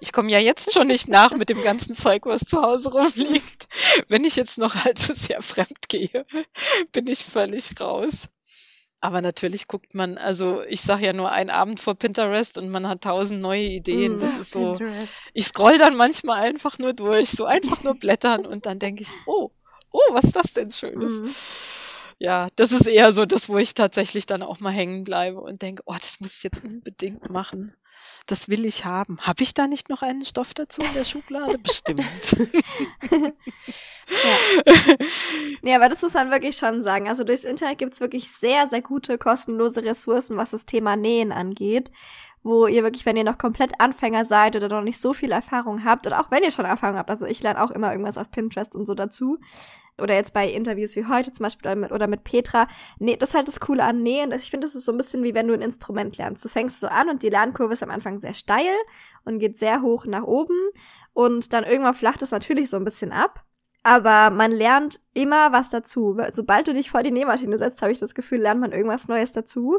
Ich 0.00 0.12
komme 0.12 0.32
ja 0.32 0.40
jetzt 0.40 0.72
schon 0.72 0.88
nicht 0.88 1.08
nach 1.08 1.30
mit 1.36 1.48
dem 1.48 1.62
ganzen 1.62 1.94
Zeug, 1.94 2.26
was 2.26 2.40
zu 2.40 2.60
Hause 2.60 2.90
rumliegt. 2.90 3.68
Wenn 4.08 4.24
ich 4.24 4.34
jetzt 4.34 4.58
noch 4.58 4.74
allzu 4.84 5.14
sehr 5.14 5.40
fremd 5.42 5.88
gehe, 5.88 6.26
bin 6.92 7.06
ich 7.06 7.20
völlig 7.20 7.80
raus. 7.80 8.28
Aber 9.00 9.20
natürlich 9.20 9.68
guckt 9.68 9.94
man, 9.94 10.16
also 10.18 10.62
ich 10.68 10.80
sage 10.80 11.06
ja 11.06 11.12
nur 11.12 11.30
einen 11.30 11.50
Abend 11.50 11.80
vor 11.80 11.94
Pinterest 11.94 12.58
und 12.58 12.70
man 12.70 12.88
hat 12.88 13.02
tausend 13.02 13.40
neue 13.40 13.64
Ideen. 13.64 14.16
Mm, 14.16 14.20
das 14.20 14.38
ist 14.38 14.52
so. 14.52 14.72
Pinterest. 14.72 15.08
Ich 15.34 15.46
scroll 15.46 15.78
dann 15.78 15.96
manchmal 15.96 16.40
einfach 16.40 16.78
nur 16.78 16.92
durch, 16.94 17.30
so 17.30 17.44
einfach 17.44 17.82
nur 17.82 17.94
blättern 17.94 18.46
und 18.46 18.66
dann 18.66 18.78
denke 18.78 19.02
ich, 19.02 19.08
oh, 19.26 19.50
oh, 19.90 20.00
was 20.10 20.24
ist 20.24 20.36
das 20.36 20.52
denn 20.54 20.70
Schönes? 20.70 21.12
Mm. 21.12 21.28
Ja, 22.18 22.48
das 22.56 22.72
ist 22.72 22.86
eher 22.86 23.12
so 23.12 23.26
das, 23.26 23.48
wo 23.48 23.58
ich 23.58 23.74
tatsächlich 23.74 24.24
dann 24.26 24.42
auch 24.42 24.60
mal 24.60 24.70
hängen 24.70 25.04
bleibe 25.04 25.40
und 25.40 25.60
denke, 25.60 25.82
oh, 25.86 25.94
das 25.94 26.20
muss 26.20 26.36
ich 26.36 26.42
jetzt 26.44 26.64
unbedingt 26.64 27.28
machen. 27.28 27.74
Das 28.26 28.48
will 28.48 28.66
ich 28.66 28.84
haben. 28.84 29.18
Habe 29.20 29.42
ich 29.42 29.54
da 29.54 29.66
nicht 29.66 29.88
noch 29.88 30.02
einen 30.02 30.24
Stoff 30.24 30.54
dazu 30.54 30.82
in 30.82 30.94
der 30.94 31.04
Schublade? 31.04 31.58
Bestimmt. 31.58 32.02
Ja. 34.08 34.96
ja, 35.62 35.76
aber 35.76 35.88
das 35.88 36.02
muss 36.02 36.14
man 36.14 36.30
wirklich 36.30 36.56
schon 36.56 36.82
sagen. 36.82 37.08
Also 37.08 37.24
durchs 37.24 37.42
Internet 37.42 37.78
gibt's 37.78 38.00
wirklich 38.00 38.30
sehr, 38.30 38.68
sehr 38.68 38.80
gute 38.80 39.18
kostenlose 39.18 39.82
Ressourcen, 39.82 40.36
was 40.36 40.52
das 40.52 40.64
Thema 40.64 40.94
Nähen 40.94 41.32
angeht. 41.32 41.90
Wo 42.44 42.68
ihr 42.68 42.84
wirklich, 42.84 43.04
wenn 43.04 43.16
ihr 43.16 43.24
noch 43.24 43.38
komplett 43.38 43.80
Anfänger 43.80 44.24
seid 44.24 44.54
oder 44.54 44.68
noch 44.68 44.82
nicht 44.82 45.00
so 45.00 45.12
viel 45.12 45.32
Erfahrung 45.32 45.84
habt, 45.84 46.06
oder 46.06 46.20
auch 46.20 46.30
wenn 46.30 46.44
ihr 46.44 46.52
schon 46.52 46.64
Erfahrung 46.64 46.96
habt, 46.96 47.10
also 47.10 47.26
ich 47.26 47.42
lerne 47.42 47.60
auch 47.60 47.72
immer 47.72 47.90
irgendwas 47.90 48.16
auf 48.16 48.30
Pinterest 48.30 48.76
und 48.76 48.86
so 48.86 48.94
dazu, 48.94 49.40
oder 50.00 50.14
jetzt 50.14 50.34
bei 50.34 50.48
Interviews 50.48 50.96
wie 50.96 51.06
heute 51.06 51.32
zum 51.32 51.44
Beispiel 51.44 51.70
oder 51.70 51.76
mit, 51.76 51.92
oder 51.92 52.06
mit 52.06 52.24
Petra. 52.24 52.68
Nee, 52.98 53.16
das 53.16 53.30
ist 53.30 53.34
halt 53.34 53.48
das 53.48 53.60
Coole 53.60 53.84
an 53.84 54.02
Nähen. 54.02 54.32
Ich 54.32 54.50
finde, 54.50 54.66
das 54.66 54.74
ist 54.74 54.84
so 54.84 54.92
ein 54.92 54.98
bisschen 54.98 55.22
wie 55.24 55.34
wenn 55.34 55.48
du 55.48 55.54
ein 55.54 55.62
Instrument 55.62 56.16
lernst. 56.16 56.44
Du 56.44 56.48
fängst 56.48 56.80
so 56.80 56.88
an 56.88 57.08
und 57.08 57.22
die 57.22 57.30
Lernkurve 57.30 57.74
ist 57.74 57.82
am 57.82 57.90
Anfang 57.90 58.20
sehr 58.20 58.34
steil 58.34 58.74
und 59.24 59.38
geht 59.38 59.58
sehr 59.58 59.82
hoch 59.82 60.04
nach 60.06 60.24
oben 60.24 60.56
und 61.12 61.52
dann 61.52 61.64
irgendwann 61.64 61.94
flacht 61.94 62.22
es 62.22 62.30
natürlich 62.30 62.70
so 62.70 62.76
ein 62.76 62.84
bisschen 62.84 63.12
ab. 63.12 63.44
Aber 63.82 64.30
man 64.30 64.50
lernt 64.50 64.98
immer 65.14 65.52
was 65.52 65.70
dazu. 65.70 66.18
Sobald 66.32 66.66
du 66.66 66.74
dich 66.74 66.90
vor 66.90 67.04
die 67.04 67.12
Nähmaschine 67.12 67.56
setzt, 67.56 67.80
habe 67.82 67.92
ich 67.92 68.00
das 68.00 68.16
Gefühl, 68.16 68.40
lernt 68.40 68.60
man 68.60 68.72
irgendwas 68.72 69.06
Neues 69.06 69.32
dazu. 69.32 69.78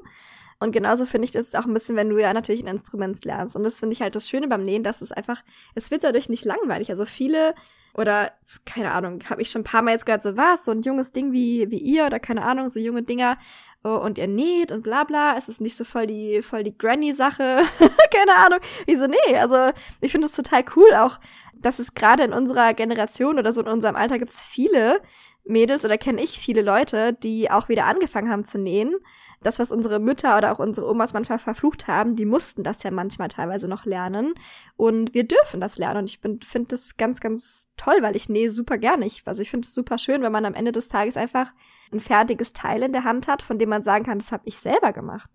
Und 0.60 0.72
genauso 0.72 1.05
finde 1.05 1.26
ich 1.26 1.32
das 1.32 1.53
auch 1.53 1.66
ein 1.66 1.74
bisschen, 1.74 1.95
wenn 1.95 2.10
du 2.10 2.18
ja 2.18 2.34
natürlich 2.34 2.64
ein 2.64 2.68
Instrument 2.68 3.24
lernst. 3.26 3.55
Und 3.55 3.64
das 3.64 3.80
finde 3.80 3.93
ich 3.93 4.01
halt 4.01 4.16
das 4.16 4.28
Schöne 4.28 4.47
beim 4.47 4.64
Nähen, 4.64 4.84
dass 4.84 5.01
es 5.01 5.12
einfach, 5.12 5.43
es 5.76 5.91
wird 5.91 6.03
dadurch 6.03 6.30
nicht 6.30 6.45
langweilig. 6.45 6.89
Also 6.89 7.05
viele, 7.05 7.53
oder 7.93 8.32
keine 8.66 8.91
Ahnung, 8.91 9.20
habe 9.30 9.41
ich 9.41 9.51
schon 9.51 9.62
ein 9.62 9.66
paar 9.66 9.84
Mal 9.84 9.91
jetzt 9.91 10.05
gehört, 10.05 10.24
so 10.24 10.36
was, 10.36 10.66
so 10.66 10.72
ein 10.72 10.82
junges 10.82 11.12
Ding 11.12 11.32
wie, 11.32 11.70
wie 11.70 11.78
ihr 11.80 12.08
oder 12.08 12.20
keine 12.20 12.43
Ahnung, 12.43 12.70
so 12.70 12.80
junge 12.80 13.03
Dinger 13.03 13.38
oh, 13.84 13.97
und 13.97 14.18
ihr 14.18 14.28
näht 14.28 14.72
und 14.72 14.82
bla 14.82 15.03
bla. 15.03 15.38
Es 15.38 15.47
ist 15.47 15.62
nicht 15.62 15.76
so 15.76 15.84
voll 15.84 16.08
die, 16.08 16.41
voll 16.41 16.64
die 16.64 16.76
Granny-Sache. 16.76 17.60
keine 18.12 18.36
Ahnung. 18.38 18.60
Ich 18.88 18.97
so, 18.97 19.05
nee, 19.05 19.38
also 19.38 19.72
ich 20.01 20.12
finde 20.12 20.26
es 20.26 20.34
total 20.34 20.66
cool 20.76 20.93
auch 20.95 21.20
dass 21.62 21.80
es 21.80 21.93
gerade 21.93 22.24
in 22.24 22.34
unserer 22.34 22.74
Generation 22.74 23.39
oder 23.39 23.53
so 23.53 23.62
in 23.62 23.68
unserem 23.68 23.95
Alter 23.95 24.20
gibt 24.20 24.32
es 24.32 24.41
viele 24.41 25.01
Mädels 25.45 25.86
oder 25.86 25.97
kenne 25.97 26.22
ich 26.22 26.39
viele 26.39 26.62
Leute, 26.62 27.14
die 27.14 27.49
auch 27.49 27.70
wieder 27.70 27.86
angefangen 27.86 28.30
haben 28.30 28.45
zu 28.45 28.60
nähen. 28.60 28.95
Das, 29.41 29.59
was 29.59 29.71
unsere 29.71 29.99
Mütter 29.99 30.38
oder 30.38 30.51
auch 30.51 30.59
unsere 30.59 30.89
Omas 30.89 31.13
manchmal 31.13 31.39
verflucht 31.39 31.88
haben, 31.88 32.15
die 32.15 32.25
mussten 32.25 32.63
das 32.63 32.83
ja 32.83 32.91
manchmal 32.91 33.27
teilweise 33.27 33.67
noch 33.67 33.85
lernen. 33.85 34.33
Und 34.75 35.13
wir 35.13 35.25
dürfen 35.25 35.61
das 35.61 35.77
lernen. 35.77 35.99
Und 35.99 36.09
ich 36.09 36.19
finde 36.19 36.67
das 36.69 36.97
ganz, 36.97 37.19
ganz 37.19 37.69
toll, 37.77 37.97
weil 38.01 38.15
ich 38.15 38.29
nähe 38.29 38.49
super 38.49 38.77
gerne. 38.77 39.05
Ich, 39.05 39.23
also 39.25 39.41
ich 39.41 39.49
finde 39.49 39.67
es 39.67 39.73
super 39.73 39.97
schön, 39.97 40.21
wenn 40.21 40.31
man 40.31 40.45
am 40.45 40.55
Ende 40.55 40.71
des 40.71 40.89
Tages 40.89 41.17
einfach 41.17 41.51
ein 41.91 41.99
fertiges 41.99 42.53
Teil 42.53 42.83
in 42.83 42.91
der 42.91 43.03
Hand 43.03 43.27
hat, 43.27 43.41
von 43.41 43.59
dem 43.59 43.69
man 43.69 43.83
sagen 43.83 44.05
kann, 44.05 44.19
das 44.19 44.31
habe 44.31 44.43
ich 44.45 44.57
selber 44.57 44.91
gemacht. 44.91 45.29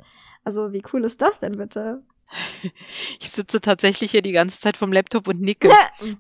Also 0.45 0.73
wie 0.73 0.83
cool 0.93 1.05
ist 1.05 1.23
das 1.23 1.41
denn 1.41 1.53
bitte? 1.53 2.03
Ich 3.21 3.31
sitze 3.31 3.61
tatsächlich 3.61 4.11
hier 4.11 4.23
die 4.23 4.33
ganze 4.33 4.59
Zeit 4.59 4.77
vom 4.77 4.93
Laptop 4.93 5.29
und 5.29 5.41
nicke, 5.41 5.71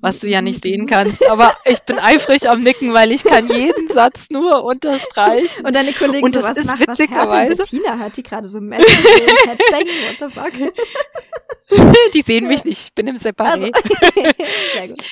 was 0.01 0.21
du 0.21 0.29
ja 0.29 0.43
nicht 0.43 0.63
sehen 0.63 0.87
kannst. 0.87 1.27
Aber 1.29 1.57
ich 1.65 1.81
bin 1.81 1.99
eifrig 1.99 2.49
am 2.49 2.61
Nicken, 2.61 2.93
weil 2.93 3.13
ich 3.13 3.25
kann 3.25 3.49
jeden 3.49 3.89
Satz 3.89 4.27
nur 4.31 4.65
unterstreichen. 4.65 5.65
Und 5.65 5.75
deine 5.75 5.93
Kollegin 5.93 6.25
und 6.25 6.35
das 6.35 6.43
so, 6.43 6.51
was 6.51 6.57
ist 6.59 6.67
macht, 6.67 6.81
witzigerweise. 6.81 7.59
Was 7.59 7.71
Bettina 7.71 7.99
hat 7.99 8.17
die 8.17 8.23
gerade 8.23 8.49
so 8.49 8.61
Metal 8.61 8.85
Headbanging, 9.47 9.89
what 9.89 10.17
the 10.21 10.41
fuck? 10.41 10.73
die 12.15 12.23
sehen 12.23 12.47
mich 12.47 12.65
nicht, 12.65 12.81
ich 12.87 12.95
bin 12.95 13.07
im 13.07 13.17
Separé. 13.17 13.73
Also, 13.73 13.73
Sehr 14.75 14.89
gut. 14.89 15.05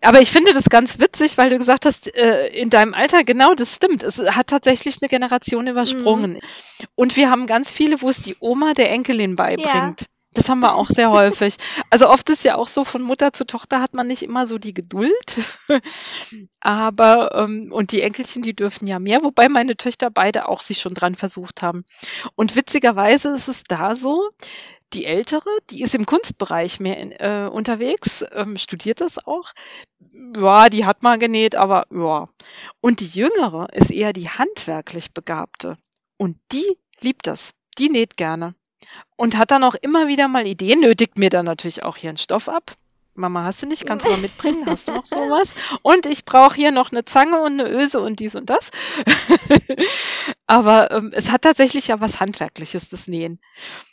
Aber 0.00 0.20
ich 0.20 0.30
finde 0.30 0.52
das 0.52 0.64
ganz 0.64 1.00
witzig, 1.00 1.38
weil 1.38 1.50
du 1.50 1.58
gesagt 1.58 1.86
hast, 1.86 2.14
äh, 2.14 2.48
in 2.48 2.70
deinem 2.70 2.94
Alter, 2.94 3.24
genau, 3.24 3.54
das 3.54 3.74
stimmt. 3.74 4.02
Es 4.02 4.18
hat 4.18 4.48
tatsächlich 4.48 4.98
eine 5.00 5.08
Generation 5.08 5.66
übersprungen. 5.66 6.34
Mhm. 6.34 6.40
Und 6.94 7.16
wir 7.16 7.30
haben 7.30 7.46
ganz 7.46 7.70
viele, 7.70 8.00
wo 8.00 8.08
es 8.08 8.18
die 8.18 8.36
Oma 8.38 8.74
der 8.74 8.90
Enkelin 8.90 9.34
beibringt. 9.34 10.00
Ja. 10.02 10.06
Das 10.34 10.48
haben 10.48 10.60
wir 10.60 10.74
auch 10.74 10.88
sehr 10.88 11.10
häufig. 11.10 11.56
Also 11.90 12.08
oft 12.08 12.30
ist 12.30 12.42
ja 12.42 12.54
auch 12.56 12.68
so, 12.68 12.84
von 12.84 13.02
Mutter 13.02 13.32
zu 13.34 13.44
Tochter 13.44 13.82
hat 13.82 13.94
man 13.94 14.06
nicht 14.06 14.22
immer 14.22 14.46
so 14.46 14.58
die 14.58 14.72
Geduld. 14.72 15.36
Aber, 16.60 17.34
ähm, 17.34 17.70
und 17.70 17.92
die 17.92 18.00
Enkelchen, 18.00 18.40
die 18.40 18.54
dürfen 18.54 18.86
ja 18.86 18.98
mehr, 18.98 19.22
wobei 19.24 19.48
meine 19.48 19.76
Töchter 19.76 20.10
beide 20.10 20.48
auch 20.48 20.60
sich 20.60 20.80
schon 20.80 20.94
dran 20.94 21.14
versucht 21.14 21.60
haben. 21.60 21.84
Und 22.34 22.56
witzigerweise 22.56 23.34
ist 23.34 23.48
es 23.48 23.62
da 23.64 23.94
so, 23.94 24.30
die 24.94 25.04
ältere, 25.04 25.48
die 25.70 25.82
ist 25.82 25.94
im 25.94 26.06
Kunstbereich 26.06 26.80
mehr 26.80 26.96
in, 26.96 27.12
äh, 27.12 27.48
unterwegs, 27.50 28.24
ähm, 28.32 28.56
studiert 28.56 29.00
das 29.00 29.18
auch. 29.26 29.52
Ja, 30.36 30.68
die 30.70 30.86
hat 30.86 31.02
mal 31.02 31.18
genäht, 31.18 31.56
aber 31.56 31.86
ja. 31.90 32.28
Und 32.80 33.00
die 33.00 33.06
jüngere 33.06 33.68
ist 33.72 33.90
eher 33.90 34.12
die 34.12 34.28
handwerklich 34.28 35.12
Begabte. 35.12 35.76
Und 36.16 36.38
die 36.52 36.78
liebt 37.00 37.26
das. 37.26 37.52
Die 37.78 37.88
näht 37.88 38.16
gerne 38.16 38.54
und 39.16 39.36
hat 39.36 39.50
dann 39.50 39.64
auch 39.64 39.74
immer 39.74 40.08
wieder 40.08 40.28
mal 40.28 40.46
Ideen, 40.46 40.80
nötigt 40.80 41.18
mir 41.18 41.30
dann 41.30 41.46
natürlich 41.46 41.82
auch 41.82 41.96
hier 41.96 42.10
einen 42.10 42.18
Stoff 42.18 42.48
ab. 42.48 42.76
Mama, 43.14 43.44
hast 43.44 43.62
du 43.62 43.66
nicht? 43.66 43.86
Kannst 43.86 44.06
du 44.06 44.10
mal 44.10 44.18
mitbringen? 44.20 44.64
Hast 44.66 44.88
du 44.88 44.92
noch 44.92 45.04
sowas? 45.04 45.54
Und 45.82 46.06
ich 46.06 46.24
brauche 46.24 46.54
hier 46.54 46.72
noch 46.72 46.92
eine 46.92 47.04
Zange 47.04 47.40
und 47.40 47.60
eine 47.60 47.70
Öse 47.70 48.00
und 48.00 48.20
dies 48.20 48.34
und 48.34 48.48
das. 48.48 48.70
Aber 50.46 50.90
ähm, 50.90 51.10
es 51.14 51.30
hat 51.30 51.42
tatsächlich 51.42 51.88
ja 51.88 52.00
was 52.00 52.20
Handwerkliches, 52.20 52.88
das 52.88 53.08
Nähen. 53.08 53.38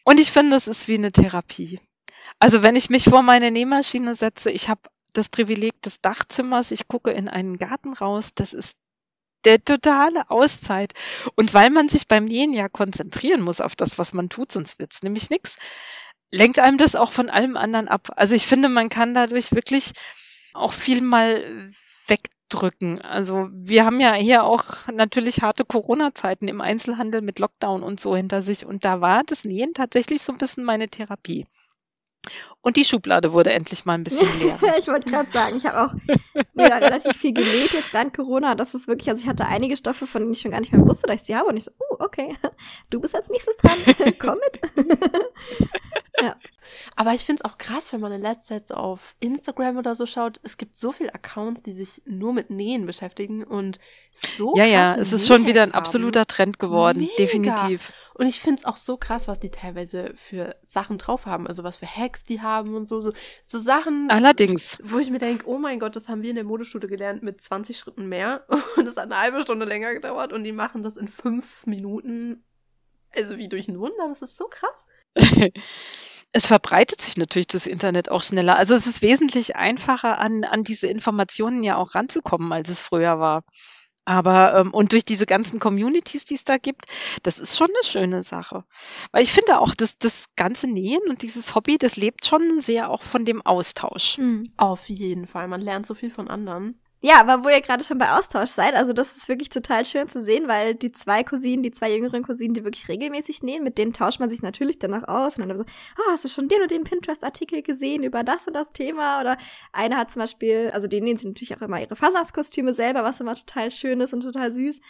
Und 0.03 0.19
ich 0.19 0.31
finde, 0.31 0.55
es 0.55 0.67
ist 0.67 0.87
wie 0.87 0.95
eine 0.95 1.11
Therapie. 1.11 1.79
Also 2.39 2.63
wenn 2.63 2.77
ich 2.77 2.89
mich 2.89 3.05
vor 3.05 3.21
meine 3.21 3.51
Nähmaschine 3.51 4.13
setze, 4.13 4.51
ich 4.51 4.69
habe 4.69 4.81
das 5.13 5.27
Privileg 5.27 5.81
des 5.81 6.01
Dachzimmers, 6.01 6.71
ich 6.71 6.87
gucke 6.87 7.11
in 7.11 7.27
einen 7.27 7.57
Garten 7.57 7.93
raus, 7.93 8.29
das 8.35 8.53
ist 8.53 8.77
der 9.45 9.63
totale 9.63 10.29
Auszeit. 10.29 10.93
Und 11.35 11.53
weil 11.53 11.69
man 11.69 11.89
sich 11.89 12.07
beim 12.07 12.25
Nähen 12.25 12.53
ja 12.53 12.69
konzentrieren 12.69 13.41
muss 13.41 13.61
auf 13.61 13.75
das, 13.75 13.97
was 13.97 14.13
man 14.13 14.29
tut, 14.29 14.51
sonst 14.51 14.79
wird's 14.79 15.03
nämlich 15.03 15.29
nix, 15.29 15.57
lenkt 16.31 16.59
einem 16.59 16.77
das 16.77 16.95
auch 16.95 17.11
von 17.11 17.29
allem 17.29 17.57
anderen 17.57 17.87
ab. 17.87 18.11
Also 18.15 18.35
ich 18.35 18.47
finde, 18.47 18.69
man 18.69 18.89
kann 18.89 19.13
dadurch 19.13 19.53
wirklich 19.53 19.93
auch 20.53 20.73
viel 20.73 21.01
mal 21.01 21.71
wegdrücken. 22.07 23.01
Also 23.01 23.47
wir 23.51 23.85
haben 23.85 23.99
ja 23.99 24.13
hier 24.13 24.43
auch 24.43 24.65
natürlich 24.91 25.41
harte 25.41 25.65
Corona-Zeiten 25.65 26.47
im 26.47 26.61
Einzelhandel 26.61 27.21
mit 27.21 27.39
Lockdown 27.39 27.83
und 27.83 27.99
so 27.99 28.15
hinter 28.15 28.41
sich. 28.41 28.65
Und 28.65 28.85
da 28.85 29.01
war 29.01 29.23
das 29.23 29.45
Nähen 29.45 29.73
tatsächlich 29.73 30.21
so 30.21 30.31
ein 30.33 30.37
bisschen 30.37 30.63
meine 30.63 30.89
Therapie. 30.89 31.45
Und 32.61 32.75
die 32.75 32.83
Schublade 32.83 33.31
wurde 33.31 33.53
endlich 33.53 33.85
mal 33.85 33.93
ein 33.93 34.03
bisschen 34.03 34.27
leer. 34.39 34.59
ich 34.79 34.87
wollte 34.87 35.09
gerade 35.09 35.31
sagen, 35.31 35.55
ich 35.55 35.65
habe 35.65 35.81
auch 35.81 35.93
wieder 36.53 36.81
relativ 36.81 37.15
viel 37.15 37.33
genäht 37.33 37.71
jetzt 37.71 37.93
während 37.93 38.13
Corona. 38.13 38.55
Das 38.55 38.73
ist 38.73 38.87
wirklich, 38.87 39.09
also 39.09 39.23
ich 39.23 39.29
hatte 39.29 39.45
einige 39.45 39.77
Stoffe, 39.77 40.05
von 40.05 40.21
denen 40.21 40.33
ich 40.33 40.41
schon 40.41 40.51
gar 40.51 40.59
nicht 40.59 40.73
mehr 40.73 40.85
wusste, 40.85 41.07
dass 41.07 41.21
ich 41.21 41.27
sie 41.27 41.35
habe. 41.35 41.47
Und 41.47 41.55
ich 41.57 41.63
so, 41.63 41.71
uh, 41.71 41.95
okay, 41.99 42.35
du 42.89 42.99
bist 42.99 43.15
als 43.15 43.29
nächstes 43.29 43.55
dran, 43.57 43.77
komm 44.19 44.39
mit. 44.39 44.85
Aber 46.99 47.13
ich 47.13 47.23
finde 47.23 47.41
es 47.41 47.49
auch 47.49 47.57
krass, 47.57 47.93
wenn 47.93 48.01
man 48.01 48.11
in 48.11 48.21
letzter 48.21 48.61
Zeit 48.61 48.73
auf 48.73 49.15
Instagram 49.21 49.77
oder 49.77 49.95
so 49.95 50.05
schaut. 50.05 50.41
Es 50.43 50.57
gibt 50.57 50.75
so 50.75 50.91
viele 50.91 51.15
Accounts, 51.15 51.63
die 51.63 51.71
sich 51.71 52.01
nur 52.05 52.33
mit 52.33 52.49
Nähen 52.49 52.85
beschäftigen 52.85 53.45
und 53.45 53.79
so. 54.13 54.53
Ja, 54.57 54.65
ja, 54.65 54.95
es 54.95 55.13
ist 55.13 55.25
schon 55.25 55.45
wieder 55.45 55.63
ein 55.63 55.71
absoluter 55.71 56.25
Trend 56.25 56.59
geworden, 56.59 56.99
Mega. 56.99 57.13
definitiv. 57.17 57.93
Und 58.15 58.27
ich 58.27 58.41
finde 58.41 58.59
es 58.59 58.65
auch 58.65 58.75
so 58.75 58.97
krass, 58.97 59.29
was 59.29 59.39
die 59.39 59.49
teilweise 59.49 60.13
für 60.17 60.57
Sachen 60.61 60.97
drauf 60.97 61.25
haben. 61.25 61.47
Also 61.47 61.63
was 61.63 61.77
für 61.77 61.85
Hacks 61.85 62.25
die 62.25 62.41
haben 62.41 62.75
und 62.75 62.89
so. 62.89 62.99
So, 62.99 63.13
so 63.43 63.59
Sachen. 63.59 64.11
Allerdings. 64.11 64.77
Wo 64.83 64.97
ich 64.97 65.09
mir 65.09 65.19
denke, 65.19 65.47
oh 65.47 65.57
mein 65.57 65.79
Gott, 65.79 65.95
das 65.95 66.09
haben 66.09 66.21
wir 66.21 66.31
in 66.31 66.35
der 66.35 66.43
Modeschule 66.43 66.89
gelernt 66.89 67.23
mit 67.23 67.41
20 67.41 67.77
Schritten 67.77 68.09
mehr. 68.09 68.43
Und 68.75 68.87
es 68.87 68.97
hat 68.97 69.05
eine 69.05 69.17
halbe 69.17 69.41
Stunde 69.41 69.65
länger 69.65 69.93
gedauert 69.93 70.33
und 70.33 70.43
die 70.43 70.51
machen 70.51 70.83
das 70.83 70.97
in 70.97 71.07
fünf 71.07 71.65
Minuten. 71.65 72.43
Also 73.15 73.37
wie 73.37 73.47
durch 73.47 73.69
ein 73.69 73.79
Wunder, 73.79 74.09
das 74.09 74.21
ist 74.21 74.35
so 74.35 74.49
krass. 74.49 74.85
es 76.31 76.45
verbreitet 76.45 77.01
sich 77.01 77.17
natürlich 77.17 77.47
das 77.47 77.65
Internet 77.65 78.09
auch 78.11 78.23
schneller. 78.23 78.55
Also 78.55 78.75
es 78.75 78.87
ist 78.87 79.01
wesentlich 79.01 79.55
einfacher, 79.55 80.19
an, 80.19 80.43
an 80.43 80.63
diese 80.63 80.87
Informationen 80.87 81.63
ja 81.63 81.77
auch 81.77 81.95
ranzukommen, 81.95 82.51
als 82.53 82.69
es 82.69 82.81
früher 82.81 83.19
war. 83.19 83.43
Aber 84.05 84.55
ähm, 84.55 84.73
und 84.73 84.91
durch 84.91 85.03
diese 85.03 85.25
ganzen 85.27 85.59
Communities, 85.59 86.25
die 86.25 86.33
es 86.33 86.43
da 86.43 86.57
gibt, 86.57 86.85
das 87.21 87.37
ist 87.37 87.55
schon 87.55 87.67
eine 87.67 87.83
schöne 87.83 88.23
Sache. 88.23 88.63
Weil 89.11 89.21
ich 89.21 89.31
finde 89.31 89.59
auch, 89.59 89.75
dass 89.75 89.99
das 89.99 90.25
ganze 90.35 90.67
Nähen 90.67 91.01
und 91.09 91.21
dieses 91.21 91.53
Hobby, 91.53 91.77
das 91.77 91.95
lebt 91.95 92.25
schon 92.25 92.59
sehr 92.59 92.89
auch 92.89 93.03
von 93.03 93.23
dem 93.23 93.45
Austausch. 93.45 94.17
Mhm. 94.17 94.51
Auf 94.57 94.89
jeden 94.89 95.27
Fall. 95.27 95.47
Man 95.47 95.61
lernt 95.61 95.85
so 95.85 95.93
viel 95.93 96.09
von 96.09 96.27
anderen. 96.27 96.79
Ja, 97.01 97.21
aber 97.21 97.45
wo 97.45 97.49
ihr 97.49 97.61
gerade 97.61 97.85
schon 97.85 97.97
bei 97.97 98.11
Austausch 98.11 98.49
seid, 98.49 98.75
also 98.75 98.91
das 98.91 99.15
ist 99.15 99.29
wirklich 99.29 99.47
total 99.47 99.85
schön 99.85 100.09
zu 100.09 100.19
sehen, 100.19 100.49
weil 100.49 100.75
die 100.75 100.91
zwei 100.91 101.23
Cousinen, 101.23 101.63
die 101.63 101.71
zwei 101.71 101.93
jüngeren 101.95 102.23
Cousinen, 102.23 102.53
die 102.53 102.65
wirklich 102.65 102.89
regelmäßig 102.89 103.41
nähen, 103.41 103.63
mit 103.63 103.77
denen 103.77 103.93
tauscht 103.93 104.19
man 104.19 104.29
sich 104.29 104.41
natürlich 104.41 104.79
danach 104.79 105.07
aus 105.07 105.37
und 105.37 105.47
dann 105.47 105.55
so, 105.57 105.63
oh, 105.63 106.11
hast 106.11 106.25
du 106.25 106.29
schon 106.29 106.49
den 106.49 106.61
und 106.61 106.71
den 106.71 106.83
Pinterest-Artikel 106.83 107.61
gesehen 107.61 108.03
über 108.03 108.23
das 108.25 108.47
und 108.47 108.53
das 108.53 108.73
Thema? 108.73 109.21
Oder 109.21 109.37
eine 109.71 109.95
hat 109.95 110.11
zum 110.11 110.21
Beispiel, 110.21 110.71
also 110.73 110.87
die 110.87 110.99
nähen 110.99 111.15
sie 111.15 111.27
natürlich 111.29 111.55
auch 111.55 111.61
immer 111.61 111.79
ihre 111.79 111.95
Fasernskostüme 111.95 112.73
selber, 112.73 113.01
was 113.05 113.21
immer 113.21 113.35
total 113.35 113.71
schön 113.71 114.01
ist 114.01 114.13
und 114.13 114.19
total 114.19 114.51
süß. 114.51 114.81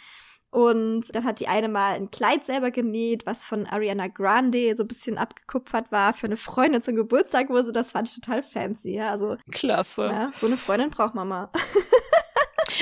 Und 0.50 1.14
dann 1.14 1.24
hat 1.24 1.38
die 1.38 1.46
eine 1.46 1.68
mal 1.68 1.94
ein 1.94 2.10
Kleid 2.10 2.44
selber 2.44 2.72
genäht, 2.72 3.24
was 3.24 3.44
von 3.44 3.66
Ariana 3.66 4.08
Grande 4.08 4.74
so 4.76 4.82
ein 4.82 4.88
bisschen 4.88 5.16
abgekupfert 5.16 5.92
war 5.92 6.12
für 6.12 6.26
eine 6.26 6.36
Freundin 6.36 6.82
zum 6.82 6.96
Geburtstag, 6.96 7.50
wo 7.50 7.62
sie 7.62 7.70
das 7.70 7.92
fand 7.92 8.08
ich 8.08 8.14
total 8.16 8.42
fancy, 8.42 8.94
ja. 8.94 9.10
Also 9.10 9.36
klasse. 9.52 10.06
Ja, 10.06 10.30
so 10.34 10.46
eine 10.46 10.56
Freundin 10.56 10.90
braucht 10.90 11.14
man 11.14 11.28
mal. 11.28 11.50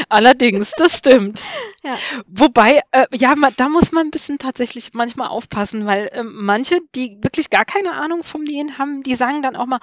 Allerdings, 0.08 0.72
das 0.76 0.96
stimmt. 0.96 1.44
Ja. 1.84 1.96
Wobei, 2.26 2.80
äh, 2.90 3.06
ja, 3.12 3.36
da 3.56 3.68
muss 3.68 3.92
man 3.92 4.08
ein 4.08 4.10
bisschen 4.10 4.38
tatsächlich 4.38 4.94
manchmal 4.94 5.28
aufpassen, 5.28 5.86
weil 5.86 6.06
äh, 6.08 6.24
manche, 6.24 6.80
die 6.96 7.18
wirklich 7.22 7.50
gar 7.50 7.64
keine 7.64 7.92
Ahnung 7.92 8.24
vom 8.24 8.42
Nähen 8.42 8.78
haben, 8.78 9.04
die 9.04 9.14
sagen 9.14 9.42
dann 9.42 9.54
auch 9.54 9.64
mal, 9.64 9.78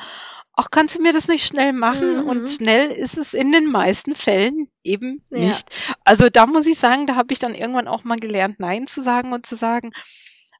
ach, 0.56 0.68
kannst 0.72 0.98
du 0.98 1.02
mir 1.02 1.14
das 1.14 1.30
nicht 1.30 1.48
schnell 1.48 1.72
machen? 1.72 2.24
Mhm. 2.24 2.28
Und 2.28 2.50
schnell 2.50 2.92
ist 2.92 3.18
es 3.18 3.34
in 3.34 3.54
den 3.54 3.72
meisten 3.72 4.14
Fällen 4.14 4.70
eben 4.84 5.24
ja. 5.30 5.40
nicht. 5.40 5.70
Also 6.04 6.30
da 6.30 6.46
muss 6.46 6.68
ich 6.68 6.78
sagen, 6.78 7.08
da 7.08 7.16
habe 7.16 7.32
ich 7.32 7.40
dann 7.40 7.56
irgendwann 7.56 7.88
auch 7.88 8.04
mal 8.04 8.18
gelernt, 8.18 8.60
Nein 8.60 8.88
zu 8.88 9.02
sagen 9.02 9.32
und 9.32 9.46
zu 9.46 9.56
sagen, 9.56 9.92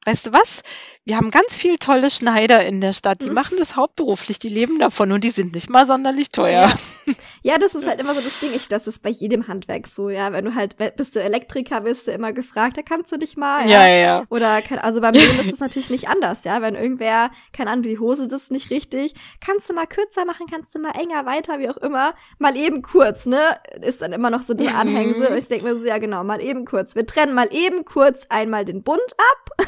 weißt 0.06 0.28
du 0.28 0.34
was? 0.34 0.64
Wir 1.08 1.18
haben 1.18 1.30
ganz 1.30 1.56
viele 1.56 1.78
tolle 1.78 2.10
Schneider 2.10 2.66
in 2.66 2.82
der 2.82 2.92
Stadt, 2.92 3.22
die 3.22 3.28
mhm. 3.28 3.36
machen 3.36 3.58
das 3.60 3.76
hauptberuflich, 3.76 4.40
die 4.40 4.50
leben 4.50 4.80
davon 4.80 5.12
und 5.12 5.24
die 5.24 5.30
sind 5.30 5.54
nicht 5.54 5.70
mal 5.70 5.86
sonderlich 5.86 6.32
teuer. 6.32 6.74
Ja, 7.06 7.14
ja 7.44 7.58
das 7.60 7.76
ist 7.76 7.88
halt 7.88 8.02
immer 8.02 8.16
so 8.16 8.22
das 8.22 8.40
Ding, 8.40 8.50
ich, 8.56 8.68
das 8.68 8.88
ist 8.88 9.04
bei 9.04 9.12
jedem 9.12 9.48
Handwerk 9.48 9.86
so, 9.86 10.10
ja, 10.10 10.34
wenn 10.34 10.46
du 10.46 10.56
halt, 10.56 10.78
bist 10.96 11.16
du 11.16 11.22
Elektriker, 11.22 11.84
wirst 11.84 12.08
du 12.08 12.12
immer 12.12 12.34
gefragt, 12.34 12.78
da 12.78 12.82
kannst 12.82 13.12
du 13.12 13.18
dich 13.18 13.38
mal, 13.38 13.70
ja, 13.70 13.88
ja. 13.88 13.98
ja. 13.98 14.24
Oder, 14.30 14.64
also 14.82 15.00
beim 15.00 15.12
Nähen 15.12 15.40
ist 15.40 15.54
es 15.54 15.60
natürlich 15.60 15.92
nicht 15.92 16.08
anders, 16.08 16.44
ja, 16.44 16.64
wenn 16.64 16.74
irgendwer, 16.74 17.30
keine 17.54 17.70
Ahnung, 17.70 17.84
die 17.84 18.00
Hose 18.00 18.28
sitzt 18.28 18.50
nicht 18.50 18.72
richtig, 18.72 19.14
kannst 19.42 19.70
du 19.70 19.74
mal 19.74 19.86
kürzer 19.86 20.26
machen, 20.26 20.48
kannst 20.50 20.74
du 20.74 20.80
mal 20.80 20.94
enger, 21.00 21.28
weiter, 21.28 21.60
wie 21.60 21.70
auch 21.70 21.78
immer, 21.78 22.16
mal 22.40 22.56
eben 22.56 22.82
kurz, 22.82 23.28
ne, 23.28 23.60
ist 23.80 24.02
dann 24.02 24.12
immer 24.12 24.32
noch 24.32 24.42
so 24.42 24.56
die 24.56 24.70
Anhängsel 24.70 25.28
und 25.28 25.38
ich 25.38 25.50
denke 25.50 25.66
mir 25.66 25.78
so, 25.78 25.86
ja 25.86 26.00
genau, 26.00 26.24
mal 26.24 26.42
eben 26.42 26.66
kurz, 26.66 26.96
wir 26.96 27.06
trennen 27.06 27.36
mal 27.36 27.50
eben 27.52 27.86
kurz 27.86 28.26
einmal 28.30 28.66
den 28.66 28.82
Bund 28.82 29.00
ab, 29.20 29.68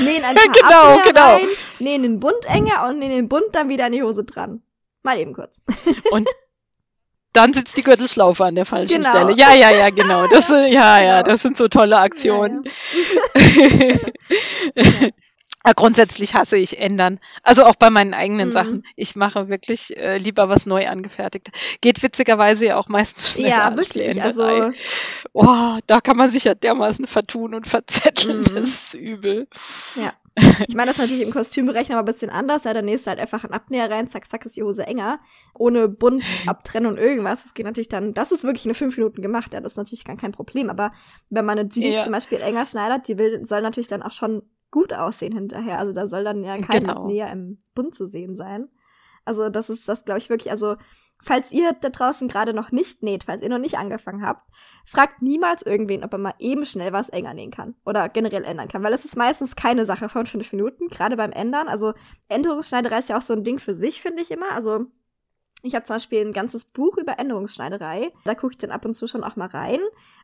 nähen 0.00 0.24
ein 0.24 0.34
paar 0.34 0.44
genau, 0.52 0.98
Abwehr 0.98 1.12
genau. 1.12 1.34
rein, 1.34 1.48
nähen 1.78 2.02
den 2.02 2.20
Bund 2.20 2.44
enger 2.46 2.88
und 2.88 2.98
nähen 2.98 3.12
den 3.12 3.28
Bund 3.28 3.46
dann 3.52 3.68
wieder 3.68 3.86
an 3.86 3.92
die 3.92 4.02
Hose 4.02 4.24
dran. 4.24 4.62
Mal 5.02 5.18
eben 5.18 5.32
kurz. 5.32 5.60
und 6.10 6.28
dann 7.32 7.52
sitzt 7.54 7.76
die 7.76 7.82
Gürtelschlaufe 7.82 8.44
an 8.44 8.54
der 8.54 8.66
falschen 8.66 9.02
genau. 9.02 9.10
Stelle. 9.10 9.32
Ja, 9.32 9.54
ja, 9.54 9.70
ja, 9.70 9.90
genau. 9.90 10.26
Das, 10.30 10.48
ja, 10.48 10.66
ja, 10.66 11.22
genau. 11.22 11.22
das 11.22 11.42
sind 11.42 11.56
so 11.56 11.68
tolle 11.68 11.98
Aktionen. 11.98 12.64
Ja, 13.34 13.42
ja. 14.74 15.08
Ja, 15.64 15.72
grundsätzlich 15.74 16.34
hasse 16.34 16.56
ich 16.56 16.78
ändern. 16.78 17.20
Also 17.42 17.64
auch 17.64 17.76
bei 17.76 17.90
meinen 17.90 18.14
eigenen 18.14 18.48
mhm. 18.48 18.52
Sachen. 18.52 18.86
Ich 18.96 19.16
mache 19.16 19.48
wirklich 19.48 19.96
äh, 19.96 20.18
lieber 20.18 20.48
was 20.48 20.66
neu 20.66 20.88
angefertigt. 20.88 21.50
Geht 21.80 22.02
witzigerweise 22.02 22.66
ja 22.66 22.76
auch 22.76 22.88
meistens 22.88 23.32
schneller 23.32 23.48
ja, 23.48 23.68
als 23.68 23.76
wirklich. 23.76 24.22
Also 24.22 24.72
oh, 25.32 25.78
da 25.86 26.00
kann 26.00 26.16
man 26.16 26.30
sich 26.30 26.44
ja 26.44 26.54
dermaßen 26.54 27.06
vertun 27.06 27.54
und 27.54 27.66
verzetteln. 27.66 28.40
Mhm. 28.40 28.54
Das 28.54 28.68
ist 28.68 28.94
übel. 28.94 29.46
Ja. 29.94 30.12
Ich 30.68 30.74
meine, 30.74 30.86
das 30.86 30.96
ist 30.96 31.02
natürlich 31.02 31.26
im 31.26 31.32
Kostümberechner 31.32 31.96
aber 31.98 32.08
ein 32.08 32.12
bisschen 32.12 32.30
anders. 32.30 32.64
Ja, 32.64 32.72
der 32.72 32.82
nächste 32.82 33.10
halt 33.10 33.20
einfach 33.20 33.44
ein 33.44 33.52
Abnäher 33.52 33.90
rein, 33.90 34.08
zack, 34.08 34.28
zack, 34.28 34.46
ist 34.46 34.56
die 34.56 34.62
Hose 34.62 34.86
enger. 34.86 35.20
Ohne 35.54 35.88
bunt 35.88 36.24
abtrennen 36.46 36.90
und 36.90 36.98
irgendwas. 36.98 37.42
Das 37.42 37.54
geht 37.54 37.66
natürlich 37.66 37.88
dann, 37.88 38.14
das 38.14 38.32
ist 38.32 38.44
wirklich 38.44 38.66
in 38.66 38.74
fünf 38.74 38.96
Minuten 38.96 39.22
gemacht. 39.22 39.52
Ja, 39.52 39.60
das 39.60 39.74
ist 39.74 39.76
natürlich 39.76 40.04
gar 40.04 40.16
kein 40.16 40.32
Problem. 40.32 40.70
Aber 40.70 40.92
wenn 41.30 41.44
man 41.44 41.58
eine 41.58 41.68
Jeans 41.68 41.94
ja. 41.94 42.02
zum 42.04 42.12
Beispiel 42.12 42.40
enger 42.40 42.66
schneidet, 42.66 43.08
die 43.08 43.18
will, 43.18 43.44
soll 43.44 43.62
natürlich 43.62 43.88
dann 43.88 44.02
auch 44.02 44.12
schon 44.12 44.42
gut 44.72 44.92
aussehen 44.92 45.32
hinterher. 45.32 45.78
Also 45.78 45.92
da 45.92 46.08
soll 46.08 46.24
dann 46.24 46.42
ja 46.42 46.56
kein 46.56 46.80
genau. 46.80 47.06
näher 47.06 47.30
im 47.30 47.58
Bund 47.76 47.94
zu 47.94 48.06
sehen 48.06 48.34
sein. 48.34 48.68
Also 49.24 49.48
das 49.48 49.70
ist 49.70 49.88
das, 49.88 50.04
glaube 50.04 50.18
ich, 50.18 50.30
wirklich, 50.30 50.50
also 50.50 50.76
falls 51.22 51.52
ihr 51.52 51.72
da 51.80 51.90
draußen 51.90 52.26
gerade 52.26 52.52
noch 52.52 52.72
nicht 52.72 53.04
näht, 53.04 53.24
falls 53.24 53.42
ihr 53.42 53.48
noch 53.48 53.58
nicht 53.58 53.78
angefangen 53.78 54.26
habt, 54.26 54.50
fragt 54.84 55.22
niemals 55.22 55.62
irgendwen, 55.62 56.02
ob 56.02 56.12
er 56.12 56.18
mal 56.18 56.34
eben 56.40 56.66
schnell 56.66 56.92
was 56.92 57.08
enger 57.10 57.34
nähen 57.34 57.52
kann 57.52 57.76
oder 57.86 58.08
generell 58.08 58.44
ändern 58.44 58.66
kann, 58.66 58.82
weil 58.82 58.92
es 58.92 59.04
ist 59.04 59.16
meistens 59.16 59.54
keine 59.54 59.84
Sache 59.84 60.08
von 60.08 60.26
fünf 60.26 60.52
Minuten, 60.52 60.88
gerade 60.88 61.16
beim 61.16 61.30
Ändern. 61.30 61.68
Also 61.68 61.92
Änderungsschneiderei 62.28 62.98
ist 62.98 63.08
ja 63.08 63.18
auch 63.18 63.22
so 63.22 63.34
ein 63.34 63.44
Ding 63.44 63.60
für 63.60 63.76
sich, 63.76 64.02
finde 64.02 64.22
ich 64.22 64.32
immer. 64.32 64.50
Also 64.50 64.86
ich 65.62 65.76
habe 65.76 65.84
zum 65.84 65.94
Beispiel 65.94 66.26
ein 66.26 66.32
ganzes 66.32 66.64
Buch 66.64 66.98
über 66.98 67.20
Änderungsschneiderei. 67.20 68.12
Da 68.24 68.34
gucke 68.34 68.54
ich 68.54 68.58
dann 68.58 68.72
ab 68.72 68.84
und 68.84 68.94
zu 68.94 69.06
schon 69.06 69.22
auch 69.22 69.36
mal 69.36 69.46
rein. 69.46 69.78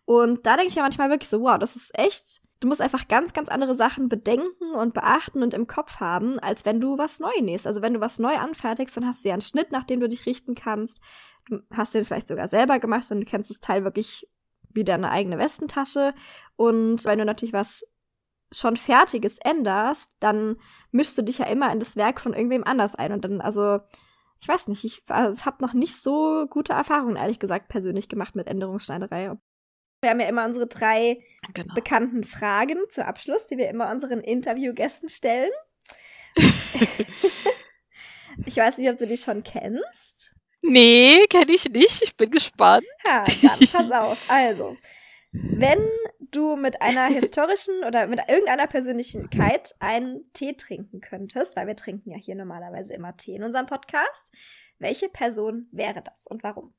Und 0.05 0.47
da 0.47 0.57
denke 0.57 0.71
ich 0.71 0.75
ja 0.75 0.83
manchmal 0.83 1.11
wirklich 1.11 1.29
so, 1.29 1.43
wow, 1.43 1.59
das 1.59 1.77
ist 1.77 1.97
echt 1.97 2.41
Du 2.61 2.67
musst 2.67 2.81
einfach 2.81 3.07
ganz, 3.07 3.33
ganz 3.33 3.49
andere 3.49 3.75
Sachen 3.77 4.09
bedenken 4.09 4.73
und 4.75 4.93
beachten 4.93 5.43
und 5.43 5.55
im 5.55 5.69
Kopf 5.69 6.01
haben, 6.01 6.41
als 6.41 6.65
wenn 6.65 6.81
du 6.81 6.99
was 6.99 7.21
neu 7.21 7.33
nähst. 7.41 7.67
Also 7.67 7.83
wenn 7.83 7.95
du 7.95 8.01
was 8.01 8.19
neu 8.19 8.37
anfertigst, 8.37 8.97
dann 8.97 9.07
hast 9.07 9.25
du 9.25 9.29
ja 9.29 9.35
einen 9.35 9.43
Schnitt, 9.43 9.71
nach 9.71 9.85
dem 9.85 10.01
du 10.01 10.09
dich 10.09 10.27
richten 10.27 10.57
kannst. 10.57 11.01
Du 11.49 11.61
hast 11.73 11.95
den 11.95 12.05
vielleicht 12.05 12.27
sogar 12.27 12.49
selber 12.49 12.81
gemacht 12.81 13.11
und 13.11 13.21
du 13.21 13.27
kennst 13.27 13.51
das 13.51 13.61
Teil 13.61 13.85
wirklich 13.85 14.29
wie 14.75 14.85
deine 14.85 15.11
eigene 15.11 15.39
Westentasche. 15.39 16.15
Und 16.57 17.05
wenn 17.05 17.19
du 17.19 17.25
natürlich 17.25 17.53
was 17.53 17.85
schon 18.51 18.77
Fertiges 18.77 19.39
änderst, 19.39 20.13
dann 20.21 20.57
mischst 20.91 21.17
du 21.19 21.23
dich 21.23 21.39
ja 21.39 21.47
immer 21.47 21.71
in 21.73 21.79
das 21.79 21.97
Werk 21.97 22.21
von 22.21 22.35
irgendwem 22.35 22.65
anders 22.65 22.95
ein. 22.95 23.13
Und 23.13 23.25
dann, 23.25 23.41
also, 23.41 23.81
ich 24.41 24.49
weiß 24.49 24.69
nicht, 24.69 24.85
ich 24.85 25.05
also, 25.09 25.45
habe 25.45 25.65
noch 25.65 25.75
nicht 25.75 25.97
so 26.01 26.47
gute 26.49 26.73
Erfahrungen, 26.73 27.17
ehrlich 27.17 27.39
gesagt, 27.39 27.69
persönlich 27.69 28.09
gemacht 28.09 28.35
mit 28.35 28.47
Änderungsschneiderei. 28.47 29.37
Wir 30.01 30.11
haben 30.11 30.21
ja 30.21 30.29
immer 30.29 30.47
unsere 30.47 30.69
drei 30.69 31.25
genau. 31.55 31.75
bekannten 31.75 32.23
Fragen 32.23 32.79
zum 32.89 33.05
Abschluss, 33.05 33.49
die 33.49 33.59
wir 33.59 33.69
immer 33.69 33.91
unseren 33.91 34.21
Interviewgästen 34.21 35.09
stellen. 35.09 35.51
ich 38.47 38.57
weiß 38.57 38.79
nicht, 38.79 38.89
ob 38.91 38.97
du 38.97 39.07
die 39.07 39.17
schon 39.17 39.43
kennst. 39.43 40.37
Nee, 40.63 41.27
kenne 41.29 41.53
ich 41.53 41.69
nicht. 41.69 42.03
Ich 42.03 42.17
bin 42.17 42.31
gespannt. 42.31 42.87
Ja, 43.05 43.27
dann 43.43 43.59
pass 43.73 43.91
auf. 43.91 44.19
Also, 44.29 44.77
wenn 45.33 45.85
du 46.21 46.57
mit 46.57 46.81
einer 46.81 47.07
historischen 47.07 47.83
oder 47.85 48.07
mit 48.07 48.21
irgendeiner 48.29 48.69
Persönlichkeit 48.69 49.75
einen 49.81 50.31
Tee 50.33 50.55
trinken 50.55 51.01
könntest, 51.01 51.57
weil 51.57 51.67
wir 51.67 51.77
trinken 51.77 52.11
ja 52.11 52.17
hier 52.19 52.37
normalerweise 52.37 52.95
immer 52.95 53.17
Tee 53.17 53.35
in 53.35 53.43
unserem 53.43 53.67
Podcast, 53.67 54.33
welche 54.79 55.09
Person 55.09 55.69
wäre 55.73 56.03
das 56.03 56.27
und 56.29 56.45
warum? 56.45 56.75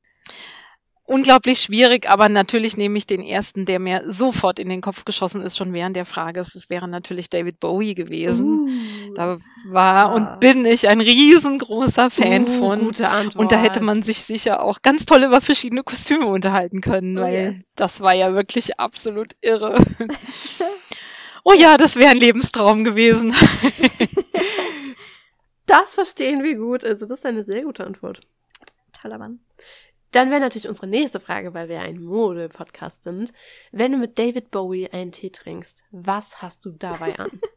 Unglaublich 1.09 1.59
schwierig, 1.59 2.09
aber 2.09 2.29
natürlich 2.29 2.77
nehme 2.77 2.97
ich 2.97 3.07
den 3.07 3.21
ersten, 3.21 3.65
der 3.65 3.79
mir 3.79 4.03
sofort 4.07 4.59
in 4.59 4.69
den 4.69 4.81
Kopf 4.81 5.03
geschossen 5.05 5.41
ist, 5.41 5.57
schon 5.57 5.73
während 5.73 5.95
der 5.95 6.05
Frage. 6.05 6.39
Es 6.39 6.69
wäre 6.69 6.87
natürlich 6.87 7.29
David 7.29 7.59
Bowie 7.59 7.95
gewesen. 7.95 8.47
Uh, 9.09 9.13
Da 9.15 9.39
war 9.67 10.09
Ah. 10.09 10.13
und 10.13 10.39
bin 10.39 10.65
ich 10.65 10.87
ein 10.87 11.01
riesengroßer 11.01 12.09
Fan 12.09 12.43
Uh, 12.43 12.59
von. 12.59 12.79
Gute 12.79 13.09
Antwort. 13.09 13.35
Und 13.35 13.51
da 13.51 13.57
hätte 13.57 13.81
man 13.81 14.03
sich 14.03 14.19
sicher 14.19 14.61
auch 14.63 14.81
ganz 14.81 15.05
toll 15.05 15.23
über 15.23 15.41
verschiedene 15.41 15.83
Kostüme 15.83 16.27
unterhalten 16.27 16.79
können, 16.81 17.17
Oh, 17.17 17.21
weil 17.21 17.53
yes. 17.55 17.65
das 17.75 18.01
war 18.01 18.13
ja 18.13 18.33
wirklich 18.35 18.79
absolut 18.79 19.33
irre. 19.41 19.77
oh 21.43 21.53
ja, 21.53 21.77
das 21.77 21.95
wäre 21.95 22.11
ein 22.11 22.17
Lebenstraum 22.17 22.83
gewesen. 22.83 23.33
Das 25.65 25.93
verstehen 25.93 26.43
wir 26.43 26.55
gut. 26.55 26.83
Also, 26.83 27.05
das 27.05 27.19
ist 27.19 27.25
eine 27.27 27.43
sehr 27.43 27.61
gute 27.63 27.85
Antwort. 27.85 28.21
toller 28.99 29.19
Mann. 29.19 29.39
Dann 30.11 30.29
wäre 30.31 30.39
natürlich 30.39 30.67
unsere 30.67 30.87
nächste 30.87 31.19
Frage, 31.19 31.53
weil 31.53 31.69
wir 31.69 31.81
ein 31.81 32.03
Mode-Podcast 32.03 33.03
sind. 33.03 33.31
Wenn 33.71 33.91
du 33.91 33.97
mit 33.97 34.17
David 34.17 34.51
Bowie 34.51 34.89
einen 34.89 35.11
Tee 35.11 35.29
trinkst, 35.29 35.83
was 35.91 36.41
hast 36.41 36.65
du 36.65 36.71
dabei 36.71 37.17
an? 37.19 37.31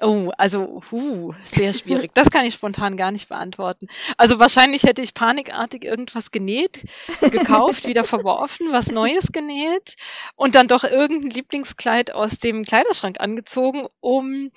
Oh, 0.00 0.30
also, 0.38 0.80
huh, 0.92 1.34
sehr 1.42 1.72
schwierig. 1.72 2.12
Das 2.14 2.30
kann 2.30 2.44
ich 2.44 2.54
spontan 2.54 2.96
gar 2.96 3.10
nicht 3.10 3.28
beantworten. 3.28 3.88
Also 4.16 4.38
wahrscheinlich 4.38 4.84
hätte 4.84 5.02
ich 5.02 5.12
panikartig 5.12 5.84
irgendwas 5.84 6.30
genäht, 6.30 6.84
gekauft, 7.20 7.84
wieder 7.88 8.04
verworfen, 8.04 8.70
was 8.70 8.92
Neues 8.92 9.32
genäht 9.32 9.96
und 10.36 10.54
dann 10.54 10.68
doch 10.68 10.84
irgendein 10.84 11.30
Lieblingskleid 11.30 12.12
aus 12.12 12.38
dem 12.38 12.64
Kleiderschrank 12.64 13.20
angezogen, 13.20 13.88
um 13.98 14.52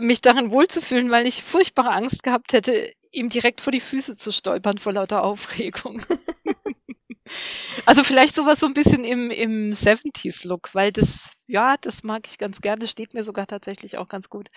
mich 0.00 0.20
darin 0.20 0.50
wohlzufühlen, 0.50 1.10
weil 1.10 1.26
ich 1.26 1.42
furchtbare 1.42 1.90
Angst 1.90 2.22
gehabt 2.22 2.52
hätte, 2.52 2.92
ihm 3.10 3.28
direkt 3.28 3.60
vor 3.60 3.72
die 3.72 3.80
Füße 3.80 4.16
zu 4.16 4.32
stolpern 4.32 4.78
vor 4.78 4.92
lauter 4.92 5.22
Aufregung. 5.22 6.02
Also 7.86 8.04
vielleicht 8.04 8.34
sowas 8.34 8.60
so 8.60 8.66
ein 8.66 8.74
bisschen 8.74 9.04
im, 9.04 9.30
im 9.30 9.72
70s-Look, 9.72 10.74
weil 10.74 10.92
das, 10.92 11.32
ja, 11.46 11.76
das 11.80 12.04
mag 12.04 12.26
ich 12.26 12.38
ganz 12.38 12.60
gerne. 12.60 12.78
Das 12.78 12.90
steht 12.90 13.14
mir 13.14 13.24
sogar 13.24 13.46
tatsächlich 13.46 13.98
auch 13.98 14.08
ganz 14.08 14.28
gut. 14.28 14.48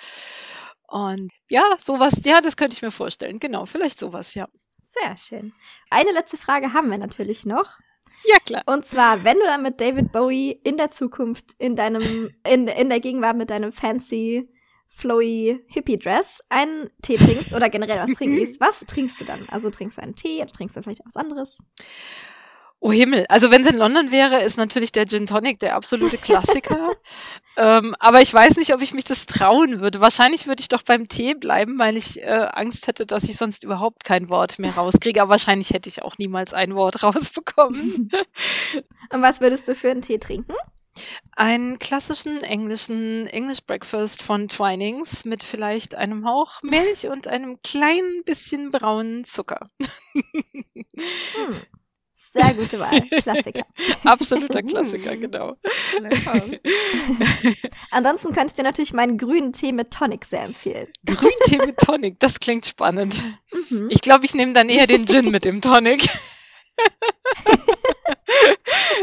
Und 0.87 1.31
ja, 1.49 1.63
sowas, 1.79 2.21
ja, 2.23 2.41
das 2.41 2.57
könnte 2.57 2.75
ich 2.75 2.81
mir 2.81 2.91
vorstellen. 2.91 3.39
Genau, 3.39 3.65
vielleicht 3.65 3.99
sowas, 3.99 4.33
ja. 4.33 4.47
Sehr 4.81 5.17
schön. 5.17 5.53
Eine 5.89 6.11
letzte 6.11 6.37
Frage 6.37 6.73
haben 6.73 6.89
wir 6.89 6.97
natürlich 6.97 7.45
noch. 7.45 7.77
Ja, 8.25 8.37
klar. 8.45 8.63
Und 8.65 8.85
zwar, 8.85 9.23
wenn 9.23 9.37
du 9.37 9.45
dann 9.45 9.61
mit 9.61 9.79
David 9.79 10.11
Bowie 10.11 10.59
in 10.63 10.77
der 10.77 10.91
Zukunft 10.91 11.53
in 11.57 11.75
deinem, 11.75 12.33
in, 12.47 12.67
in 12.67 12.89
der 12.89 12.99
Gegenwart 12.99 13.37
mit 13.37 13.49
deinem 13.49 13.71
fancy, 13.71 14.49
flowy 14.89 15.63
Hippie-Dress 15.67 16.41
einen 16.49 16.89
Tee 17.01 17.17
trinkst 17.17 17.53
oder 17.53 17.69
generell 17.69 17.99
was 17.99 18.13
trinkst, 18.13 18.59
was 18.59 18.79
trinkst 18.81 19.21
du 19.21 19.25
dann? 19.25 19.47
Also 19.49 19.69
trinkst 19.69 19.97
du 19.97 20.01
einen 20.01 20.15
Tee 20.15 20.41
oder 20.41 20.51
trinkst 20.51 20.75
du 20.75 20.81
vielleicht 20.81 21.05
was 21.05 21.15
anderes? 21.15 21.59
Oh 22.81 22.93
Himmel, 22.93 23.25
also 23.27 23.51
wenn 23.51 23.61
es 23.63 23.67
in 23.67 23.77
London 23.77 24.09
wäre, 24.09 24.41
ist 24.41 24.57
natürlich 24.57 24.93
der 24.93 25.05
Gin 25.05 25.25
Tonic 25.25 25.59
der 25.59 25.75
absolute 25.75 26.17
Klassiker. 26.17 26.93
ähm, 27.57 27.93
aber 27.99 28.21
ich 28.21 28.33
weiß 28.33 28.55
nicht, 28.55 28.73
ob 28.73 28.81
ich 28.81 28.93
mich 28.93 29.03
das 29.03 29.25
trauen 29.25 29.81
würde. 29.81 29.99
Wahrscheinlich 29.99 30.47
würde 30.47 30.61
ich 30.61 30.69
doch 30.69 30.83
beim 30.83 31.09
Tee 31.09 31.33
bleiben, 31.33 31.77
weil 31.77 31.97
ich 31.97 32.21
äh, 32.21 32.47
Angst 32.53 32.87
hätte, 32.87 33.05
dass 33.05 33.25
ich 33.25 33.35
sonst 33.35 33.65
überhaupt 33.65 34.05
kein 34.05 34.29
Wort 34.29 34.59
mehr 34.59 34.75
rauskriege. 34.75 35.21
Aber 35.21 35.31
wahrscheinlich 35.31 35.71
hätte 35.71 35.89
ich 35.89 36.03
auch 36.03 36.17
niemals 36.17 36.53
ein 36.53 36.73
Wort 36.73 37.03
rausbekommen. 37.03 38.11
Und 39.11 39.21
was 39.21 39.41
würdest 39.41 39.67
du 39.67 39.75
für 39.75 39.91
einen 39.91 40.01
Tee 40.01 40.17
trinken? 40.17 40.55
Einen 41.35 41.79
klassischen 41.79 42.41
englischen 42.41 43.27
English 43.27 43.61
Breakfast 43.61 44.21
von 44.21 44.47
Twinings 44.47 45.25
mit 45.25 45.43
vielleicht 45.43 45.95
einem 45.95 46.25
Hauch 46.25 46.61
Milch 46.63 47.07
und 47.07 47.27
einem 47.27 47.61
kleinen 47.61 48.23
bisschen 48.25 48.69
braunen 48.69 49.23
Zucker. 49.23 49.69
Hm. 50.13 51.55
Sehr 52.33 52.53
gute 52.53 52.79
Wahl. 52.79 53.01
Klassiker. 53.21 53.65
Absoluter 54.03 54.61
Klassiker, 54.61 55.17
genau. 55.17 55.55
Ansonsten 57.91 58.33
könnte 58.33 58.47
ich 58.47 58.53
dir 58.53 58.63
natürlich 58.63 58.93
meinen 58.93 59.17
grünen 59.17 59.51
Tee 59.53 59.71
mit 59.71 59.91
Tonic 59.91 60.25
sehr 60.25 60.43
empfehlen. 60.43 60.87
Grüntee 61.05 61.65
mit 61.65 61.77
Tonic, 61.77 62.19
das 62.19 62.39
klingt 62.39 62.67
spannend. 62.67 63.25
Mhm. 63.69 63.87
Ich 63.89 64.01
glaube, 64.01 64.25
ich 64.25 64.35
nehme 64.35 64.53
dann 64.53 64.69
eher 64.69 64.85
den 64.85 65.07
Gin 65.07 65.31
mit 65.31 65.45
dem 65.45 65.61
Tonic. 65.61 66.07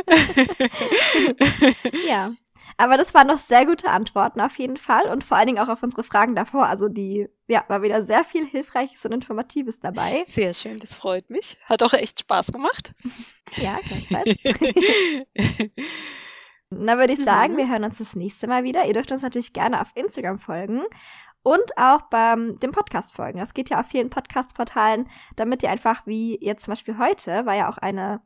Ja. 2.09 2.31
Aber 2.79 2.99
das 2.99 3.15
waren 3.15 3.29
noch 3.29 3.39
sehr 3.39 3.65
gute 3.65 3.89
Antworten 3.89 4.39
auf 4.39 4.59
jeden 4.59 4.77
Fall 4.77 5.07
und 5.11 5.25
vor 5.25 5.39
allen 5.39 5.47
Dingen 5.47 5.59
auch 5.61 5.71
auf 5.71 5.83
unsere 5.83 6.03
Fragen 6.03 6.35
davor. 6.35 6.67
Also 6.67 6.89
die, 6.89 7.27
ja, 7.49 7.65
war 7.69 7.81
wieder 7.81 8.03
sehr 8.03 8.23
viel 8.23 8.45
Hilfreiches 8.47 9.03
und 9.07 9.13
Informatives 9.13 9.81
dabei. 9.81 10.23
Sehr 10.27 10.53
schön, 10.53 10.77
das 10.77 10.95
freut 10.95 11.31
mich. 11.31 11.57
Hat 11.65 11.83
auch 11.83 11.95
echt 11.95 12.21
Spaß 12.21 12.53
gemacht. 12.53 12.93
Ja, 13.57 13.79
gleichfalls. 13.79 14.37
Dann 16.71 16.99
würde 16.99 17.13
ich 17.13 17.23
sagen, 17.25 17.53
Mhm. 17.55 17.59
wir 17.59 17.69
hören 17.71 17.85
uns 17.85 17.99
das 17.99 18.17
nächste 18.17 18.49
Mal 18.49 18.65
wieder. 18.65 18.85
Ihr 18.87 18.93
dürft 18.93 19.13
uns 19.13 19.23
natürlich 19.23 19.53
gerne 19.53 19.81
auf 19.81 19.87
Instagram 19.95 20.41
folgen 20.41 20.83
und 21.45 21.79
auch 21.79 22.03
beim 22.11 22.59
dem 22.59 22.73
Podcast 22.73 23.15
folgen. 23.15 23.39
Das 23.39 23.55
geht 23.55 23.71
ja 23.71 23.79
auf 23.81 23.87
vielen 23.87 24.11
Podcast-Portalen, 24.11 25.09
damit 25.37 25.63
ihr 25.63 25.71
einfach, 25.71 26.05
wie 26.07 26.37
jetzt 26.45 26.65
zum 26.65 26.73
Beispiel 26.73 26.99
heute, 26.99 27.47
war 27.47 27.55
ja 27.55 27.71
auch 27.71 27.79
eine 27.79 28.21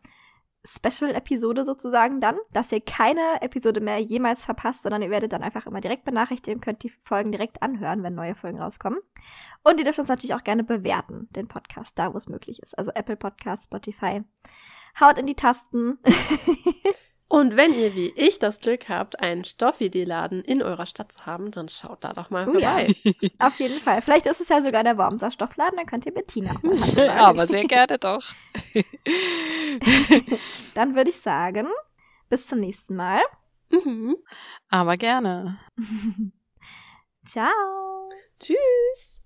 Special-Episode 0.65 1.65
sozusagen 1.65 2.21
dann, 2.21 2.37
dass 2.53 2.73
ihr 2.73 2.81
keine 2.81 3.21
Episode 3.41 3.81
mehr 3.81 3.99
jemals 3.99 4.45
verpasst, 4.45 4.83
sondern 4.83 5.03
ihr 5.03 5.11
werdet 5.11 5.33
dann 5.33 5.43
einfach 5.43 5.67
immer 5.67 5.81
direkt 5.81 6.05
benachrichtigt 6.05 6.55
und 6.55 6.61
könnt 6.63 6.83
die 6.83 6.93
Folgen 7.05 7.33
direkt 7.33 7.63
anhören, 7.63 8.03
wenn 8.03 8.15
neue 8.15 8.35
Folgen 8.35 8.61
rauskommen. 8.61 8.99
Und 9.63 9.79
ihr 9.79 9.85
dürft 9.85 9.99
uns 9.99 10.09
natürlich 10.09 10.35
auch 10.35 10.45
gerne 10.45 10.65
bewerten, 10.65 11.29
den 11.31 11.49
Podcast, 11.49 11.99
da 11.99 12.13
wo 12.13 12.17
es 12.17 12.29
möglich 12.29 12.63
ist. 12.63 12.77
Also 12.79 12.91
Apple 12.95 13.17
Podcast, 13.17 13.65
Spotify. 13.65 14.23
Haut 15.01 15.19
in 15.19 15.27
die 15.27 15.37
Tasten. 15.37 15.99
Und 17.33 17.57
wenn 17.57 17.73
ihr 17.79 17.95
wie 17.95 18.09
ich 18.17 18.41
das 18.41 18.59
Glück 18.59 18.89
habt, 18.89 19.21
einen 19.21 19.45
Stoffidee-Laden 19.45 20.43
in 20.43 20.65
eurer 20.65 20.85
Stadt 20.85 21.13
zu 21.13 21.27
haben, 21.27 21.53
dann 21.53 21.69
schaut 21.69 22.03
da 22.03 22.13
doch 22.13 22.29
mal 22.31 22.49
Oh 22.49 22.59
ja. 22.59 22.71
vorbei. 22.71 22.93
Auf 23.39 23.61
jeden 23.61 23.79
Fall. 23.79 24.03
Vielleicht 24.03 24.27
ist 24.27 24.41
es 24.41 24.49
ja 24.49 24.61
sogar 24.61 24.83
der 24.83 24.99
Wormser 24.99 25.31
Stoffladen, 25.31 25.77
dann 25.77 25.87
könnt 25.87 26.05
ihr 26.07 26.13
Bettina 26.13 26.51
auch 26.51 26.63
mal. 26.65 27.09
Aber 27.19 27.47
sehr 27.47 27.65
gerne 27.67 27.99
doch. 28.01 28.25
Dann 30.75 30.97
würde 30.97 31.11
ich 31.11 31.21
sagen, 31.21 31.69
bis 32.29 32.49
zum 32.49 32.59
nächsten 32.59 32.97
Mal. 32.97 33.21
Mhm. 33.71 34.17
Aber 34.69 34.97
gerne. 34.97 35.61
Ciao. 37.25 38.03
Tschüss. 38.41 39.21